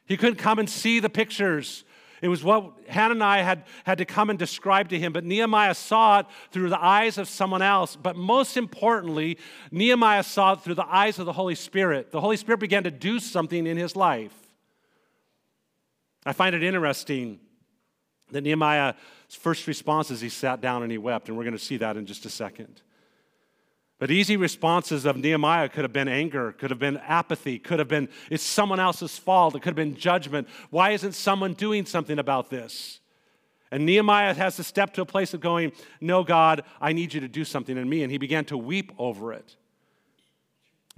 He 0.06 0.16
couldn't 0.16 0.36
come 0.36 0.58
and 0.58 0.68
see 0.68 1.00
the 1.00 1.08
pictures. 1.08 1.84
It 2.20 2.28
was 2.28 2.44
what 2.44 2.72
Hanani 2.88 3.42
had, 3.42 3.64
had 3.84 3.98
to 3.98 4.04
come 4.04 4.30
and 4.30 4.38
describe 4.38 4.88
to 4.90 4.98
him, 4.98 5.12
but 5.12 5.24
Nehemiah 5.24 5.74
saw 5.74 6.20
it 6.20 6.26
through 6.52 6.68
the 6.68 6.80
eyes 6.80 7.18
of 7.18 7.28
someone 7.28 7.62
else. 7.62 7.96
But 7.96 8.16
most 8.16 8.56
importantly, 8.56 9.38
Nehemiah 9.72 10.22
saw 10.22 10.52
it 10.52 10.60
through 10.60 10.76
the 10.76 10.86
eyes 10.86 11.18
of 11.18 11.26
the 11.26 11.32
Holy 11.32 11.56
Spirit. 11.56 12.12
The 12.12 12.20
Holy 12.20 12.36
Spirit 12.36 12.60
began 12.60 12.84
to 12.84 12.92
do 12.92 13.18
something 13.18 13.66
in 13.66 13.76
his 13.76 13.96
life. 13.96 14.34
I 16.24 16.32
find 16.32 16.54
it 16.54 16.62
interesting 16.62 17.40
that 18.30 18.42
Nehemiah's 18.42 18.94
first 19.30 19.66
response 19.66 20.12
is 20.12 20.20
he 20.20 20.28
sat 20.28 20.60
down 20.60 20.84
and 20.84 20.92
he 20.92 20.98
wept, 20.98 21.28
and 21.28 21.36
we're 21.36 21.44
going 21.44 21.56
to 21.56 21.58
see 21.58 21.78
that 21.78 21.96
in 21.96 22.06
just 22.06 22.24
a 22.24 22.30
second. 22.30 22.82
But 24.02 24.10
easy 24.10 24.36
responses 24.36 25.04
of 25.04 25.16
Nehemiah 25.16 25.68
could 25.68 25.84
have 25.84 25.92
been 25.92 26.08
anger, 26.08 26.50
could 26.50 26.70
have 26.70 26.80
been 26.80 26.96
apathy, 27.06 27.60
could 27.60 27.78
have 27.78 27.86
been 27.86 28.08
it's 28.30 28.42
someone 28.42 28.80
else's 28.80 29.16
fault, 29.16 29.54
it 29.54 29.60
could 29.60 29.68
have 29.68 29.76
been 29.76 29.94
judgment. 29.94 30.48
Why 30.70 30.90
isn't 30.90 31.12
someone 31.12 31.54
doing 31.54 31.86
something 31.86 32.18
about 32.18 32.50
this? 32.50 32.98
And 33.70 33.86
Nehemiah 33.86 34.34
has 34.34 34.56
to 34.56 34.64
step 34.64 34.92
to 34.94 35.02
a 35.02 35.06
place 35.06 35.34
of 35.34 35.40
going, 35.40 35.70
No, 36.00 36.24
God, 36.24 36.64
I 36.80 36.92
need 36.92 37.14
you 37.14 37.20
to 37.20 37.28
do 37.28 37.44
something 37.44 37.76
in 37.76 37.88
me. 37.88 38.02
And 38.02 38.10
he 38.10 38.18
began 38.18 38.44
to 38.46 38.58
weep 38.58 38.90
over 38.98 39.32
it. 39.32 39.54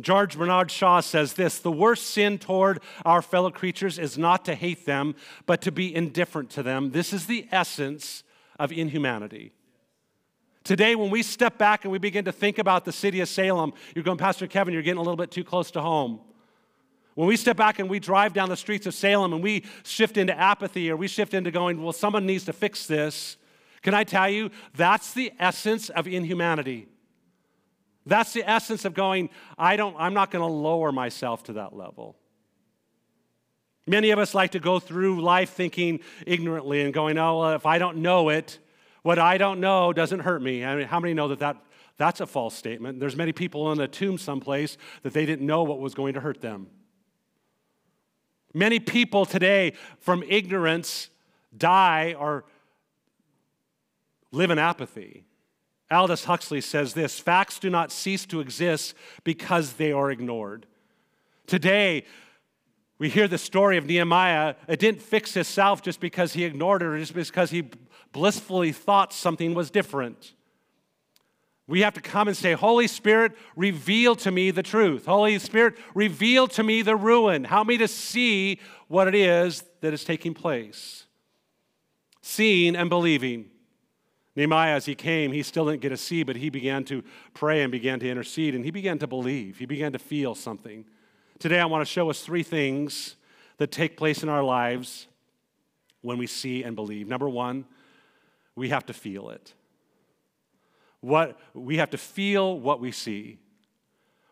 George 0.00 0.38
Bernard 0.38 0.70
Shaw 0.70 1.00
says 1.00 1.34
this 1.34 1.58
The 1.58 1.70
worst 1.70 2.06
sin 2.06 2.38
toward 2.38 2.80
our 3.04 3.20
fellow 3.20 3.50
creatures 3.50 3.98
is 3.98 4.16
not 4.16 4.46
to 4.46 4.54
hate 4.54 4.86
them, 4.86 5.14
but 5.44 5.60
to 5.60 5.70
be 5.70 5.94
indifferent 5.94 6.48
to 6.52 6.62
them. 6.62 6.92
This 6.92 7.12
is 7.12 7.26
the 7.26 7.48
essence 7.52 8.24
of 8.58 8.72
inhumanity. 8.72 9.52
Today, 10.64 10.94
when 10.94 11.10
we 11.10 11.22
step 11.22 11.58
back 11.58 11.84
and 11.84 11.92
we 11.92 11.98
begin 11.98 12.24
to 12.24 12.32
think 12.32 12.58
about 12.58 12.86
the 12.86 12.92
city 12.92 13.20
of 13.20 13.28
Salem, 13.28 13.74
you're 13.94 14.02
going, 14.02 14.16
Pastor 14.16 14.46
Kevin, 14.46 14.72
you're 14.72 14.82
getting 14.82 14.98
a 14.98 15.02
little 15.02 15.16
bit 15.16 15.30
too 15.30 15.44
close 15.44 15.70
to 15.72 15.82
home. 15.82 16.20
When 17.14 17.28
we 17.28 17.36
step 17.36 17.58
back 17.58 17.78
and 17.78 17.90
we 17.90 18.00
drive 18.00 18.32
down 18.32 18.48
the 18.48 18.56
streets 18.56 18.86
of 18.86 18.94
Salem 18.94 19.34
and 19.34 19.42
we 19.42 19.64
shift 19.84 20.16
into 20.16 20.36
apathy 20.36 20.90
or 20.90 20.96
we 20.96 21.06
shift 21.06 21.34
into 21.34 21.50
going, 21.50 21.82
well, 21.82 21.92
someone 21.92 22.24
needs 22.24 22.44
to 22.44 22.54
fix 22.54 22.86
this, 22.86 23.36
can 23.82 23.92
I 23.92 24.04
tell 24.04 24.30
you, 24.30 24.50
that's 24.74 25.12
the 25.12 25.32
essence 25.38 25.90
of 25.90 26.08
inhumanity. 26.08 26.88
That's 28.06 28.32
the 28.32 28.48
essence 28.48 28.86
of 28.86 28.94
going, 28.94 29.28
I 29.58 29.76
don't, 29.76 29.94
I'm 29.98 30.14
not 30.14 30.30
going 30.30 30.42
to 30.42 30.52
lower 30.52 30.92
myself 30.92 31.42
to 31.44 31.52
that 31.54 31.76
level. 31.76 32.16
Many 33.86 34.12
of 34.12 34.18
us 34.18 34.34
like 34.34 34.52
to 34.52 34.60
go 34.60 34.80
through 34.80 35.20
life 35.20 35.50
thinking 35.50 36.00
ignorantly 36.26 36.80
and 36.80 36.94
going, 36.94 37.18
oh, 37.18 37.40
well, 37.40 37.52
if 37.52 37.66
I 37.66 37.76
don't 37.76 37.98
know 37.98 38.30
it, 38.30 38.58
what 39.04 39.18
I 39.18 39.36
don't 39.36 39.60
know 39.60 39.92
doesn't 39.92 40.20
hurt 40.20 40.42
me. 40.42 40.64
I 40.64 40.74
mean, 40.74 40.86
how 40.86 40.98
many 40.98 41.12
know 41.12 41.28
that, 41.28 41.38
that 41.40 41.58
that's 41.98 42.20
a 42.20 42.26
false 42.26 42.54
statement? 42.54 42.98
There's 42.98 43.16
many 43.16 43.32
people 43.32 43.70
in 43.70 43.78
a 43.78 43.86
tomb 43.86 44.16
someplace 44.16 44.78
that 45.02 45.12
they 45.12 45.26
didn't 45.26 45.46
know 45.46 45.62
what 45.62 45.78
was 45.78 45.94
going 45.94 46.14
to 46.14 46.20
hurt 46.20 46.40
them. 46.40 46.68
Many 48.54 48.80
people 48.80 49.26
today, 49.26 49.74
from 49.98 50.24
ignorance, 50.26 51.10
die 51.54 52.16
or 52.18 52.46
live 54.32 54.50
in 54.50 54.58
apathy. 54.58 55.26
Aldous 55.90 56.24
Huxley 56.24 56.62
says 56.62 56.94
this 56.94 57.20
facts 57.20 57.58
do 57.58 57.68
not 57.68 57.92
cease 57.92 58.24
to 58.26 58.40
exist 58.40 58.94
because 59.22 59.74
they 59.74 59.92
are 59.92 60.10
ignored. 60.10 60.64
Today, 61.46 62.04
we 63.04 63.10
hear 63.10 63.28
the 63.28 63.36
story 63.36 63.76
of 63.76 63.84
Nehemiah. 63.84 64.54
It 64.66 64.78
didn't 64.78 65.02
fix 65.02 65.34
himself 65.34 65.82
just 65.82 66.00
because 66.00 66.32
he 66.32 66.42
ignored 66.42 66.80
it 66.80 66.86
or 66.86 66.98
just 66.98 67.12
because 67.12 67.50
he 67.50 67.68
blissfully 68.12 68.72
thought 68.72 69.12
something 69.12 69.52
was 69.52 69.70
different. 69.70 70.32
We 71.66 71.82
have 71.82 71.92
to 71.92 72.00
come 72.00 72.28
and 72.28 72.36
say, 72.36 72.54
Holy 72.54 72.86
Spirit, 72.86 73.32
reveal 73.56 74.16
to 74.16 74.30
me 74.30 74.52
the 74.52 74.62
truth. 74.62 75.04
Holy 75.04 75.38
Spirit, 75.38 75.74
reveal 75.94 76.48
to 76.48 76.62
me 76.62 76.80
the 76.80 76.96
ruin. 76.96 77.44
Help 77.44 77.68
me 77.68 77.76
to 77.76 77.88
see 77.88 78.58
what 78.88 79.06
it 79.06 79.14
is 79.14 79.62
that 79.82 79.92
is 79.92 80.02
taking 80.02 80.32
place. 80.32 81.04
Seeing 82.22 82.74
and 82.74 82.88
believing. 82.88 83.50
Nehemiah, 84.34 84.76
as 84.76 84.86
he 84.86 84.94
came, 84.94 85.30
he 85.30 85.42
still 85.42 85.66
didn't 85.66 85.82
get 85.82 85.90
to 85.90 85.98
see, 85.98 86.22
but 86.22 86.36
he 86.36 86.48
began 86.48 86.84
to 86.84 87.04
pray 87.34 87.60
and 87.60 87.70
began 87.70 88.00
to 88.00 88.08
intercede, 88.08 88.54
and 88.54 88.64
he 88.64 88.70
began 88.70 88.98
to 89.00 89.06
believe. 89.06 89.58
He 89.58 89.66
began 89.66 89.92
to 89.92 89.98
feel 89.98 90.34
something. 90.34 90.86
Today, 91.38 91.58
I 91.58 91.66
want 91.66 91.86
to 91.86 91.90
show 91.92 92.08
us 92.10 92.22
three 92.22 92.44
things 92.44 93.16
that 93.58 93.70
take 93.72 93.96
place 93.96 94.22
in 94.22 94.28
our 94.28 94.42
lives 94.42 95.08
when 96.00 96.16
we 96.16 96.26
see 96.26 96.62
and 96.62 96.76
believe. 96.76 97.08
Number 97.08 97.28
one, 97.28 97.64
we 98.54 98.68
have 98.68 98.86
to 98.86 98.92
feel 98.92 99.30
it. 99.30 99.52
What, 101.00 101.38
we 101.52 101.78
have 101.78 101.90
to 101.90 101.98
feel 101.98 102.58
what 102.58 102.80
we 102.80 102.92
see. 102.92 103.38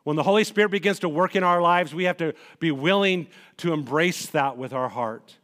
When 0.04 0.16
the 0.16 0.22
Holy 0.22 0.44
Spirit 0.44 0.70
begins 0.70 1.00
to 1.00 1.08
work 1.08 1.36
in 1.36 1.42
our 1.42 1.60
lives, 1.60 1.94
we 1.94 2.04
have 2.04 2.16
to 2.18 2.34
be 2.60 2.70
willing 2.70 3.26
to 3.58 3.72
embrace 3.72 4.26
that 4.26 4.56
with 4.56 4.72
our 4.72 4.88
heart. 4.88 5.36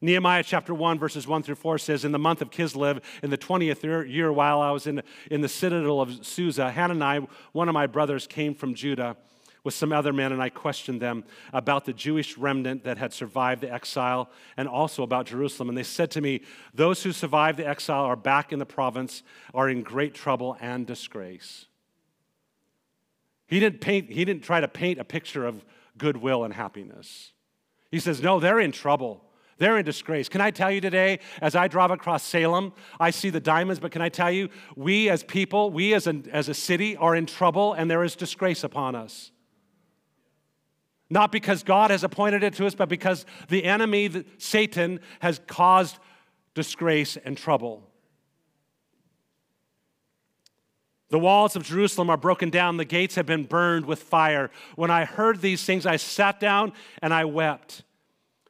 Nehemiah 0.00 0.42
chapter 0.42 0.74
1, 0.74 0.98
verses 0.98 1.26
1 1.26 1.42
through 1.42 1.56
4 1.56 1.78
says, 1.78 2.04
In 2.04 2.12
the 2.12 2.18
month 2.18 2.42
of 2.42 2.50
Kislev, 2.50 3.02
in 3.22 3.30
the 3.30 3.38
20th 3.38 4.08
year, 4.10 4.32
while 4.32 4.60
I 4.60 4.70
was 4.70 4.86
in, 4.86 5.02
in 5.30 5.40
the 5.40 5.48
citadel 5.48 6.00
of 6.00 6.24
Susa, 6.24 6.70
Hanani, 6.70 7.26
one 7.52 7.68
of 7.68 7.74
my 7.74 7.86
brothers, 7.86 8.26
came 8.26 8.54
from 8.54 8.74
Judah 8.74 9.16
with 9.64 9.74
some 9.74 9.92
other 9.92 10.12
men, 10.12 10.32
and 10.32 10.42
I 10.42 10.48
questioned 10.48 11.00
them 11.00 11.24
about 11.52 11.84
the 11.84 11.92
Jewish 11.92 12.36
remnant 12.36 12.84
that 12.84 12.98
had 12.98 13.12
survived 13.12 13.62
the 13.62 13.72
exile 13.72 14.28
and 14.56 14.66
also 14.68 15.02
about 15.02 15.26
Jerusalem. 15.26 15.68
And 15.68 15.78
they 15.78 15.84
said 15.84 16.10
to 16.12 16.20
me, 16.20 16.40
Those 16.74 17.02
who 17.02 17.12
survived 17.12 17.58
the 17.58 17.66
exile 17.66 18.04
are 18.04 18.16
back 18.16 18.52
in 18.52 18.58
the 18.58 18.66
province, 18.66 19.22
are 19.54 19.68
in 19.68 19.82
great 19.82 20.14
trouble 20.14 20.56
and 20.60 20.86
disgrace. 20.86 21.66
He 23.46 23.60
didn't, 23.60 23.80
paint, 23.80 24.10
he 24.10 24.24
didn't 24.24 24.42
try 24.42 24.60
to 24.60 24.68
paint 24.68 24.98
a 24.98 25.04
picture 25.04 25.46
of 25.46 25.64
goodwill 25.96 26.42
and 26.42 26.54
happiness. 26.54 27.32
He 27.90 28.00
says, 28.00 28.20
No, 28.20 28.40
they're 28.40 28.60
in 28.60 28.72
trouble. 28.72 29.24
They're 29.58 29.78
in 29.78 29.84
disgrace. 29.84 30.28
Can 30.28 30.40
I 30.40 30.50
tell 30.50 30.72
you 30.72 30.80
today, 30.80 31.20
as 31.40 31.54
I 31.54 31.68
drive 31.68 31.92
across 31.92 32.24
Salem, 32.24 32.72
I 32.98 33.10
see 33.10 33.30
the 33.30 33.38
diamonds, 33.38 33.78
but 33.78 33.92
can 33.92 34.02
I 34.02 34.08
tell 34.08 34.30
you, 34.30 34.48
we 34.74 35.08
as 35.08 35.22
people, 35.22 35.70
we 35.70 35.94
as 35.94 36.08
a, 36.08 36.20
as 36.32 36.48
a 36.48 36.54
city 36.54 36.96
are 36.96 37.14
in 37.14 37.26
trouble 37.26 37.74
and 37.74 37.88
there 37.88 38.02
is 38.02 38.16
disgrace 38.16 38.64
upon 38.64 38.96
us. 38.96 39.30
Not 41.12 41.30
because 41.30 41.62
God 41.62 41.90
has 41.90 42.04
appointed 42.04 42.42
it 42.42 42.54
to 42.54 42.64
us, 42.64 42.74
but 42.74 42.88
because 42.88 43.26
the 43.48 43.64
enemy, 43.64 44.24
Satan, 44.38 44.98
has 45.20 45.42
caused 45.46 45.98
disgrace 46.54 47.18
and 47.18 47.36
trouble. 47.36 47.82
The 51.10 51.18
walls 51.18 51.54
of 51.54 51.64
Jerusalem 51.64 52.08
are 52.08 52.16
broken 52.16 52.48
down, 52.48 52.78
the 52.78 52.86
gates 52.86 53.16
have 53.16 53.26
been 53.26 53.44
burned 53.44 53.84
with 53.84 54.02
fire. 54.02 54.50
When 54.74 54.90
I 54.90 55.04
heard 55.04 55.42
these 55.42 55.62
things, 55.62 55.84
I 55.84 55.96
sat 55.96 56.40
down 56.40 56.72
and 57.02 57.12
I 57.12 57.26
wept. 57.26 57.82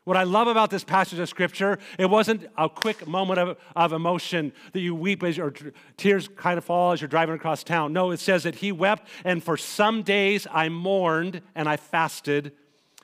What 0.04 0.16
I 0.16 0.24
love 0.24 0.48
about 0.48 0.70
this 0.70 0.82
passage 0.82 1.20
of 1.20 1.28
scripture, 1.28 1.78
it 1.96 2.06
wasn't 2.06 2.46
a 2.58 2.68
quick 2.68 3.06
moment 3.06 3.38
of, 3.38 3.56
of 3.76 3.92
emotion 3.92 4.52
that 4.72 4.80
you 4.80 4.96
weep 4.96 5.22
as 5.22 5.36
your 5.36 5.52
tears 5.96 6.28
kind 6.36 6.58
of 6.58 6.64
fall 6.64 6.90
as 6.90 7.00
you're 7.00 7.08
driving 7.08 7.36
across 7.36 7.62
town. 7.62 7.92
No, 7.92 8.10
it 8.10 8.18
says 8.18 8.42
that 8.42 8.56
he 8.56 8.72
wept, 8.72 9.06
and 9.24 9.42
for 9.42 9.56
some 9.56 10.02
days 10.02 10.46
I 10.50 10.68
mourned 10.68 11.40
and 11.54 11.68
I 11.68 11.76
fasted 11.76 12.52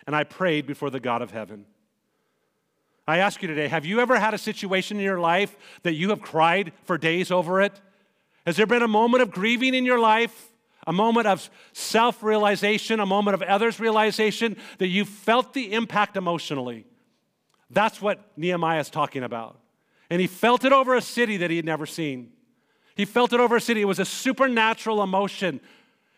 and 0.09 0.17
I 0.17 0.25
prayed 0.25 0.67
before 0.67 0.91
the 0.91 0.99
God 0.99 1.23
of 1.23 1.31
heaven. 1.31 1.67
I 3.07 3.19
ask 3.19 3.43
you 3.43 3.49
today 3.49 3.69
have 3.69 3.87
you 3.87 4.01
ever 4.01 4.19
had 4.19 4.35
a 4.35 4.39
situation 4.39 4.99
in 4.99 5.05
your 5.05 5.21
life 5.21 5.57
that 5.83 5.95
you 5.95 6.11
have 6.11 6.21
cried 6.21 6.73
for 6.83 6.99
days 6.99 7.31
over 7.31 7.63
it? 7.63 7.81
Has 8.45 8.57
there 8.57 8.67
been 8.67 8.83
a 8.83 8.89
moment 8.89 9.23
of 9.23 9.31
grieving 9.31 9.73
in 9.73 9.85
your 9.85 10.01
life? 10.01 10.53
A 10.89 10.93
moment 10.93 11.27
of 11.27 11.51
self 11.75 12.23
realization, 12.23 12.99
a 12.99 13.05
moment 13.05 13.35
of 13.35 13.43
others' 13.43 13.79
realization 13.79 14.57
that 14.79 14.89
you 14.89 15.05
felt 15.05 15.53
the 15.53 15.75
impact 15.75 16.17
emotionally. 16.17 16.87
That's 17.69 18.01
what 18.01 18.33
Nehemiah 18.39 18.81
is 18.81 18.89
talking 18.89 19.23
about. 19.23 19.61
And 20.09 20.19
he 20.19 20.27
felt 20.27 20.65
it 20.65 20.73
over 20.73 20.95
a 20.95 21.03
city 21.03 21.37
that 21.37 21.51
he 21.51 21.57
had 21.57 21.67
never 21.67 21.85
seen. 21.85 22.33
He 22.95 23.05
felt 23.05 23.35
it 23.35 23.39
over 23.39 23.57
a 23.57 23.61
city. 23.61 23.83
It 23.83 23.85
was 23.85 23.99
a 23.99 24.07
supernatural 24.07 25.03
emotion. 25.03 25.61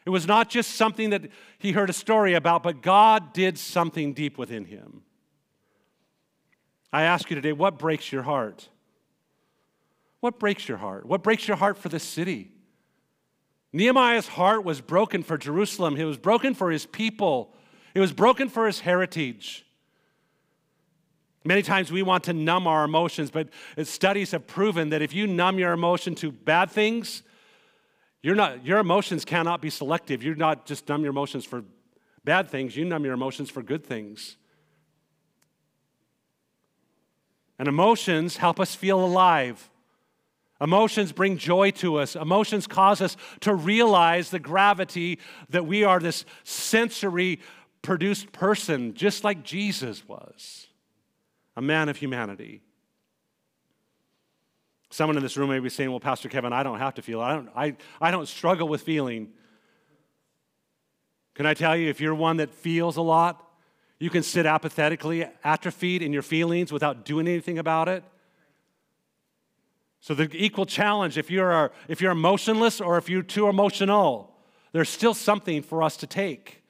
It 0.07 0.11
was 0.11 0.29
not 0.29 0.49
just 0.49 0.77
something 0.77 1.11
that 1.11 1.23
he 1.59 1.73
heard 1.73 1.91
a 1.91 1.93
story 1.93 2.35
about, 2.35 2.63
but 2.63 2.81
God 2.81 3.33
did 3.33 3.59
something 3.59 4.13
deep 4.13 4.39
within 4.39 4.67
him. 4.67 5.03
I 6.93 7.03
ask 7.03 7.29
you 7.29 7.35
today, 7.35 7.53
what 7.53 7.77
breaks 7.77 8.13
your 8.13 8.23
heart? 8.23 8.69
What 10.21 10.39
breaks 10.39 10.69
your 10.69 10.79
heart? 10.79 11.07
What 11.07 11.25
breaks 11.25 11.49
your 11.49 11.57
heart 11.57 11.77
for 11.77 11.89
this 11.89 12.05
city? 12.05 12.53
Nehemiah's 13.73 14.29
heart 14.29 14.65
was 14.65 14.81
broken 14.81 15.23
for 15.23 15.39
Jerusalem. 15.39 15.97
It 15.97 16.05
was 16.05 16.19
broken 16.19 16.55
for 16.55 16.71
his 16.71 16.87
people. 16.87 17.55
It 17.95 18.01
was 18.01 18.13
broken 18.13 18.49
for 18.49 18.67
his 18.67 18.81
heritage. 18.81 19.65
Many 21.45 21.63
times 21.63 21.91
we 21.91 22.03
want 22.03 22.25
to 22.25 22.33
numb 22.33 22.67
our 22.67 22.85
emotions, 22.85 23.31
but 23.31 23.49
studies 23.85 24.33
have 24.33 24.47
proven 24.47 24.91
that 24.91 25.01
if 25.01 25.15
you 25.15 25.27
numb 25.27 25.59
your 25.59 25.73
emotion 25.73 26.15
to 26.17 26.31
bad 26.31 26.71
things, 26.71 27.23
not, 28.23 28.67
your 28.67 28.79
emotions 28.79 29.25
cannot 29.25 29.63
be 29.63 29.71
selective. 29.71 30.23
You're 30.23 30.35
not 30.35 30.67
just 30.67 30.89
numb 30.89 31.03
your 31.03 31.11
emotions 31.11 31.45
for 31.47 31.65
bad 32.25 32.51
things, 32.51 32.77
you 32.77 32.85
numb 32.85 33.05
your 33.05 33.15
emotions 33.15 33.49
for 33.49 33.63
good 33.63 33.87
things. 33.87 34.37
And 37.59 37.69
emotions 37.69 38.37
help 38.37 38.61
us 38.61 38.75
feel 38.75 39.03
alive. 39.03 39.71
Emotions 40.61 41.13
bring 41.13 41.39
joy 41.39 41.71
to 41.71 41.97
us. 41.97 42.15
Emotions 42.15 42.67
cause 42.67 43.01
us 43.01 43.17
to 43.41 43.55
realize 43.55 44.31
the 44.31 44.39
gravity 44.39 45.19
that 45.49 45.67
we 45.67 45.85
are 45.85 45.99
this 45.99 46.25
sensory 46.45 47.41
produced 47.83 48.31
person, 48.33 48.93
just 48.95 49.25
like 49.25 49.43
Jesus 49.43 50.07
was, 50.07 50.67
a 51.57 51.63
man 51.63 51.89
of 51.89 51.97
humanity. 51.97 52.61
Someone 54.91 55.17
in 55.17 55.23
this 55.23 55.37
room 55.37 55.51
may 55.51 55.61
be 55.61 55.71
saying, 55.71 55.91
Well, 55.91 56.01
Pastor 56.01 56.29
Kevin, 56.29 56.53
I 56.53 56.63
don't 56.63 56.79
have 56.79 56.95
to 56.95 57.03
feel. 57.03 57.21
I 57.21 57.35
don't, 57.35 57.49
I, 57.57 57.77
I 58.01 58.11
don't 58.11 58.27
struggle 58.27 58.69
with 58.69 58.83
feeling. 58.83 59.29
Can 61.35 61.47
I 61.47 61.55
tell 61.55 61.77
you, 61.77 61.89
if 61.89 62.01
you're 62.01 62.15
one 62.15 62.39
that 62.39 62.51
feels 62.51 62.97
a 62.97 63.03
lot, 63.03 63.47
you 63.99 64.11
can 64.11 64.23
sit 64.23 64.47
apathetically 64.47 65.27
atrophied 65.45 66.03
in 66.03 66.13
your 66.13 66.23
feelings 66.23 66.73
without 66.73 67.05
doing 67.05 67.29
anything 67.29 67.59
about 67.59 67.89
it. 67.89 68.03
So 70.01 70.15
the 70.15 70.31
equal 70.33 70.67
challenge 70.67 71.19
if 71.19 71.31
you're 71.31 71.71
if 71.89 72.01
you're 72.01 72.13
emotionless 72.13 72.81
or 72.81 72.97
if 72.97 73.09
you're 73.09 73.23
too 73.23 73.49
emotional, 73.49 74.35
there's 74.73 74.89
still 74.89 75.15
something 75.15 75.63
for 75.63 75.83
us 75.83 75.97
to 75.99 76.07
take. 76.07 76.63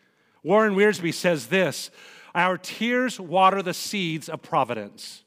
Warren 0.43 0.75
Wiersbe 0.75 1.13
says 1.13 1.47
this, 1.47 1.91
our 2.35 2.57
tears 2.57 3.21
water 3.21 3.63
the 3.63 3.75
seeds 3.75 4.29
of 4.29 4.43
providence. 4.43 5.25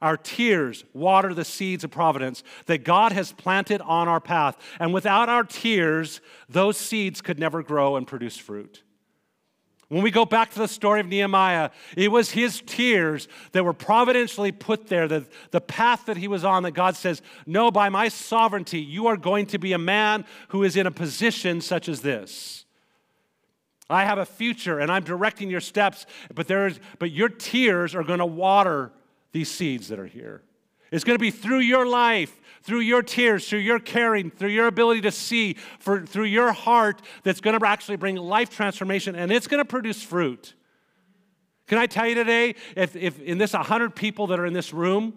Our 0.00 0.16
tears 0.16 0.84
water 0.92 1.32
the 1.32 1.44
seeds 1.44 1.82
of 1.82 1.90
providence 1.90 2.42
that 2.66 2.84
God 2.84 3.12
has 3.12 3.32
planted 3.32 3.80
on 3.80 4.06
our 4.06 4.20
path. 4.20 4.56
And 4.78 4.92
without 4.92 5.28
our 5.28 5.44
tears, 5.44 6.20
those 6.48 6.76
seeds 6.76 7.22
could 7.22 7.38
never 7.38 7.62
grow 7.62 7.96
and 7.96 8.06
produce 8.06 8.36
fruit. 8.36 8.83
When 9.88 10.02
we 10.02 10.10
go 10.10 10.24
back 10.24 10.50
to 10.52 10.58
the 10.58 10.68
story 10.68 11.00
of 11.00 11.06
Nehemiah, 11.06 11.70
it 11.96 12.10
was 12.10 12.30
his 12.30 12.62
tears 12.64 13.28
that 13.52 13.64
were 13.64 13.74
providentially 13.74 14.50
put 14.50 14.86
there, 14.86 15.06
the, 15.06 15.26
the 15.50 15.60
path 15.60 16.06
that 16.06 16.16
he 16.16 16.26
was 16.26 16.44
on, 16.44 16.62
that 16.62 16.72
God 16.72 16.96
says, 16.96 17.22
No, 17.46 17.70
by 17.70 17.88
my 17.90 18.08
sovereignty, 18.08 18.80
you 18.80 19.06
are 19.06 19.16
going 19.16 19.46
to 19.46 19.58
be 19.58 19.72
a 19.72 19.78
man 19.78 20.24
who 20.48 20.62
is 20.62 20.76
in 20.76 20.86
a 20.86 20.90
position 20.90 21.60
such 21.60 21.88
as 21.88 22.00
this. 22.00 22.64
I 23.90 24.04
have 24.04 24.18
a 24.18 24.24
future 24.24 24.78
and 24.78 24.90
I'm 24.90 25.04
directing 25.04 25.50
your 25.50 25.60
steps, 25.60 26.06
but, 26.34 26.48
there's, 26.48 26.80
but 26.98 27.10
your 27.10 27.28
tears 27.28 27.94
are 27.94 28.02
going 28.02 28.20
to 28.20 28.26
water 28.26 28.92
these 29.32 29.50
seeds 29.50 29.88
that 29.88 29.98
are 29.98 30.06
here. 30.06 30.42
It's 30.90 31.04
going 31.04 31.16
to 31.16 31.20
be 31.20 31.30
through 31.30 31.58
your 31.58 31.86
life, 31.86 32.40
through 32.64 32.80
your 32.80 33.02
tears, 33.02 33.46
through 33.46 33.60
your 33.60 33.78
caring, 33.78 34.30
through 34.30 34.48
your 34.48 34.66
ability 34.66 35.02
to 35.02 35.10
see, 35.10 35.54
for, 35.78 36.04
through 36.04 36.24
your 36.24 36.52
heart 36.52 37.02
that's 37.22 37.40
going 37.40 37.58
to 37.58 37.66
actually 37.66 37.96
bring 37.96 38.16
life 38.16 38.48
transformation 38.48 39.14
and 39.14 39.30
it's 39.30 39.46
going 39.46 39.60
to 39.60 39.66
produce 39.66 40.02
fruit. 40.02 40.54
Can 41.66 41.78
I 41.78 41.86
tell 41.86 42.06
you 42.06 42.14
today, 42.14 42.54
if, 42.74 42.96
if 42.96 43.20
in 43.20 43.38
this 43.38 43.52
100 43.52 43.94
people 43.94 44.26
that 44.28 44.40
are 44.40 44.46
in 44.46 44.54
this 44.54 44.72
room, 44.72 45.16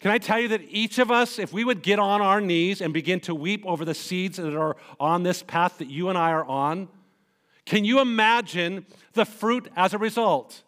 can 0.00 0.10
I 0.10 0.18
tell 0.18 0.38
you 0.38 0.48
that 0.48 0.60
each 0.68 0.98
of 0.98 1.10
us, 1.10 1.38
if 1.38 1.54
we 1.54 1.64
would 1.64 1.82
get 1.82 1.98
on 1.98 2.20
our 2.20 2.40
knees 2.40 2.82
and 2.82 2.92
begin 2.92 3.20
to 3.20 3.34
weep 3.34 3.64
over 3.64 3.86
the 3.86 3.94
seeds 3.94 4.36
that 4.36 4.54
are 4.54 4.76
on 5.00 5.22
this 5.22 5.42
path 5.42 5.78
that 5.78 5.88
you 5.88 6.10
and 6.10 6.18
I 6.18 6.32
are 6.32 6.44
on, 6.44 6.88
can 7.64 7.86
you 7.86 8.00
imagine 8.00 8.84
the 9.14 9.24
fruit 9.24 9.70
as 9.74 9.94
a 9.94 9.98
result? 9.98 10.62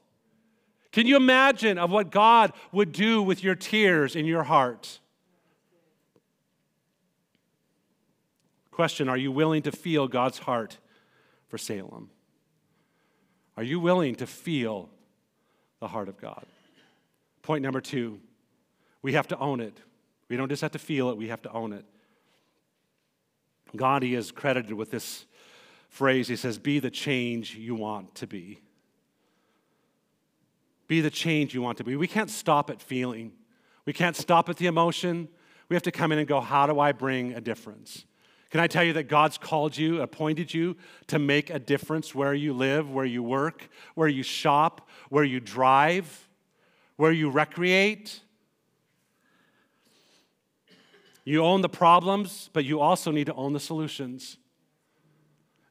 Can 0.92 1.06
you 1.06 1.16
imagine 1.16 1.76
of 1.76 1.90
what 1.90 2.10
God 2.10 2.54
would 2.72 2.92
do 2.92 3.22
with 3.22 3.44
your 3.44 3.54
tears 3.54 4.16
in 4.16 4.24
your 4.24 4.44
heart? 4.44 5.00
Question 8.76 9.08
Are 9.08 9.16
you 9.16 9.32
willing 9.32 9.62
to 9.62 9.72
feel 9.72 10.06
God's 10.06 10.36
heart 10.36 10.76
for 11.48 11.56
Salem? 11.56 12.10
Are 13.56 13.62
you 13.62 13.80
willing 13.80 14.16
to 14.16 14.26
feel 14.26 14.90
the 15.80 15.88
heart 15.88 16.10
of 16.10 16.20
God? 16.20 16.44
Point 17.40 17.62
number 17.62 17.80
two 17.80 18.20
we 19.00 19.14
have 19.14 19.28
to 19.28 19.38
own 19.38 19.60
it. 19.60 19.80
We 20.28 20.36
don't 20.36 20.50
just 20.50 20.60
have 20.60 20.72
to 20.72 20.78
feel 20.78 21.08
it, 21.08 21.16
we 21.16 21.28
have 21.28 21.40
to 21.42 21.52
own 21.52 21.72
it. 21.72 21.86
Gandhi 23.74 24.14
is 24.14 24.30
credited 24.30 24.74
with 24.74 24.90
this 24.90 25.24
phrase. 25.88 26.28
He 26.28 26.36
says, 26.36 26.58
Be 26.58 26.78
the 26.78 26.90
change 26.90 27.54
you 27.54 27.74
want 27.74 28.14
to 28.16 28.26
be. 28.26 28.60
Be 30.86 31.00
the 31.00 31.08
change 31.08 31.54
you 31.54 31.62
want 31.62 31.78
to 31.78 31.84
be. 31.84 31.96
We 31.96 32.08
can't 32.08 32.28
stop 32.28 32.68
at 32.68 32.82
feeling, 32.82 33.32
we 33.86 33.94
can't 33.94 34.16
stop 34.16 34.50
at 34.50 34.58
the 34.58 34.66
emotion. 34.66 35.28
We 35.70 35.74
have 35.74 35.82
to 35.84 35.90
come 35.90 36.12
in 36.12 36.18
and 36.18 36.28
go, 36.28 36.42
How 36.42 36.66
do 36.66 36.78
I 36.78 36.92
bring 36.92 37.32
a 37.32 37.40
difference? 37.40 38.04
Can 38.56 38.62
I 38.62 38.68
tell 38.68 38.84
you 38.84 38.94
that 38.94 39.08
God's 39.08 39.36
called 39.36 39.76
you, 39.76 40.00
appointed 40.00 40.54
you 40.54 40.76
to 41.08 41.18
make 41.18 41.50
a 41.50 41.58
difference 41.58 42.14
where 42.14 42.32
you 42.32 42.54
live, 42.54 42.90
where 42.90 43.04
you 43.04 43.22
work, 43.22 43.68
where 43.94 44.08
you 44.08 44.22
shop, 44.22 44.88
where 45.10 45.24
you 45.24 45.40
drive, 45.40 46.26
where 46.96 47.12
you 47.12 47.28
recreate? 47.28 48.22
You 51.22 51.44
own 51.44 51.60
the 51.60 51.68
problems, 51.68 52.48
but 52.54 52.64
you 52.64 52.80
also 52.80 53.10
need 53.10 53.26
to 53.26 53.34
own 53.34 53.52
the 53.52 53.60
solutions. 53.60 54.38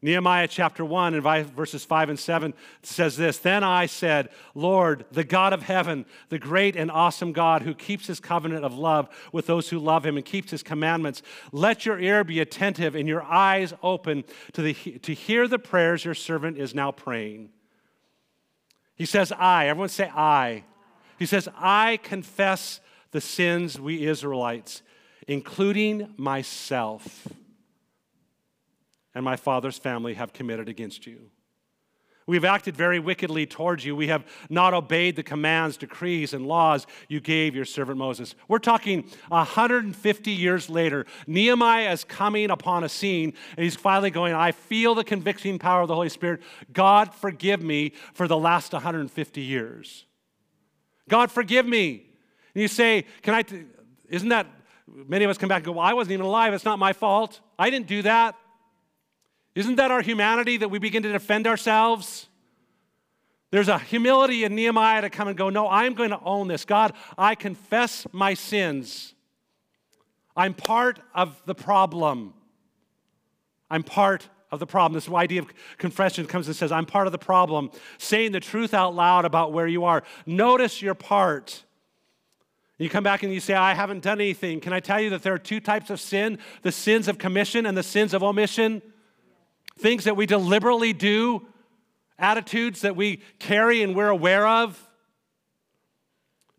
Nehemiah 0.02 0.48
chapter 0.48 0.84
1 0.84 1.16
and 1.16 1.24
verses 1.48 1.86
5 1.86 2.10
and 2.10 2.20
7 2.20 2.54
says 2.84 3.18
this 3.18 3.38
Then 3.40 3.64
I 3.64 3.86
said, 3.86 4.30
Lord, 4.54 5.06
the 5.12 5.24
God 5.24 5.54
of 5.54 5.64
heaven, 5.64 6.06
the 6.30 6.38
great 6.38 6.76
and 6.76 6.92
awesome 6.92 7.32
God 7.32 7.62
who 7.62 7.74
keeps 7.74 8.08
his 8.08 8.20
covenant 8.20 8.66
of 8.66 8.78
love 8.78 9.10
with 9.32 9.48
those 9.48 9.70
who 9.70 9.80
love 9.80 10.06
him 10.06 10.18
and 10.18 10.26
keeps 10.26 10.52
his 10.52 10.64
commandments, 10.64 11.22
let 11.52 11.86
your 11.86 12.00
ear 12.00 12.24
be 12.24 12.40
attentive 12.40 12.96
and 12.96 13.08
your 13.08 13.24
eyes 13.24 13.74
open 13.82 14.26
to, 14.54 14.62
the, 14.62 14.74
to 14.74 15.14
hear 15.14 15.48
the 15.48 15.60
prayers 15.60 16.06
your 16.06 16.14
servant 16.14 16.58
is 16.58 16.76
now 16.76 16.92
praying. 16.92 17.50
He 18.96 19.06
says, 19.06 19.32
I. 19.32 19.68
Everyone 19.68 19.90
say, 19.90 20.10
I. 20.14 20.64
He 21.18 21.26
says, 21.26 21.48
I 21.58 21.98
confess 22.04 22.80
the 23.12 23.22
sins 23.22 23.80
we 23.80 24.06
Israelites, 24.06 24.82
including 25.28 26.14
myself 26.18 27.28
and 29.16 29.24
my 29.24 29.38
father's 29.38 29.80
family 29.80 30.14
have 30.14 30.34
committed 30.34 30.70
against 30.70 31.08
you. 31.08 31.32
We've 32.28 32.46
acted 32.46 32.76
very 32.76 32.98
wickedly 32.98 33.46
towards 33.46 33.86
you. 33.86 33.96
We 33.96 34.08
have 34.08 34.26
not 34.50 34.74
obeyed 34.74 35.16
the 35.16 35.22
commands, 35.22 35.78
decrees, 35.78 36.34
and 36.34 36.48
laws 36.48 36.88
you 37.08 37.20
gave 37.20 37.56
your 37.56 37.66
servant 37.66 38.00
Moses. 38.00 38.34
We're 38.48 38.58
talking 38.58 39.08
150 39.28 40.32
years 40.32 40.68
later. 40.68 41.06
Nehemiah 41.28 41.92
is 41.92 42.04
coming 42.04 42.50
upon 42.50 42.84
a 42.84 42.90
scene, 42.90 43.34
and 43.56 43.64
he's 43.64 43.76
finally 43.76 44.10
going, 44.10 44.34
I 44.34 44.54
feel 44.54 44.96
the 44.96 45.04
convicting 45.04 45.60
power 45.60 45.84
of 45.84 45.88
the 45.88 45.94
Holy 45.94 46.10
Spirit. 46.10 46.42
God, 46.74 47.14
forgive 47.14 47.62
me 47.62 47.94
for 48.16 48.28
the 48.28 48.38
last 48.38 48.74
150 48.74 49.42
years. 49.42 50.06
God, 51.08 51.32
forgive 51.32 51.68
me. 51.68 52.08
And 52.56 52.62
you 52.64 52.68
say, 52.68 53.06
Can 53.22 53.36
I, 53.36 53.44
t- 53.44 53.66
isn't 54.10 54.30
that, 54.30 54.48
many 54.88 55.26
of 55.26 55.30
us 55.30 55.38
come 55.38 55.50
back 55.50 55.58
and 55.58 55.66
go, 55.66 55.72
Well, 55.74 55.86
I 55.86 55.94
wasn't 55.94 56.14
even 56.14 56.26
alive. 56.26 56.56
It's 56.56 56.66
not 56.66 56.80
my 56.80 56.94
fault. 56.94 57.40
I 57.60 57.70
didn't 57.70 57.86
do 57.86 58.02
that. 58.02 58.36
Isn't 59.56 59.78
that 59.78 59.90
our 59.90 60.02
humanity 60.02 60.58
that 60.58 60.70
we 60.70 60.80
begin 60.80 61.02
to 61.04 61.12
defend 61.12 61.48
ourselves? 61.48 62.28
There's 63.52 63.70
a 63.70 63.80
humility 63.80 64.44
in 64.44 64.54
Nehemiah 64.54 65.02
to 65.02 65.10
come 65.10 65.30
and 65.30 65.38
go, 65.38 65.50
No, 65.50 65.70
I'm 65.70 65.94
going 65.94 66.10
to 66.10 66.20
own 66.24 66.50
this. 66.50 66.66
God, 66.66 66.94
I 67.18 67.36
confess 67.36 68.06
my 68.12 68.34
sins. 68.34 69.14
I'm 70.36 70.54
part 70.54 71.00
of 71.14 71.42
the 71.46 71.56
problem. 71.56 72.34
I'm 73.70 73.84
part 73.84 74.28
of 74.52 74.60
the 74.60 74.68
problem. 74.68 74.94
This 74.94 75.10
idea 75.10 75.42
of 75.42 75.48
confession 75.78 76.26
comes 76.26 76.48
and 76.48 76.56
says, 76.56 76.72
I'm 76.72 76.86
part 76.86 77.08
of 77.08 77.14
the 77.14 77.18
problem. 77.18 77.72
Saying 77.98 78.34
the 78.34 78.42
truth 78.42 78.74
out 78.74 78.94
loud 78.94 79.24
about 79.24 79.54
where 79.54 79.68
you 79.68 79.86
are. 79.86 80.04
Notice 80.26 80.82
your 80.82 80.94
part. 80.94 81.64
You 82.78 82.90
come 82.90 83.06
back 83.06 83.24
and 83.24 83.34
you 83.34 83.40
say, 83.40 83.54
I 83.54 83.74
haven't 83.74 84.04
done 84.04 84.20
anything. 84.20 84.60
Can 84.60 84.74
I 84.74 84.82
tell 84.82 85.00
you 85.00 85.12
that 85.12 85.24
there 85.24 85.34
are 85.34 85.40
two 85.40 85.62
types 85.62 85.90
of 85.90 86.02
sin 86.02 86.40
the 86.62 86.74
sins 86.74 87.08
of 87.08 87.18
commission 87.18 87.66
and 87.66 87.78
the 87.78 87.84
sins 87.84 88.14
of 88.14 88.22
omission? 88.22 88.82
Things 89.78 90.06
that 90.06 90.16
we 90.16 90.26
deliberately 90.26 90.94
do, 90.94 91.46
attitudes 92.18 92.82
that 92.82 92.96
we 92.96 93.22
carry 93.40 93.82
and 93.82 93.96
we're 93.96 94.10
aware 94.10 94.48
of. 94.48 94.82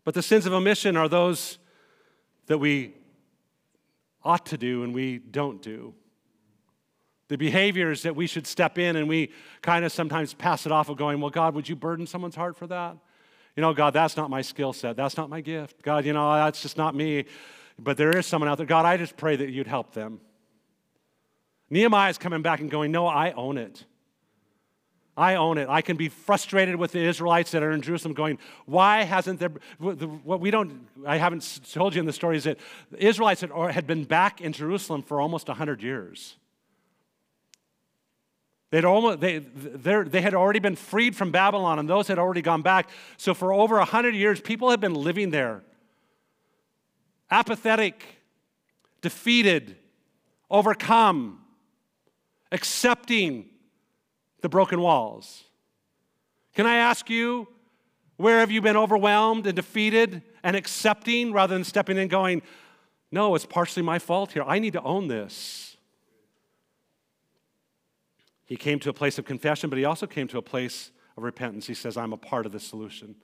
But 0.03 0.13
the 0.13 0.21
sins 0.21 0.45
of 0.45 0.53
omission 0.53 0.95
are 0.95 1.09
those 1.09 1.57
that 2.45 2.59
we 2.59 2.93
ought 4.23 4.45
to 4.47 4.57
do 4.57 4.83
and 4.83 4.93
we 4.93 5.17
don't 5.17 5.61
do. 5.61 5.93
The 7.29 7.37
behaviors 7.37 8.03
that 8.03 8.15
we 8.15 8.25
should 8.25 8.47
step 8.47 8.77
in 8.77 8.95
and 8.95 9.09
we 9.09 9.31
kind 9.61 9.83
of 9.83 9.91
sometimes 9.91 10.33
pass 10.33 10.65
it 10.65 10.71
off 10.71 10.87
of 10.87 10.97
going, 10.97 11.19
Well, 11.19 11.29
God, 11.29 11.55
would 11.55 11.67
you 11.67 11.75
burden 11.75 12.07
someone's 12.07 12.35
heart 12.35 12.55
for 12.55 12.67
that? 12.67 12.95
You 13.55 13.61
know, 13.61 13.73
God, 13.73 13.91
that's 13.93 14.15
not 14.15 14.29
my 14.29 14.41
skill 14.41 14.71
set. 14.71 14.95
That's 14.95 15.17
not 15.17 15.29
my 15.29 15.41
gift. 15.41 15.81
God, 15.81 16.05
you 16.05 16.13
know, 16.13 16.31
that's 16.33 16.61
just 16.61 16.77
not 16.77 16.95
me. 16.95 17.25
But 17.79 17.97
there 17.97 18.15
is 18.15 18.25
someone 18.25 18.49
out 18.49 18.57
there. 18.57 18.67
God, 18.67 18.85
I 18.85 18.97
just 18.97 19.17
pray 19.17 19.35
that 19.35 19.49
you'd 19.49 19.67
help 19.67 19.93
them. 19.93 20.21
Nehemiah 21.69 22.09
is 22.09 22.17
coming 22.17 22.41
back 22.41 22.59
and 22.59 22.71
going, 22.71 22.91
No, 22.91 23.07
I 23.07 23.31
own 23.31 23.57
it. 23.57 23.85
I 25.17 25.33
own 25.33 25.57
it. 25.57 25.67
I 25.67 25.81
can 25.81 25.97
be 25.97 26.09
frustrated 26.09 26.75
with 26.75 26.91
the 26.91 26.99
Israelites 26.99 27.49
that 27.51 27.63
are 27.63 27.71
in 27.71 27.81
Jerusalem 27.81 28.13
going, 28.13 28.37
why 28.67 29.01
hasn't 29.01 29.39
there, 29.39 29.49
what 29.79 30.39
we 30.39 30.51
don't, 30.51 30.87
I 31.07 31.17
haven't 31.17 31.59
told 31.73 31.95
you 31.95 31.99
in 31.99 32.05
the 32.05 32.13
story 32.13 32.37
is 32.37 32.43
that 32.43 32.59
the 32.91 33.03
Israelites 33.03 33.41
had, 33.41 33.51
had 33.51 33.87
been 33.87 34.03
back 34.03 34.41
in 34.41 34.53
Jerusalem 34.53 35.01
for 35.01 35.19
almost 35.19 35.47
100 35.47 35.81
years. 35.81 36.35
They'd 38.69 38.85
almost, 38.85 39.19
they, 39.19 39.39
they 39.39 40.21
had 40.21 40.35
already 40.35 40.59
been 40.59 40.75
freed 40.75 41.15
from 41.15 41.31
Babylon, 41.31 41.79
and 41.79 41.89
those 41.89 42.07
had 42.07 42.19
already 42.19 42.43
gone 42.43 42.61
back. 42.61 42.89
So 43.15 43.33
for 43.33 43.51
over 43.51 43.77
100 43.77 44.13
years, 44.13 44.39
people 44.39 44.69
had 44.69 44.79
been 44.79 44.93
living 44.93 45.31
there, 45.31 45.63
apathetic, 47.31 48.03
defeated, 49.01 49.77
overcome, 50.51 51.39
accepting 52.51 53.49
the 54.41 54.49
broken 54.49 54.81
walls. 54.81 55.43
Can 56.53 56.65
I 56.65 56.77
ask 56.77 57.09
you, 57.09 57.47
where 58.17 58.39
have 58.39 58.51
you 58.51 58.61
been 58.61 58.77
overwhelmed 58.77 59.45
and 59.45 59.55
defeated 59.55 60.23
and 60.43 60.55
accepting 60.55 61.33
rather 61.33 61.53
than 61.53 61.63
stepping 61.63 61.97
in 61.97 62.03
and 62.03 62.09
going, 62.09 62.41
no, 63.11 63.35
it's 63.35 63.45
partially 63.45 63.83
my 63.83 63.99
fault 63.99 64.31
here. 64.31 64.43
I 64.45 64.59
need 64.59 64.73
to 64.73 64.81
own 64.81 65.07
this. 65.07 65.77
He 68.45 68.55
came 68.55 68.79
to 68.79 68.89
a 68.89 68.93
place 68.93 69.17
of 69.17 69.25
confession, 69.25 69.69
but 69.69 69.77
he 69.77 69.85
also 69.85 70.07
came 70.07 70.27
to 70.29 70.37
a 70.37 70.41
place 70.41 70.91
of 71.15 71.23
repentance. 71.23 71.67
He 71.67 71.73
says, 71.73 71.97
I'm 71.97 72.13
a 72.13 72.17
part 72.17 72.45
of 72.45 72.51
the 72.51 72.59
solution. 72.59 73.15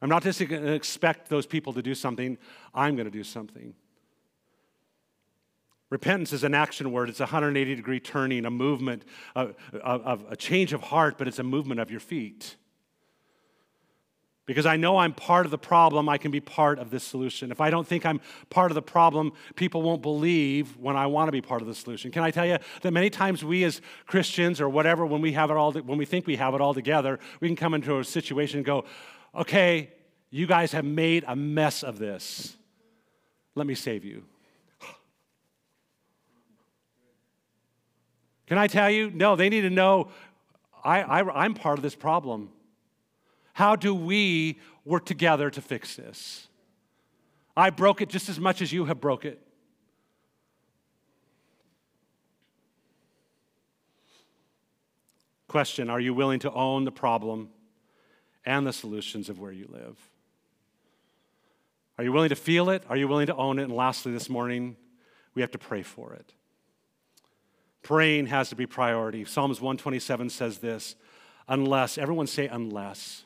I'm 0.00 0.08
not 0.08 0.22
just 0.22 0.38
going 0.38 0.62
to 0.62 0.72
expect 0.72 1.28
those 1.28 1.46
people 1.46 1.72
to 1.74 1.82
do 1.82 1.94
something, 1.94 2.38
I'm 2.74 2.96
going 2.96 3.04
to 3.06 3.10
do 3.10 3.24
something. 3.24 3.74
Repentance 5.90 6.32
is 6.32 6.44
an 6.44 6.54
action 6.54 6.92
word. 6.92 7.08
It's 7.08 7.20
a 7.20 7.24
180 7.24 7.74
degree 7.74 7.98
turning, 7.98 8.46
a 8.46 8.50
movement, 8.50 9.04
of, 9.34 9.56
of, 9.82 10.24
a 10.30 10.36
change 10.36 10.72
of 10.72 10.82
heart, 10.82 11.18
but 11.18 11.26
it's 11.26 11.40
a 11.40 11.44
movement 11.44 11.80
of 11.80 11.90
your 11.90 12.00
feet. 12.00 12.56
Because 14.46 14.66
I 14.66 14.76
know 14.76 14.98
I'm 14.98 15.12
part 15.12 15.46
of 15.46 15.50
the 15.50 15.58
problem, 15.58 16.08
I 16.08 16.18
can 16.18 16.30
be 16.30 16.40
part 16.40 16.78
of 16.78 16.90
this 16.90 17.04
solution. 17.04 17.52
If 17.52 17.60
I 17.60 17.70
don't 17.70 17.86
think 17.86 18.06
I'm 18.06 18.20
part 18.50 18.70
of 18.70 18.74
the 18.74 18.82
problem, 18.82 19.32
people 19.54 19.82
won't 19.82 20.02
believe 20.02 20.76
when 20.76 20.96
I 20.96 21.06
want 21.06 21.28
to 21.28 21.32
be 21.32 21.40
part 21.40 21.60
of 21.60 21.68
the 21.68 21.74
solution. 21.74 22.10
Can 22.10 22.22
I 22.22 22.30
tell 22.30 22.46
you 22.46 22.58
that 22.82 22.90
many 22.92 23.10
times 23.10 23.44
we 23.44 23.62
as 23.64 23.80
Christians 24.06 24.60
or 24.60 24.68
whatever, 24.68 25.04
when 25.06 25.20
we 25.20 25.32
have 25.32 25.50
it 25.50 25.56
all, 25.56 25.72
when 25.72 25.98
we 25.98 26.04
think 26.04 26.26
we 26.26 26.36
have 26.36 26.54
it 26.54 26.60
all 26.60 26.74
together, 26.74 27.18
we 27.40 27.48
can 27.48 27.56
come 27.56 27.74
into 27.74 27.98
a 27.98 28.04
situation 28.04 28.58
and 28.58 28.66
go, 28.66 28.84
okay, 29.36 29.92
you 30.30 30.46
guys 30.46 30.72
have 30.72 30.84
made 30.84 31.24
a 31.26 31.36
mess 31.36 31.82
of 31.82 31.98
this. 31.98 32.56
Let 33.54 33.66
me 33.66 33.74
save 33.74 34.04
you. 34.04 34.24
Can 38.50 38.58
I 38.58 38.66
tell 38.66 38.90
you? 38.90 39.12
No, 39.12 39.36
they 39.36 39.48
need 39.48 39.60
to 39.60 39.70
know 39.70 40.10
I, 40.82 41.02
I, 41.02 41.44
I'm 41.44 41.54
part 41.54 41.78
of 41.78 41.84
this 41.84 41.94
problem. 41.94 42.50
How 43.52 43.76
do 43.76 43.94
we 43.94 44.58
work 44.84 45.06
together 45.06 45.50
to 45.50 45.62
fix 45.62 45.94
this? 45.94 46.48
I 47.56 47.70
broke 47.70 48.00
it 48.00 48.08
just 48.08 48.28
as 48.28 48.40
much 48.40 48.60
as 48.60 48.72
you 48.72 48.86
have 48.86 49.00
broke 49.00 49.24
it. 49.24 49.40
Question 55.46 55.88
Are 55.88 56.00
you 56.00 56.12
willing 56.12 56.40
to 56.40 56.52
own 56.52 56.84
the 56.84 56.90
problem 56.90 57.50
and 58.44 58.66
the 58.66 58.72
solutions 58.72 59.28
of 59.28 59.38
where 59.38 59.52
you 59.52 59.68
live? 59.70 59.96
Are 61.98 62.02
you 62.02 62.10
willing 62.10 62.30
to 62.30 62.36
feel 62.36 62.68
it? 62.68 62.82
Are 62.88 62.96
you 62.96 63.06
willing 63.06 63.28
to 63.28 63.36
own 63.36 63.60
it? 63.60 63.62
And 63.62 63.72
lastly, 63.72 64.10
this 64.10 64.28
morning, 64.28 64.74
we 65.36 65.42
have 65.42 65.52
to 65.52 65.58
pray 65.58 65.84
for 65.84 66.14
it. 66.14 66.34
Praying 67.82 68.26
has 68.26 68.48
to 68.50 68.56
be 68.56 68.66
priority. 68.66 69.24
Psalms 69.24 69.60
127 69.60 70.30
says 70.30 70.58
this 70.58 70.96
unless, 71.48 71.98
everyone 71.98 72.26
say, 72.26 72.46
unless. 72.46 73.24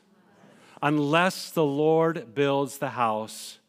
Unless 0.81 1.51
the 1.51 1.63
Lord 1.63 2.33
builds 2.33 2.77
the 2.77 2.89
house, 2.89 3.59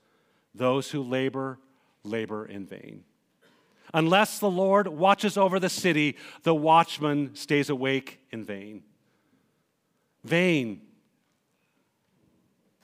those 0.54 0.90
who 0.90 1.02
labor, 1.02 1.58
labor 2.02 2.46
in 2.46 2.66
vain. 2.66 3.04
Unless 3.94 4.40
the 4.40 4.50
Lord 4.50 4.88
watches 4.88 5.36
over 5.36 5.60
the 5.60 5.68
city, 5.68 6.16
the 6.42 6.54
watchman 6.54 7.34
stays 7.34 7.70
awake 7.70 8.20
in 8.30 8.44
vain. 8.44 8.82
Vain 10.24 10.82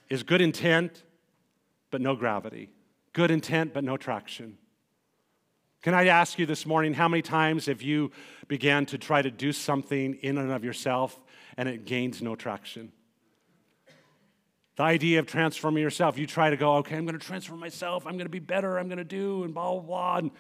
is 0.08 0.22
good 0.22 0.40
intent, 0.40 1.02
but 1.90 2.00
no 2.00 2.14
gravity. 2.14 2.70
Good 3.12 3.30
intent, 3.30 3.74
but 3.74 3.82
no 3.82 3.96
traction. 3.96 4.58
Can 5.82 5.94
I 5.94 6.06
ask 6.06 6.38
you 6.38 6.46
this 6.46 6.64
morning, 6.64 6.94
how 6.94 7.08
many 7.08 7.22
times 7.22 7.66
have 7.66 7.82
you 7.82 8.12
began 8.46 8.86
to 8.86 8.98
try 8.98 9.20
to 9.20 9.32
do 9.32 9.52
something 9.52 10.14
in 10.22 10.38
and 10.38 10.52
of 10.52 10.62
yourself 10.62 11.18
and 11.56 11.68
it 11.68 11.84
gains 11.84 12.22
no 12.22 12.36
traction? 12.36 12.92
The 14.76 14.84
idea 14.84 15.18
of 15.18 15.26
transforming 15.26 15.82
yourself, 15.82 16.16
you 16.16 16.26
try 16.26 16.50
to 16.50 16.56
go, 16.56 16.76
okay, 16.76 16.96
I'm 16.96 17.04
going 17.04 17.18
to 17.18 17.26
transform 17.26 17.58
myself, 17.58 18.06
I'm 18.06 18.12
going 18.12 18.26
to 18.26 18.30
be 18.30 18.38
better, 18.38 18.78
I'm 18.78 18.86
going 18.86 18.98
to 18.98 19.04
do, 19.04 19.42
and 19.42 19.52
blah, 19.52 19.72
blah, 19.72 19.80
blah. 19.80 20.16
And 20.18 20.30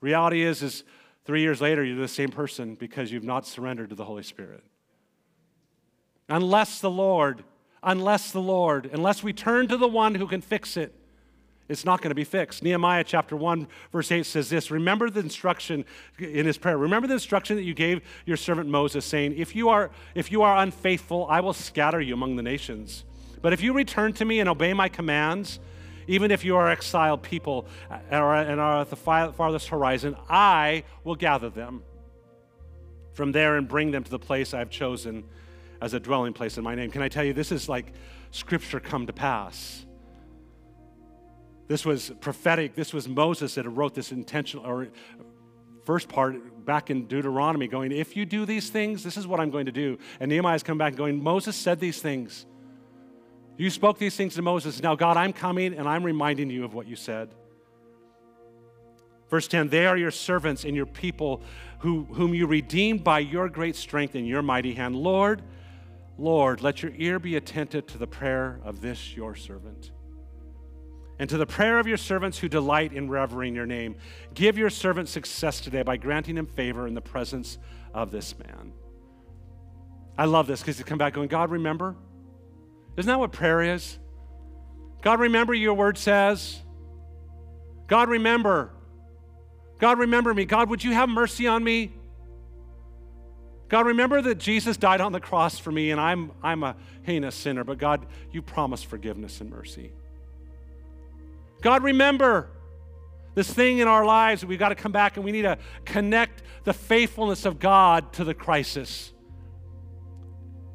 reality 0.00 0.42
is, 0.42 0.62
is 0.62 0.84
three 1.24 1.40
years 1.40 1.60
later, 1.60 1.82
you're 1.82 1.96
the 1.96 2.06
same 2.06 2.30
person 2.30 2.76
because 2.76 3.10
you've 3.10 3.24
not 3.24 3.44
surrendered 3.44 3.90
to 3.90 3.96
the 3.96 4.04
Holy 4.04 4.22
Spirit. 4.22 4.62
Unless 6.28 6.78
the 6.78 6.90
Lord, 6.90 7.42
unless 7.82 8.30
the 8.30 8.40
Lord, 8.40 8.88
unless 8.92 9.24
we 9.24 9.32
turn 9.32 9.66
to 9.66 9.76
the 9.76 9.88
one 9.88 10.14
who 10.14 10.28
can 10.28 10.40
fix 10.40 10.76
it, 10.76 10.94
it's 11.68 11.84
not 11.84 12.00
going 12.00 12.10
to 12.10 12.14
be 12.14 12.24
fixed. 12.24 12.62
Nehemiah 12.62 13.04
chapter 13.04 13.36
1, 13.36 13.66
verse 13.92 14.10
8 14.10 14.26
says 14.26 14.50
this 14.50 14.70
Remember 14.70 15.08
the 15.08 15.20
instruction 15.20 15.84
in 16.18 16.46
his 16.46 16.58
prayer. 16.58 16.76
Remember 16.76 17.06
the 17.06 17.14
instruction 17.14 17.56
that 17.56 17.62
you 17.62 17.74
gave 17.74 18.02
your 18.26 18.36
servant 18.36 18.68
Moses, 18.68 19.04
saying, 19.04 19.34
If 19.36 19.54
you 19.54 19.68
are, 19.68 19.90
if 20.14 20.32
you 20.32 20.42
are 20.42 20.58
unfaithful, 20.58 21.26
I 21.30 21.40
will 21.40 21.52
scatter 21.52 22.00
you 22.00 22.14
among 22.14 22.36
the 22.36 22.42
nations. 22.42 23.04
But 23.40 23.52
if 23.52 23.62
you 23.62 23.72
return 23.72 24.12
to 24.14 24.24
me 24.24 24.40
and 24.40 24.48
obey 24.48 24.72
my 24.72 24.88
commands, 24.88 25.60
even 26.06 26.30
if 26.30 26.44
you 26.44 26.56
are 26.56 26.68
exiled 26.68 27.22
people 27.22 27.66
uh, 27.90 27.98
and 28.10 28.60
are 28.60 28.80
at 28.80 28.90
the 28.90 28.96
farthest 28.96 29.68
horizon, 29.68 30.16
I 30.28 30.84
will 31.04 31.16
gather 31.16 31.48
them 31.50 31.82
from 33.12 33.32
there 33.32 33.56
and 33.56 33.68
bring 33.68 33.90
them 33.90 34.04
to 34.04 34.10
the 34.10 34.18
place 34.18 34.54
I've 34.54 34.70
chosen 34.70 35.24
as 35.80 35.94
a 35.94 36.00
dwelling 36.00 36.32
place 36.32 36.58
in 36.58 36.64
my 36.64 36.74
name. 36.74 36.90
Can 36.90 37.02
I 37.02 37.08
tell 37.08 37.24
you, 37.24 37.32
this 37.32 37.52
is 37.52 37.68
like 37.68 37.92
scripture 38.30 38.80
come 38.80 39.06
to 39.06 39.12
pass. 39.12 39.84
This 41.72 41.86
was 41.86 42.12
prophetic. 42.20 42.74
This 42.74 42.92
was 42.92 43.08
Moses 43.08 43.54
that 43.54 43.66
wrote 43.66 43.94
this 43.94 44.12
intentional 44.12 44.66
or 44.66 44.88
first 45.86 46.06
part 46.06 46.66
back 46.66 46.90
in 46.90 47.06
Deuteronomy, 47.06 47.66
going, 47.66 47.92
If 47.92 48.14
you 48.14 48.26
do 48.26 48.44
these 48.44 48.68
things, 48.68 49.02
this 49.02 49.16
is 49.16 49.26
what 49.26 49.40
I'm 49.40 49.50
going 49.50 49.64
to 49.64 49.72
do. 49.72 49.96
And 50.20 50.28
Nehemiah's 50.28 50.62
come 50.62 50.76
back 50.76 50.88
and 50.88 50.98
going, 50.98 51.24
Moses 51.24 51.56
said 51.56 51.80
these 51.80 51.98
things. 51.98 52.44
You 53.56 53.70
spoke 53.70 53.96
these 53.96 54.14
things 54.14 54.34
to 54.34 54.42
Moses. 54.42 54.82
Now, 54.82 54.94
God, 54.94 55.16
I'm 55.16 55.32
coming 55.32 55.72
and 55.72 55.88
I'm 55.88 56.04
reminding 56.04 56.50
you 56.50 56.62
of 56.66 56.74
what 56.74 56.86
you 56.86 56.94
said. 56.94 57.30
Verse 59.30 59.48
10 59.48 59.70
They 59.70 59.86
are 59.86 59.96
your 59.96 60.10
servants 60.10 60.64
and 60.64 60.76
your 60.76 60.84
people 60.84 61.40
who, 61.78 62.04
whom 62.12 62.34
you 62.34 62.46
redeemed 62.46 63.02
by 63.02 63.20
your 63.20 63.48
great 63.48 63.76
strength 63.76 64.14
and 64.14 64.28
your 64.28 64.42
mighty 64.42 64.74
hand. 64.74 64.94
Lord, 64.94 65.40
Lord, 66.18 66.60
let 66.60 66.82
your 66.82 66.92
ear 66.96 67.18
be 67.18 67.36
attentive 67.36 67.86
to 67.86 67.96
the 67.96 68.06
prayer 68.06 68.60
of 68.62 68.82
this 68.82 69.16
your 69.16 69.34
servant 69.34 69.90
and 71.22 71.30
to 71.30 71.38
the 71.38 71.46
prayer 71.46 71.78
of 71.78 71.86
your 71.86 71.96
servants 71.96 72.36
who 72.36 72.48
delight 72.48 72.92
in 72.92 73.08
revering 73.08 73.54
your 73.54 73.64
name. 73.64 73.94
Give 74.34 74.58
your 74.58 74.70
servant 74.70 75.08
success 75.08 75.60
today 75.60 75.84
by 75.84 75.96
granting 75.96 76.36
him 76.36 76.46
favor 76.46 76.88
in 76.88 76.94
the 76.94 77.00
presence 77.00 77.58
of 77.94 78.10
this 78.10 78.36
man. 78.40 78.72
I 80.18 80.24
love 80.24 80.48
this 80.48 80.58
because 80.58 80.80
you 80.80 80.84
come 80.84 80.98
back 80.98 81.12
going, 81.12 81.28
God, 81.28 81.52
remember? 81.52 81.94
Isn't 82.96 83.06
that 83.06 83.20
what 83.20 83.30
prayer 83.30 83.62
is? 83.62 84.00
God, 85.00 85.20
remember 85.20 85.54
your 85.54 85.74
word 85.74 85.96
says. 85.96 86.60
God, 87.86 88.08
remember. 88.08 88.72
God, 89.78 90.00
remember 90.00 90.34
me. 90.34 90.44
God, 90.44 90.70
would 90.70 90.82
you 90.82 90.90
have 90.90 91.08
mercy 91.08 91.46
on 91.46 91.62
me? 91.62 91.92
God, 93.68 93.86
remember 93.86 94.20
that 94.22 94.38
Jesus 94.38 94.76
died 94.76 95.00
on 95.00 95.12
the 95.12 95.20
cross 95.20 95.56
for 95.56 95.70
me 95.70 95.92
and 95.92 96.00
I'm, 96.00 96.32
I'm 96.42 96.64
a 96.64 96.74
heinous 97.04 97.36
sinner, 97.36 97.62
but 97.62 97.78
God, 97.78 98.06
you 98.32 98.42
promised 98.42 98.86
forgiveness 98.86 99.40
and 99.40 99.50
mercy. 99.50 99.92
God, 101.62 101.82
remember 101.82 102.50
this 103.34 103.50
thing 103.50 103.78
in 103.78 103.88
our 103.88 104.04
lives. 104.04 104.44
We've 104.44 104.58
got 104.58 104.70
to 104.70 104.74
come 104.74 104.92
back 104.92 105.16
and 105.16 105.24
we 105.24 105.32
need 105.32 105.42
to 105.42 105.58
connect 105.84 106.42
the 106.64 106.74
faithfulness 106.74 107.44
of 107.44 107.58
God 107.58 108.12
to 108.14 108.24
the 108.24 108.34
crisis. 108.34 109.12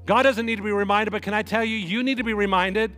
God 0.05 0.23
doesn't 0.23 0.45
need 0.45 0.55
to 0.55 0.63
be 0.63 0.71
reminded, 0.71 1.11
but 1.11 1.21
can 1.21 1.33
I 1.33 1.43
tell 1.43 1.63
you, 1.63 1.75
you 1.75 2.01
need 2.01 2.17
to 2.17 2.23
be 2.23 2.33
reminded. 2.33 2.95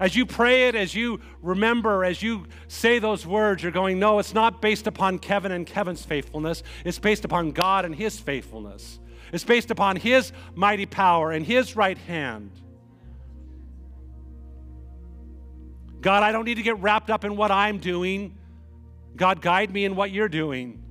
As 0.00 0.14
you 0.14 0.26
pray 0.26 0.68
it, 0.68 0.74
as 0.74 0.94
you 0.94 1.20
remember, 1.42 2.04
as 2.04 2.22
you 2.22 2.46
say 2.68 2.98
those 2.98 3.26
words, 3.26 3.62
you're 3.62 3.72
going, 3.72 3.98
no, 3.98 4.18
it's 4.18 4.34
not 4.34 4.60
based 4.60 4.86
upon 4.86 5.18
Kevin 5.18 5.50
and 5.50 5.66
Kevin's 5.66 6.04
faithfulness. 6.04 6.62
It's 6.84 6.98
based 6.98 7.24
upon 7.24 7.52
God 7.52 7.84
and 7.84 7.94
His 7.94 8.18
faithfulness. 8.18 9.00
It's 9.32 9.44
based 9.44 9.70
upon 9.70 9.96
His 9.96 10.32
mighty 10.54 10.86
power 10.86 11.32
and 11.32 11.44
His 11.44 11.74
right 11.74 11.98
hand. 11.98 12.50
God, 16.00 16.22
I 16.22 16.32
don't 16.32 16.44
need 16.44 16.56
to 16.56 16.62
get 16.62 16.78
wrapped 16.80 17.10
up 17.10 17.24
in 17.24 17.36
what 17.36 17.50
I'm 17.50 17.78
doing. 17.78 18.36
God, 19.16 19.40
guide 19.40 19.72
me 19.72 19.84
in 19.84 19.96
what 19.96 20.10
you're 20.10 20.28
doing. 20.28 20.82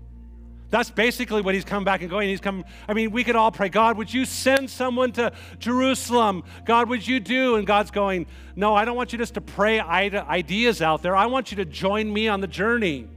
That's 0.69 0.91
basically 0.91 1.41
what 1.41 1.55
he's 1.55 1.63
come 1.63 1.85
back 1.85 2.01
and 2.01 2.09
going. 2.09 2.27
He's 2.27 2.41
come, 2.41 2.65
I 2.89 2.93
mean, 2.93 3.11
we 3.11 3.23
could 3.23 3.37
all 3.37 3.51
pray, 3.51 3.69
God, 3.69 3.97
would 3.97 4.13
you 4.13 4.25
send 4.25 4.69
someone 4.69 5.13
to 5.13 5.31
Jerusalem? 5.59 6.43
God, 6.65 6.89
would 6.89 7.07
you 7.07 7.21
do? 7.21 7.55
And 7.55 7.65
God's 7.65 7.89
going, 7.89 8.27
No, 8.55 8.75
I 8.75 8.83
don't 8.83 8.97
want 8.97 9.13
you 9.13 9.17
just 9.17 9.35
to 9.35 9.41
pray 9.41 9.79
ideas 9.79 10.81
out 10.81 11.01
there. 11.03 11.15
I 11.15 11.27
want 11.27 11.51
you 11.51 11.57
to 11.57 11.65
join 11.65 12.11
me 12.11 12.27
on 12.27 12.41
the 12.41 12.47
journey. 12.47 13.07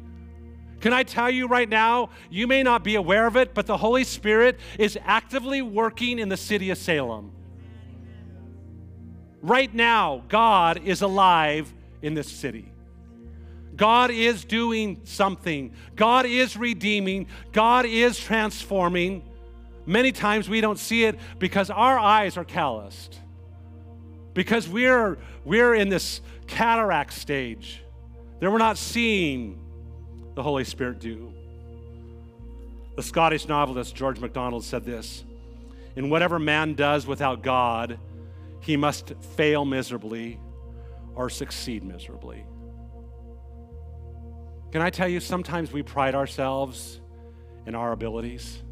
Can 0.81 0.93
I 0.93 1.03
tell 1.03 1.29
you 1.29 1.47
right 1.49 1.69
now, 1.69 2.11
you 2.31 2.47
may 2.47 2.63
not 2.63 2.85
be 2.85 2.95
aware 2.95 3.27
of 3.27 3.37
it, 3.37 3.53
but 3.53 3.67
the 3.67 3.77
Holy 3.77 4.05
Spirit 4.05 4.59
is 4.79 4.97
actively 5.05 5.61
working 5.61 6.19
in 6.21 6.29
the 6.29 6.37
city 6.37 6.71
of 6.71 6.79
Salem. 6.79 7.33
Right 9.43 9.75
now, 9.75 10.23
God 10.29 10.83
is 10.85 11.03
alive 11.03 11.73
in 12.03 12.15
this 12.15 12.31
city. 12.31 12.73
God 13.77 14.11
is 14.11 14.45
doing 14.45 15.01
something. 15.05 15.73
God 15.97 16.27
is 16.27 16.57
redeeming. 16.57 17.29
God 17.53 17.87
is 17.87 18.19
transforming. 18.19 19.23
Many 19.87 20.13
times 20.13 20.49
we 20.49 20.61
don't 20.61 20.79
see 20.79 21.05
it 21.05 21.19
because 21.39 21.71
our 21.71 21.99
eyes 21.99 22.37
are 22.37 22.45
calloused. 22.45 23.19
Because 24.35 24.69
we're, 24.69 25.19
we're 25.45 25.75
in 25.75 25.89
this 25.89 26.21
cataract 26.47 27.13
stage 27.13 27.83
that 28.41 28.51
we're 28.51 28.59
not 28.59 28.77
seeing 28.77 29.59
the 30.35 30.43
Holy 30.43 30.65
Spirit 30.65 30.99
do. 30.99 31.33
The 32.97 33.03
Scottish 33.03 33.49
novelist 33.49 33.95
George 33.95 34.21
MacDonald 34.21 34.65
said 34.65 34.85
this 34.85 35.25
In 35.97 36.11
whatever 36.11 36.39
man 36.39 36.75
does 36.75 37.07
without 37.07 37.43
God, 37.43 37.99
he 38.61 38.77
must 38.77 39.15
fail 39.37 39.65
miserably 39.65 40.39
or 41.15 41.29
succeed 41.29 41.83
miserably. 41.85 42.47
Can 44.73 44.83
I 44.83 44.91
tell 44.91 45.09
you, 45.09 45.21
sometimes 45.21 45.73
we 45.73 45.83
pride 45.83 46.15
ourselves 46.15 47.01
in 47.67 47.75
our 47.75 47.93
abilities. 47.93 48.63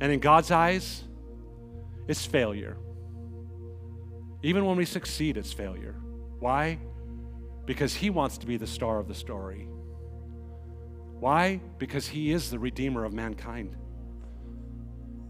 And 0.00 0.12
in 0.12 0.20
God's 0.20 0.50
eyes, 0.50 1.02
it's 2.08 2.26
failure. 2.26 2.76
Even 4.42 4.66
when 4.66 4.76
we 4.76 4.84
succeed, 4.84 5.36
it's 5.36 5.52
failure. 5.52 5.96
Why? 6.38 6.78
Because 7.64 7.94
He 7.94 8.10
wants 8.10 8.38
to 8.38 8.46
be 8.46 8.58
the 8.58 8.66
star 8.66 8.98
of 8.98 9.08
the 9.08 9.14
story. 9.14 9.68
Why? 11.18 11.60
Because 11.78 12.06
He 12.06 12.30
is 12.32 12.50
the 12.50 12.58
Redeemer 12.58 13.04
of 13.04 13.14
mankind. 13.14 13.76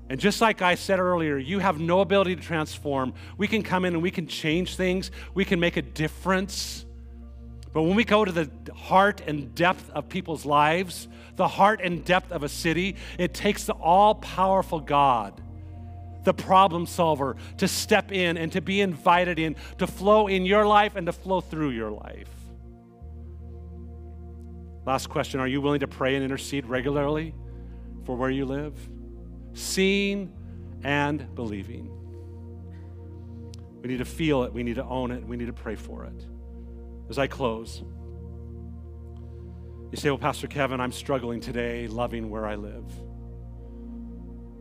And 0.09 0.21
just 0.21 0.41
like 0.41 0.63
I 0.63 0.77
said 0.77 1.01
earlier, 1.01 1.37
you 1.37 1.59
have 1.59 1.81
no 1.81 2.01
ability 2.01 2.37
to 2.37 2.43
transform. 2.43 3.15
We 3.37 3.49
can 3.49 3.63
come 3.63 3.85
in 3.85 3.95
and 3.95 4.03
we 4.03 4.11
can 4.11 4.27
change 4.27 4.77
things, 4.77 5.11
we 5.35 5.45
can 5.45 5.59
make 5.59 5.77
a 5.77 5.83
difference. 5.83 6.85
But 7.73 7.83
when 7.83 7.97
we 7.97 8.05
go 8.05 8.25
to 8.25 8.33
the 8.33 8.51
heart 8.75 9.21
and 9.27 9.55
depth 9.55 9.91
of 9.91 10.09
people's 10.09 10.47
lives, 10.47 11.09
the 11.35 11.49
heart 11.49 11.81
and 11.83 12.05
depth 12.05 12.33
of 12.33 12.43
a 12.43 12.49
city, 12.49 12.97
it 13.19 13.35
takes 13.35 13.65
the 13.65 13.75
all 13.75 14.15
powerful 14.15 14.81
God, 14.81 15.43
the 16.25 16.33
problem 16.33 16.87
solver, 16.87 17.37
to 17.59 17.69
step 17.69 18.13
in 18.13 18.39
and 18.39 18.51
to 18.53 18.63
be 18.63 18.81
invited 18.81 19.39
in, 19.39 19.57
to 19.79 19.87
flow 19.87 20.29
in 20.29 20.47
your 20.47 20.67
life 20.67 20.97
and 20.97 21.07
to 21.07 21.13
flow 21.13 21.41
through 21.41 21.71
your 21.71 21.91
life. 21.91 22.31
Last 24.87 25.09
question 25.09 25.41
Are 25.41 25.49
you 25.49 25.61
willing 25.61 25.81
to 25.81 25.89
pray 25.89 26.15
and 26.15 26.25
intercede 26.25 26.65
regularly 26.65 27.35
for 28.05 28.17
where 28.17 28.31
you 28.31 28.47
live? 28.47 28.75
Seeing 29.57 30.35
and 30.85 31.35
believing. 31.35 31.91
We 33.81 33.89
need 33.89 33.99
to 33.99 34.05
feel 34.05 34.43
it, 34.43 34.53
we 34.53 34.63
need 34.63 34.75
to 34.75 34.85
own 34.85 35.11
it, 35.11 35.27
we 35.27 35.39
need 35.39 35.47
to 35.47 35.55
pray 35.55 35.77
for 35.77 36.05
it. 36.05 36.27
As 37.09 37.19
I 37.19 37.27
close, 37.27 37.83
you 39.91 39.97
say, 39.97 40.11
Well, 40.11 40.19
Pastor 40.19 40.47
Kevin, 40.47 40.79
I'm 40.79 40.93
struggling 40.93 41.41
today 41.41 41.89
loving 41.89 42.29
where 42.29 42.45
I 42.45 42.57
live. 42.57 42.85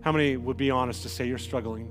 How 0.02 0.14
many 0.14 0.38
would 0.38 0.56
be 0.56 0.72
honest 0.72 1.04
to 1.04 1.10
say 1.10 1.28
you're 1.28 1.38
struggling? 1.40 1.90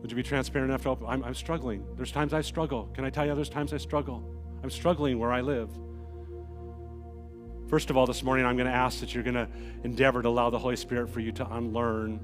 Would 0.00 0.10
you 0.10 0.16
be 0.16 0.24
transparent 0.24 0.70
enough 0.70 0.82
to 0.82 0.88
open? 0.88 1.06
I'm, 1.08 1.22
I'm 1.22 1.34
struggling. 1.34 1.86
There's 1.94 2.10
times 2.10 2.34
I 2.34 2.40
struggle. 2.40 2.86
Can 2.92 3.04
I 3.04 3.10
tell 3.10 3.24
you, 3.24 3.36
there's 3.36 3.48
times 3.48 3.72
I 3.72 3.76
struggle. 3.76 4.24
I'm 4.64 4.70
struggling 4.70 5.20
where 5.20 5.30
I 5.30 5.42
live. 5.42 5.70
First 7.68 7.90
of 7.90 7.98
all, 7.98 8.06
this 8.06 8.22
morning, 8.22 8.46
I'm 8.46 8.56
going 8.56 8.66
to 8.66 8.74
ask 8.74 9.00
that 9.00 9.14
you're 9.14 9.22
going 9.22 9.34
to 9.34 9.46
endeavor 9.84 10.22
to 10.22 10.28
allow 10.28 10.48
the 10.48 10.58
Holy 10.58 10.76
Spirit 10.76 11.10
for 11.10 11.20
you 11.20 11.32
to 11.32 11.46
unlearn 11.54 12.18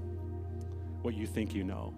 what 1.03 1.15
you 1.15 1.27
think 1.27 1.55
you 1.55 1.65
know. 1.65 1.93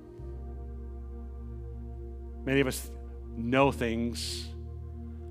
Many 2.45 2.61
of 2.61 2.67
us 2.67 2.91
know 3.37 3.71
things, 3.71 4.49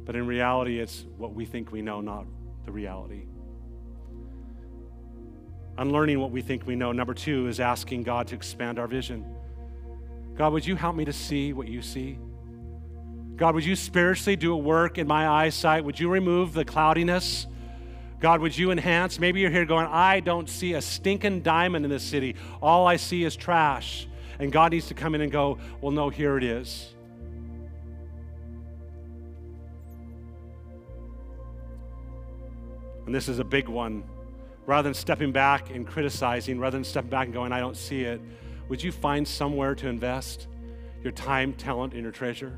but 0.06 0.16
in 0.16 0.26
reality, 0.26 0.80
it's 0.80 1.04
what 1.18 1.34
we 1.34 1.46
think 1.46 1.74
we 1.74 1.82
know, 1.82 2.00
not 2.00 2.26
the 2.64 2.72
reality. 2.72 3.24
Unlearning 5.78 6.18
what 6.22 6.32
we 6.32 6.42
think 6.42 6.66
we 6.66 6.78
know. 6.78 6.94
Number 6.94 7.14
two 7.14 7.48
is 7.48 7.60
asking 7.60 8.04
God 8.04 8.28
to 8.28 8.36
expand 8.36 8.80
our 8.80 8.88
vision. 8.88 9.26
God, 10.38 10.54
would 10.54 10.66
you 10.66 10.78
help 10.78 10.96
me 10.96 11.04
to 11.04 11.14
see 11.14 11.52
what 11.52 11.68
you 11.68 11.82
see? 11.82 12.18
God, 13.36 13.56
would 13.56 13.66
you 13.66 13.76
spiritually 13.76 14.38
do 14.38 14.54
a 14.54 14.58
work 14.58 14.98
in 14.98 15.06
my 15.06 15.28
eyesight? 15.28 15.84
Would 15.84 16.00
you 16.00 16.08
remove 16.08 16.54
the 16.54 16.64
cloudiness? 16.64 17.48
God, 18.20 18.42
would 18.42 18.58
you 18.58 18.72
enhance? 18.72 19.20
Maybe 19.20 19.42
you're 19.42 19.52
here 19.52 19.66
going, 19.66 19.88
I 19.88 20.20
don't 20.20 20.50
see 20.50 20.74
a 20.74 20.82
stinking 20.82 21.42
diamond 21.42 21.86
in 21.86 21.92
this 21.92 22.04
city. 22.04 22.36
All 22.62 22.88
I 22.88 22.96
see 22.96 23.24
is 23.24 23.36
trash. 23.36 24.08
And 24.40 24.52
God 24.52 24.72
needs 24.72 24.88
to 24.88 24.94
come 24.94 25.16
in 25.16 25.22
and 25.22 25.32
go, 25.32 25.60
Well, 25.82 25.92
no, 25.92 26.10
here 26.10 26.38
it 26.38 26.44
is. 26.44 26.94
And 33.06 33.14
this 33.14 33.30
is 33.30 33.40
a 33.40 33.44
big 33.44 33.68
one. 33.68 34.04
Rather 34.66 34.88
than 34.88 34.96
stepping 34.96 35.32
back 35.32 35.70
and 35.70 35.86
criticizing, 35.86 36.60
rather 36.60 36.78
than 36.78 36.84
stepping 36.84 37.12
back 37.12 37.26
and 37.26 37.34
going, 37.34 37.52
I 37.52 37.60
don't 37.60 37.78
see 37.78 38.02
it, 38.02 38.20
would 38.68 38.84
you 38.84 38.92
find 38.92 39.28
somewhere 39.28 39.76
to 39.76 39.88
invest 39.88 40.48
your 41.04 41.12
time, 41.12 41.54
talent, 41.54 41.94
and 41.94 42.02
your 42.02 42.12
treasure? 42.12 42.58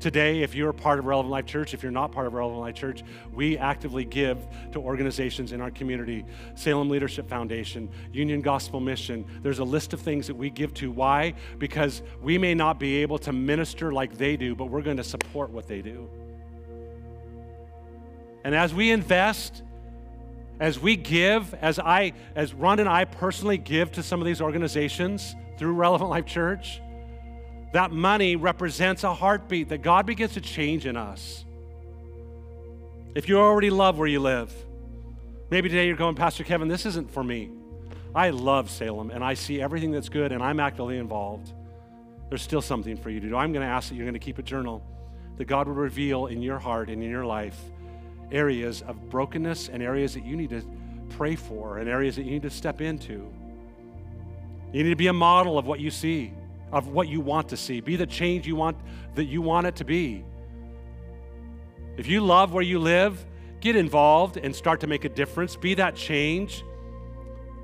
Today, 0.00 0.42
if 0.42 0.54
you're 0.54 0.72
part 0.72 0.98
of 0.98 1.04
Relevant 1.04 1.30
Life 1.30 1.44
Church, 1.44 1.74
if 1.74 1.82
you're 1.82 1.92
not 1.92 2.10
part 2.10 2.26
of 2.26 2.32
Relevant 2.32 2.60
Life 2.60 2.74
Church, 2.74 3.04
we 3.34 3.58
actively 3.58 4.06
give 4.06 4.38
to 4.72 4.78
organizations 4.80 5.52
in 5.52 5.60
our 5.60 5.70
community 5.70 6.24
Salem 6.54 6.88
Leadership 6.88 7.28
Foundation, 7.28 7.86
Union 8.10 8.40
Gospel 8.40 8.80
Mission. 8.80 9.26
There's 9.42 9.58
a 9.58 9.64
list 9.64 9.92
of 9.92 10.00
things 10.00 10.26
that 10.28 10.36
we 10.36 10.48
give 10.48 10.72
to. 10.74 10.90
Why? 10.90 11.34
Because 11.58 12.00
we 12.22 12.38
may 12.38 12.54
not 12.54 12.80
be 12.80 13.02
able 13.02 13.18
to 13.18 13.32
minister 13.32 13.92
like 13.92 14.16
they 14.16 14.38
do, 14.38 14.54
but 14.54 14.66
we're 14.66 14.80
going 14.80 14.96
to 14.96 15.04
support 15.04 15.50
what 15.50 15.68
they 15.68 15.82
do. 15.82 16.08
And 18.42 18.54
as 18.54 18.72
we 18.72 18.90
invest, 18.92 19.62
as 20.60 20.80
we 20.80 20.96
give, 20.96 21.52
as 21.54 21.78
I, 21.78 22.14
as 22.34 22.54
Ron 22.54 22.80
and 22.80 22.88
I 22.88 23.04
personally 23.04 23.58
give 23.58 23.92
to 23.92 24.02
some 24.02 24.18
of 24.18 24.26
these 24.26 24.40
organizations 24.40 25.36
through 25.58 25.74
Relevant 25.74 26.08
Life 26.08 26.24
Church, 26.24 26.80
that 27.72 27.92
money 27.92 28.36
represents 28.36 29.04
a 29.04 29.14
heartbeat 29.14 29.68
that 29.68 29.82
God 29.82 30.06
begins 30.06 30.34
to 30.34 30.40
change 30.40 30.86
in 30.86 30.96
us. 30.96 31.44
If 33.14 33.28
you 33.28 33.38
already 33.38 33.70
love 33.70 33.98
where 33.98 34.08
you 34.08 34.20
live, 34.20 34.52
maybe 35.50 35.68
today 35.68 35.86
you're 35.86 35.96
going, 35.96 36.14
Pastor 36.14 36.44
Kevin, 36.44 36.68
this 36.68 36.86
isn't 36.86 37.10
for 37.10 37.22
me. 37.22 37.50
I 38.14 38.30
love 38.30 38.70
Salem 38.70 39.10
and 39.10 39.22
I 39.22 39.34
see 39.34 39.60
everything 39.60 39.92
that's 39.92 40.08
good 40.08 40.32
and 40.32 40.42
I'm 40.42 40.58
actively 40.58 40.98
involved. 40.98 41.52
There's 42.28 42.42
still 42.42 42.62
something 42.62 42.96
for 42.96 43.10
you 43.10 43.20
to 43.20 43.28
do. 43.28 43.36
I'm 43.36 43.52
going 43.52 43.66
to 43.66 43.72
ask 43.72 43.88
that 43.88 43.94
you're 43.94 44.04
going 44.04 44.14
to 44.14 44.20
keep 44.20 44.38
a 44.38 44.42
journal 44.42 44.84
that 45.36 45.46
God 45.46 45.68
would 45.68 45.76
reveal 45.76 46.26
in 46.26 46.42
your 46.42 46.58
heart 46.58 46.88
and 46.88 47.02
in 47.02 47.10
your 47.10 47.24
life 47.24 47.58
areas 48.32 48.82
of 48.82 49.10
brokenness 49.10 49.68
and 49.68 49.82
areas 49.82 50.14
that 50.14 50.24
you 50.24 50.36
need 50.36 50.50
to 50.50 50.62
pray 51.10 51.34
for 51.34 51.78
and 51.78 51.88
areas 51.88 52.14
that 52.16 52.22
you 52.22 52.30
need 52.30 52.42
to 52.42 52.50
step 52.50 52.80
into. 52.80 53.32
You 54.72 54.84
need 54.84 54.90
to 54.90 54.96
be 54.96 55.08
a 55.08 55.12
model 55.12 55.58
of 55.58 55.66
what 55.66 55.80
you 55.80 55.90
see 55.90 56.32
of 56.72 56.88
what 56.88 57.08
you 57.08 57.20
want 57.20 57.48
to 57.50 57.56
see. 57.56 57.80
Be 57.80 57.96
the 57.96 58.06
change 58.06 58.46
you 58.46 58.56
want 58.56 58.76
that 59.14 59.24
you 59.24 59.42
want 59.42 59.66
it 59.66 59.76
to 59.76 59.84
be. 59.84 60.24
If 61.96 62.06
you 62.06 62.20
love 62.20 62.52
where 62.52 62.62
you 62.62 62.78
live, 62.78 63.24
get 63.60 63.76
involved 63.76 64.36
and 64.36 64.54
start 64.54 64.80
to 64.80 64.86
make 64.86 65.04
a 65.04 65.08
difference. 65.08 65.56
Be 65.56 65.74
that 65.74 65.94
change. 65.94 66.64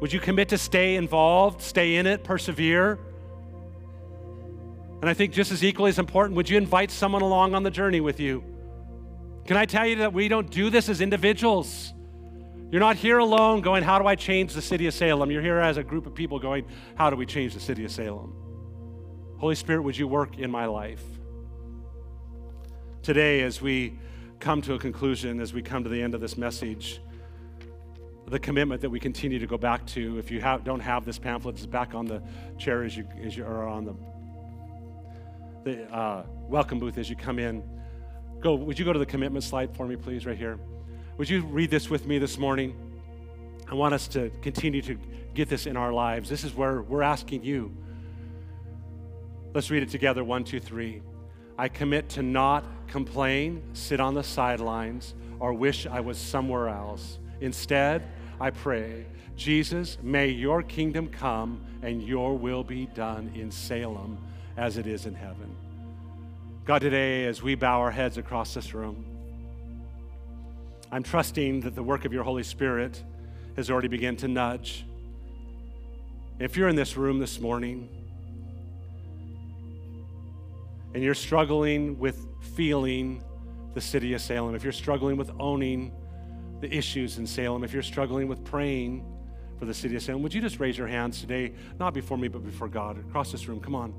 Would 0.00 0.12
you 0.12 0.20
commit 0.20 0.50
to 0.50 0.58
stay 0.58 0.96
involved, 0.96 1.62
stay 1.62 1.96
in 1.96 2.06
it, 2.06 2.22
persevere? 2.22 2.98
And 5.00 5.08
I 5.08 5.14
think 5.14 5.32
just 5.32 5.52
as 5.52 5.64
equally 5.64 5.90
as 5.90 5.98
important, 5.98 6.36
would 6.36 6.50
you 6.50 6.58
invite 6.58 6.90
someone 6.90 7.22
along 7.22 7.54
on 7.54 7.62
the 7.62 7.70
journey 7.70 8.00
with 8.00 8.20
you? 8.20 8.44
Can 9.46 9.56
I 9.56 9.64
tell 9.64 9.86
you 9.86 9.96
that 9.96 10.12
we 10.12 10.28
don't 10.28 10.50
do 10.50 10.70
this 10.70 10.88
as 10.88 11.00
individuals? 11.00 11.94
You're 12.70 12.80
not 12.80 12.96
here 12.96 13.18
alone 13.18 13.60
going, 13.60 13.82
How 13.84 13.98
do 13.98 14.06
I 14.06 14.16
change 14.16 14.52
the 14.52 14.62
city 14.62 14.86
of 14.86 14.94
Salem? 14.94 15.30
You're 15.30 15.42
here 15.42 15.58
as 15.58 15.76
a 15.76 15.84
group 15.84 16.06
of 16.06 16.14
people 16.14 16.38
going, 16.38 16.66
How 16.96 17.10
do 17.10 17.16
we 17.16 17.24
change 17.24 17.54
the 17.54 17.60
city 17.60 17.84
of 17.84 17.92
Salem? 17.92 18.45
Holy 19.38 19.54
Spirit, 19.54 19.82
would 19.82 19.98
you 19.98 20.08
work 20.08 20.38
in 20.38 20.50
my 20.50 20.64
life? 20.64 21.02
Today, 23.02 23.42
as 23.42 23.60
we 23.60 23.98
come 24.40 24.62
to 24.62 24.72
a 24.72 24.78
conclusion, 24.78 25.40
as 25.40 25.52
we 25.52 25.60
come 25.60 25.84
to 25.84 25.90
the 25.90 26.00
end 26.00 26.14
of 26.14 26.22
this 26.22 26.38
message, 26.38 27.02
the 28.28 28.38
commitment 28.38 28.80
that 28.80 28.88
we 28.88 28.98
continue 28.98 29.38
to 29.38 29.46
go 29.46 29.58
back 29.58 29.86
to. 29.88 30.18
If 30.18 30.30
you 30.30 30.40
have, 30.40 30.64
don't 30.64 30.80
have 30.80 31.04
this 31.04 31.18
pamphlet, 31.18 31.56
it's 31.56 31.66
back 31.66 31.94
on 31.94 32.06
the 32.06 32.22
chair 32.58 32.82
as 32.82 32.96
you, 32.96 33.06
as 33.22 33.36
you 33.36 33.44
are 33.44 33.68
on 33.68 33.84
the, 33.84 33.94
the 35.64 35.94
uh, 35.94 36.24
welcome 36.48 36.78
booth 36.78 36.96
as 36.96 37.10
you 37.10 37.14
come 37.14 37.38
in. 37.38 37.62
Go, 38.40 38.54
would 38.54 38.78
you 38.78 38.86
go 38.86 38.92
to 38.94 38.98
the 38.98 39.06
commitment 39.06 39.44
slide 39.44 39.76
for 39.76 39.86
me, 39.86 39.96
please, 39.96 40.24
right 40.24 40.38
here? 40.38 40.58
Would 41.18 41.28
you 41.28 41.42
read 41.42 41.70
this 41.70 41.90
with 41.90 42.06
me 42.06 42.18
this 42.18 42.38
morning? 42.38 42.74
I 43.70 43.74
want 43.74 43.92
us 43.92 44.08
to 44.08 44.30
continue 44.40 44.80
to 44.82 44.98
get 45.34 45.50
this 45.50 45.66
in 45.66 45.76
our 45.76 45.92
lives. 45.92 46.30
This 46.30 46.42
is 46.42 46.54
where 46.54 46.80
we're 46.80 47.02
asking 47.02 47.44
you. 47.44 47.76
Let's 49.56 49.70
read 49.70 49.82
it 49.82 49.88
together 49.88 50.22
one, 50.22 50.44
two, 50.44 50.60
three. 50.60 51.00
I 51.56 51.68
commit 51.68 52.10
to 52.10 52.22
not 52.22 52.66
complain, 52.88 53.62
sit 53.72 54.00
on 54.00 54.12
the 54.12 54.22
sidelines, 54.22 55.14
or 55.40 55.54
wish 55.54 55.86
I 55.86 56.00
was 56.00 56.18
somewhere 56.18 56.68
else. 56.68 57.18
Instead, 57.40 58.06
I 58.38 58.50
pray, 58.50 59.06
Jesus, 59.34 59.96
may 60.02 60.28
your 60.28 60.62
kingdom 60.62 61.08
come 61.08 61.64
and 61.80 62.02
your 62.02 62.36
will 62.36 62.64
be 62.64 62.84
done 62.84 63.32
in 63.34 63.50
Salem 63.50 64.18
as 64.58 64.76
it 64.76 64.86
is 64.86 65.06
in 65.06 65.14
heaven. 65.14 65.56
God, 66.66 66.82
today, 66.82 67.24
as 67.24 67.42
we 67.42 67.54
bow 67.54 67.80
our 67.80 67.90
heads 67.90 68.18
across 68.18 68.52
this 68.52 68.74
room, 68.74 69.06
I'm 70.92 71.02
trusting 71.02 71.62
that 71.62 71.74
the 71.74 71.82
work 71.82 72.04
of 72.04 72.12
your 72.12 72.24
Holy 72.24 72.42
Spirit 72.42 73.02
has 73.56 73.70
already 73.70 73.88
begun 73.88 74.16
to 74.16 74.28
nudge. 74.28 74.84
If 76.38 76.58
you're 76.58 76.68
in 76.68 76.76
this 76.76 76.98
room 76.98 77.18
this 77.20 77.40
morning 77.40 77.88
and 80.94 81.02
you're 81.02 81.14
struggling 81.14 81.98
with 81.98 82.26
feeling 82.54 83.22
the 83.74 83.80
city 83.80 84.14
of 84.14 84.20
Salem, 84.20 84.54
if 84.54 84.64
you're 84.64 84.72
struggling 84.72 85.16
with 85.16 85.30
owning 85.38 85.92
the 86.60 86.74
issues 86.74 87.18
in 87.18 87.26
Salem, 87.26 87.62
if 87.64 87.72
you're 87.72 87.82
struggling 87.82 88.28
with 88.28 88.44
praying 88.44 89.04
for 89.58 89.66
the 89.66 89.74
city 89.74 89.96
of 89.96 90.02
Salem, 90.02 90.22
would 90.22 90.32
you 90.32 90.40
just 90.40 90.58
raise 90.58 90.78
your 90.78 90.86
hands 90.86 91.20
today, 91.20 91.52
not 91.78 91.92
before 91.92 92.16
me, 92.16 92.28
but 92.28 92.44
before 92.44 92.68
God, 92.68 92.98
across 92.98 93.32
this 93.32 93.48
room? 93.48 93.60
Come 93.60 93.74
on. 93.74 93.94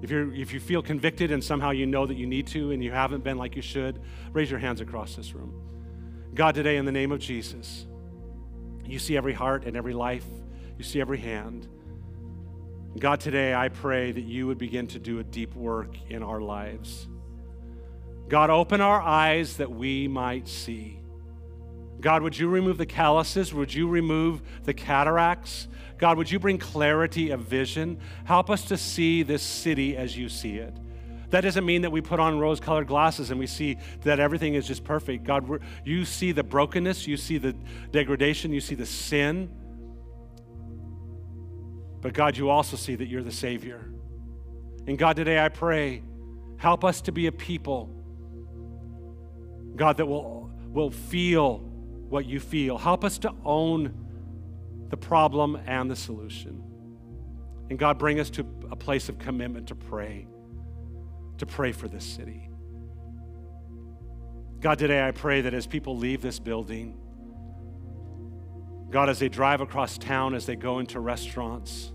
If, 0.00 0.10
you're, 0.10 0.32
if 0.32 0.52
you 0.52 0.60
feel 0.60 0.82
convicted 0.82 1.32
and 1.32 1.42
somehow 1.42 1.70
you 1.70 1.86
know 1.86 2.06
that 2.06 2.16
you 2.16 2.26
need 2.26 2.46
to 2.48 2.70
and 2.70 2.82
you 2.82 2.92
haven't 2.92 3.24
been 3.24 3.36
like 3.36 3.56
you 3.56 3.62
should, 3.62 4.00
raise 4.32 4.50
your 4.50 4.60
hands 4.60 4.80
across 4.80 5.16
this 5.16 5.34
room. 5.34 5.52
God, 6.34 6.54
today, 6.54 6.76
in 6.76 6.84
the 6.84 6.92
name 6.92 7.10
of 7.10 7.18
Jesus, 7.18 7.86
you 8.84 8.98
see 8.98 9.16
every 9.16 9.32
heart 9.32 9.64
and 9.64 9.76
every 9.76 9.92
life, 9.92 10.24
you 10.76 10.84
see 10.84 11.00
every 11.00 11.18
hand. 11.18 11.66
God, 12.96 13.20
today 13.20 13.54
I 13.54 13.68
pray 13.68 14.12
that 14.12 14.24
you 14.24 14.46
would 14.46 14.58
begin 14.58 14.86
to 14.88 14.98
do 14.98 15.18
a 15.18 15.24
deep 15.24 15.54
work 15.54 15.94
in 16.08 16.22
our 16.22 16.40
lives. 16.40 17.06
God, 18.28 18.50
open 18.50 18.80
our 18.80 19.00
eyes 19.00 19.58
that 19.58 19.70
we 19.70 20.08
might 20.08 20.48
see. 20.48 20.98
God, 22.00 22.22
would 22.22 22.38
you 22.38 22.48
remove 22.48 22.78
the 22.78 22.86
calluses? 22.86 23.52
Would 23.52 23.72
you 23.74 23.88
remove 23.88 24.42
the 24.64 24.74
cataracts? 24.74 25.68
God, 25.98 26.16
would 26.16 26.30
you 26.30 26.38
bring 26.38 26.58
clarity 26.58 27.30
of 27.30 27.40
vision? 27.40 28.00
Help 28.24 28.50
us 28.50 28.64
to 28.66 28.76
see 28.76 29.22
this 29.22 29.42
city 29.42 29.96
as 29.96 30.16
you 30.16 30.28
see 30.28 30.56
it. 30.56 30.74
That 31.30 31.42
doesn't 31.42 31.66
mean 31.66 31.82
that 31.82 31.90
we 31.90 32.00
put 32.00 32.20
on 32.20 32.38
rose 32.38 32.58
colored 32.58 32.86
glasses 32.86 33.30
and 33.30 33.38
we 33.38 33.46
see 33.46 33.76
that 34.02 34.18
everything 34.18 34.54
is 34.54 34.66
just 34.66 34.82
perfect. 34.82 35.24
God, 35.24 35.60
you 35.84 36.04
see 36.04 36.32
the 36.32 36.42
brokenness, 36.42 37.06
you 37.06 37.16
see 37.16 37.38
the 37.38 37.52
degradation, 37.92 38.52
you 38.52 38.60
see 38.60 38.74
the 38.74 38.86
sin. 38.86 39.50
But 42.00 42.12
God, 42.12 42.36
you 42.36 42.50
also 42.50 42.76
see 42.76 42.94
that 42.94 43.06
you're 43.06 43.22
the 43.22 43.32
Savior. 43.32 43.90
And 44.86 44.96
God, 44.96 45.16
today 45.16 45.38
I 45.38 45.48
pray, 45.48 46.02
help 46.56 46.84
us 46.84 47.00
to 47.02 47.12
be 47.12 47.26
a 47.26 47.32
people, 47.32 47.94
God, 49.76 49.96
that 49.96 50.06
will, 50.06 50.50
will 50.68 50.90
feel 50.90 51.58
what 52.08 52.24
you 52.24 52.40
feel. 52.40 52.78
Help 52.78 53.04
us 53.04 53.18
to 53.18 53.34
own 53.44 53.94
the 54.88 54.96
problem 54.96 55.60
and 55.66 55.90
the 55.90 55.96
solution. 55.96 56.62
And 57.70 57.78
God, 57.78 57.98
bring 57.98 58.18
us 58.18 58.30
to 58.30 58.46
a 58.70 58.76
place 58.76 59.08
of 59.08 59.18
commitment 59.18 59.68
to 59.68 59.74
pray, 59.74 60.26
to 61.36 61.46
pray 61.46 61.72
for 61.72 61.86
this 61.88 62.04
city. 62.04 62.48
God, 64.60 64.78
today 64.78 65.06
I 65.06 65.10
pray 65.10 65.42
that 65.42 65.54
as 65.54 65.66
people 65.66 65.96
leave 65.96 66.22
this 66.22 66.38
building, 66.38 66.98
God, 68.90 69.08
as 69.08 69.18
they 69.18 69.28
drive 69.28 69.60
across 69.60 69.98
town, 69.98 70.34
as 70.34 70.46
they 70.46 70.56
go 70.56 70.78
into 70.78 70.98
restaurants, 71.00 71.92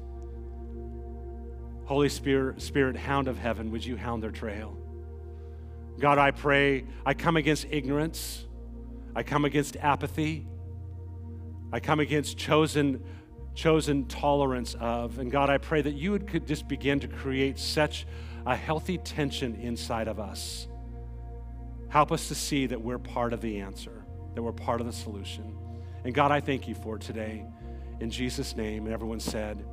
Holy 1.86 2.10
Spirit, 2.10 2.62
Spirit, 2.62 2.96
hound 2.96 3.28
of 3.28 3.38
heaven, 3.38 3.72
would 3.72 3.86
you 3.86 3.98
hound 3.98 4.24
their 4.24 4.32
trail? 4.32 4.78
God, 6.00 6.18
I 6.18 6.32
pray, 6.32 6.86
I 7.06 7.14
come 7.14 7.38
against 7.38 7.66
ignorance. 7.70 8.46
I 9.16 9.24
come 9.24 9.46
against 9.46 9.76
apathy. 9.78 10.48
I 11.72 11.80
come 11.80 12.00
against 12.00 12.38
chosen, 12.38 13.04
chosen 13.54 14.06
tolerance 14.06 14.76
of. 14.80 15.20
And 15.20 15.32
God, 15.32 15.50
I 15.50 15.58
pray 15.58 15.82
that 15.82 15.94
you 15.94 16.12
would 16.12 16.28
could 16.28 16.48
just 16.48 16.68
begin 16.68 17.00
to 17.02 17.08
create 17.08 17.60
such 17.60 18.06
a 18.46 18.56
healthy 18.56 18.98
tension 18.98 19.56
inside 19.56 20.08
of 20.08 20.20
us. 20.20 20.68
Help 21.90 22.12
us 22.12 22.28
to 22.28 22.36
see 22.36 22.66
that 22.68 22.82
we're 22.82 23.00
part 23.00 23.34
of 23.34 23.42
the 23.42 23.60
answer, 23.60 24.04
that 24.34 24.42
we're 24.42 24.52
part 24.52 24.82
of 24.82 24.88
the 24.88 24.94
solution. 24.94 25.53
And 26.04 26.14
God, 26.14 26.32
I 26.32 26.40
thank 26.40 26.68
you 26.68 26.76
for 26.76 26.98
today. 26.98 27.46
In 28.00 28.10
Jesus' 28.10 28.56
name, 28.56 28.86
and 28.86 28.94
everyone 28.94 29.20
said, 29.20 29.64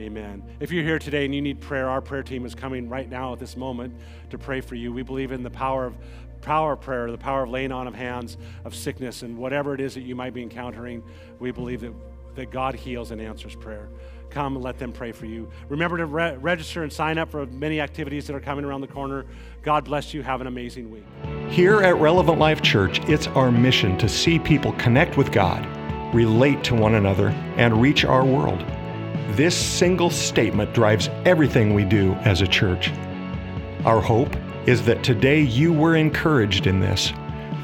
Amen. 0.00 0.42
If 0.58 0.72
you're 0.72 0.82
here 0.82 0.98
today 0.98 1.24
and 1.24 1.32
you 1.32 1.40
need 1.40 1.60
prayer, 1.60 1.88
our 1.88 2.00
prayer 2.00 2.24
team 2.24 2.44
is 2.44 2.54
coming 2.54 2.88
right 2.88 3.08
now 3.08 3.32
at 3.32 3.38
this 3.38 3.56
moment 3.56 3.94
to 4.30 4.38
pray 4.38 4.60
for 4.60 4.74
you. 4.74 4.92
We 4.92 5.02
believe 5.02 5.30
in 5.30 5.44
the 5.44 5.50
power 5.50 5.86
of 5.86 5.96
power 6.44 6.72
of 6.72 6.80
prayer, 6.80 7.10
the 7.10 7.16
power 7.16 7.44
of 7.44 7.50
laying 7.50 7.72
on 7.72 7.86
of 7.86 7.94
hands, 7.94 8.36
of 8.64 8.74
sickness, 8.74 9.22
and 9.22 9.38
whatever 9.38 9.74
it 9.74 9.80
is 9.80 9.94
that 9.94 10.02
you 10.02 10.14
might 10.14 10.34
be 10.34 10.42
encountering, 10.42 11.02
we 11.38 11.50
believe 11.50 11.80
that, 11.80 11.92
that 12.34 12.50
God 12.50 12.74
heals 12.74 13.10
and 13.10 13.20
answers 13.20 13.54
prayer. 13.56 13.88
Come 14.30 14.56
and 14.56 14.64
let 14.64 14.78
them 14.78 14.92
pray 14.92 15.12
for 15.12 15.26
you. 15.26 15.48
Remember 15.68 15.96
to 15.96 16.06
re- 16.06 16.36
register 16.36 16.82
and 16.82 16.92
sign 16.92 17.18
up 17.18 17.30
for 17.30 17.46
many 17.46 17.80
activities 17.80 18.26
that 18.26 18.36
are 18.36 18.40
coming 18.40 18.64
around 18.64 18.82
the 18.82 18.88
corner. 18.88 19.24
God 19.64 19.86
bless 19.86 20.12
you. 20.12 20.22
Have 20.22 20.42
an 20.42 20.46
amazing 20.46 20.90
week. 20.90 21.04
Here 21.48 21.80
at 21.80 21.96
Relevant 21.96 22.38
Life 22.38 22.60
Church, 22.60 23.00
it's 23.08 23.26
our 23.28 23.50
mission 23.50 23.96
to 23.96 24.10
see 24.10 24.38
people 24.38 24.72
connect 24.72 25.16
with 25.16 25.32
God, 25.32 25.66
relate 26.14 26.62
to 26.64 26.74
one 26.74 26.96
another, 26.96 27.28
and 27.56 27.80
reach 27.80 28.04
our 28.04 28.26
world. 28.26 28.62
This 29.30 29.56
single 29.56 30.10
statement 30.10 30.74
drives 30.74 31.08
everything 31.24 31.72
we 31.72 31.84
do 31.84 32.12
as 32.24 32.42
a 32.42 32.46
church. 32.46 32.92
Our 33.86 34.02
hope 34.02 34.36
is 34.66 34.84
that 34.84 35.02
today 35.02 35.40
you 35.40 35.72
were 35.72 35.96
encouraged 35.96 36.66
in 36.66 36.80
this. 36.80 37.12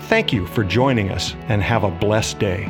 Thank 0.04 0.32
you 0.32 0.46
for 0.46 0.64
joining 0.64 1.10
us 1.10 1.34
and 1.48 1.62
have 1.62 1.84
a 1.84 1.90
blessed 1.90 2.38
day. 2.38 2.64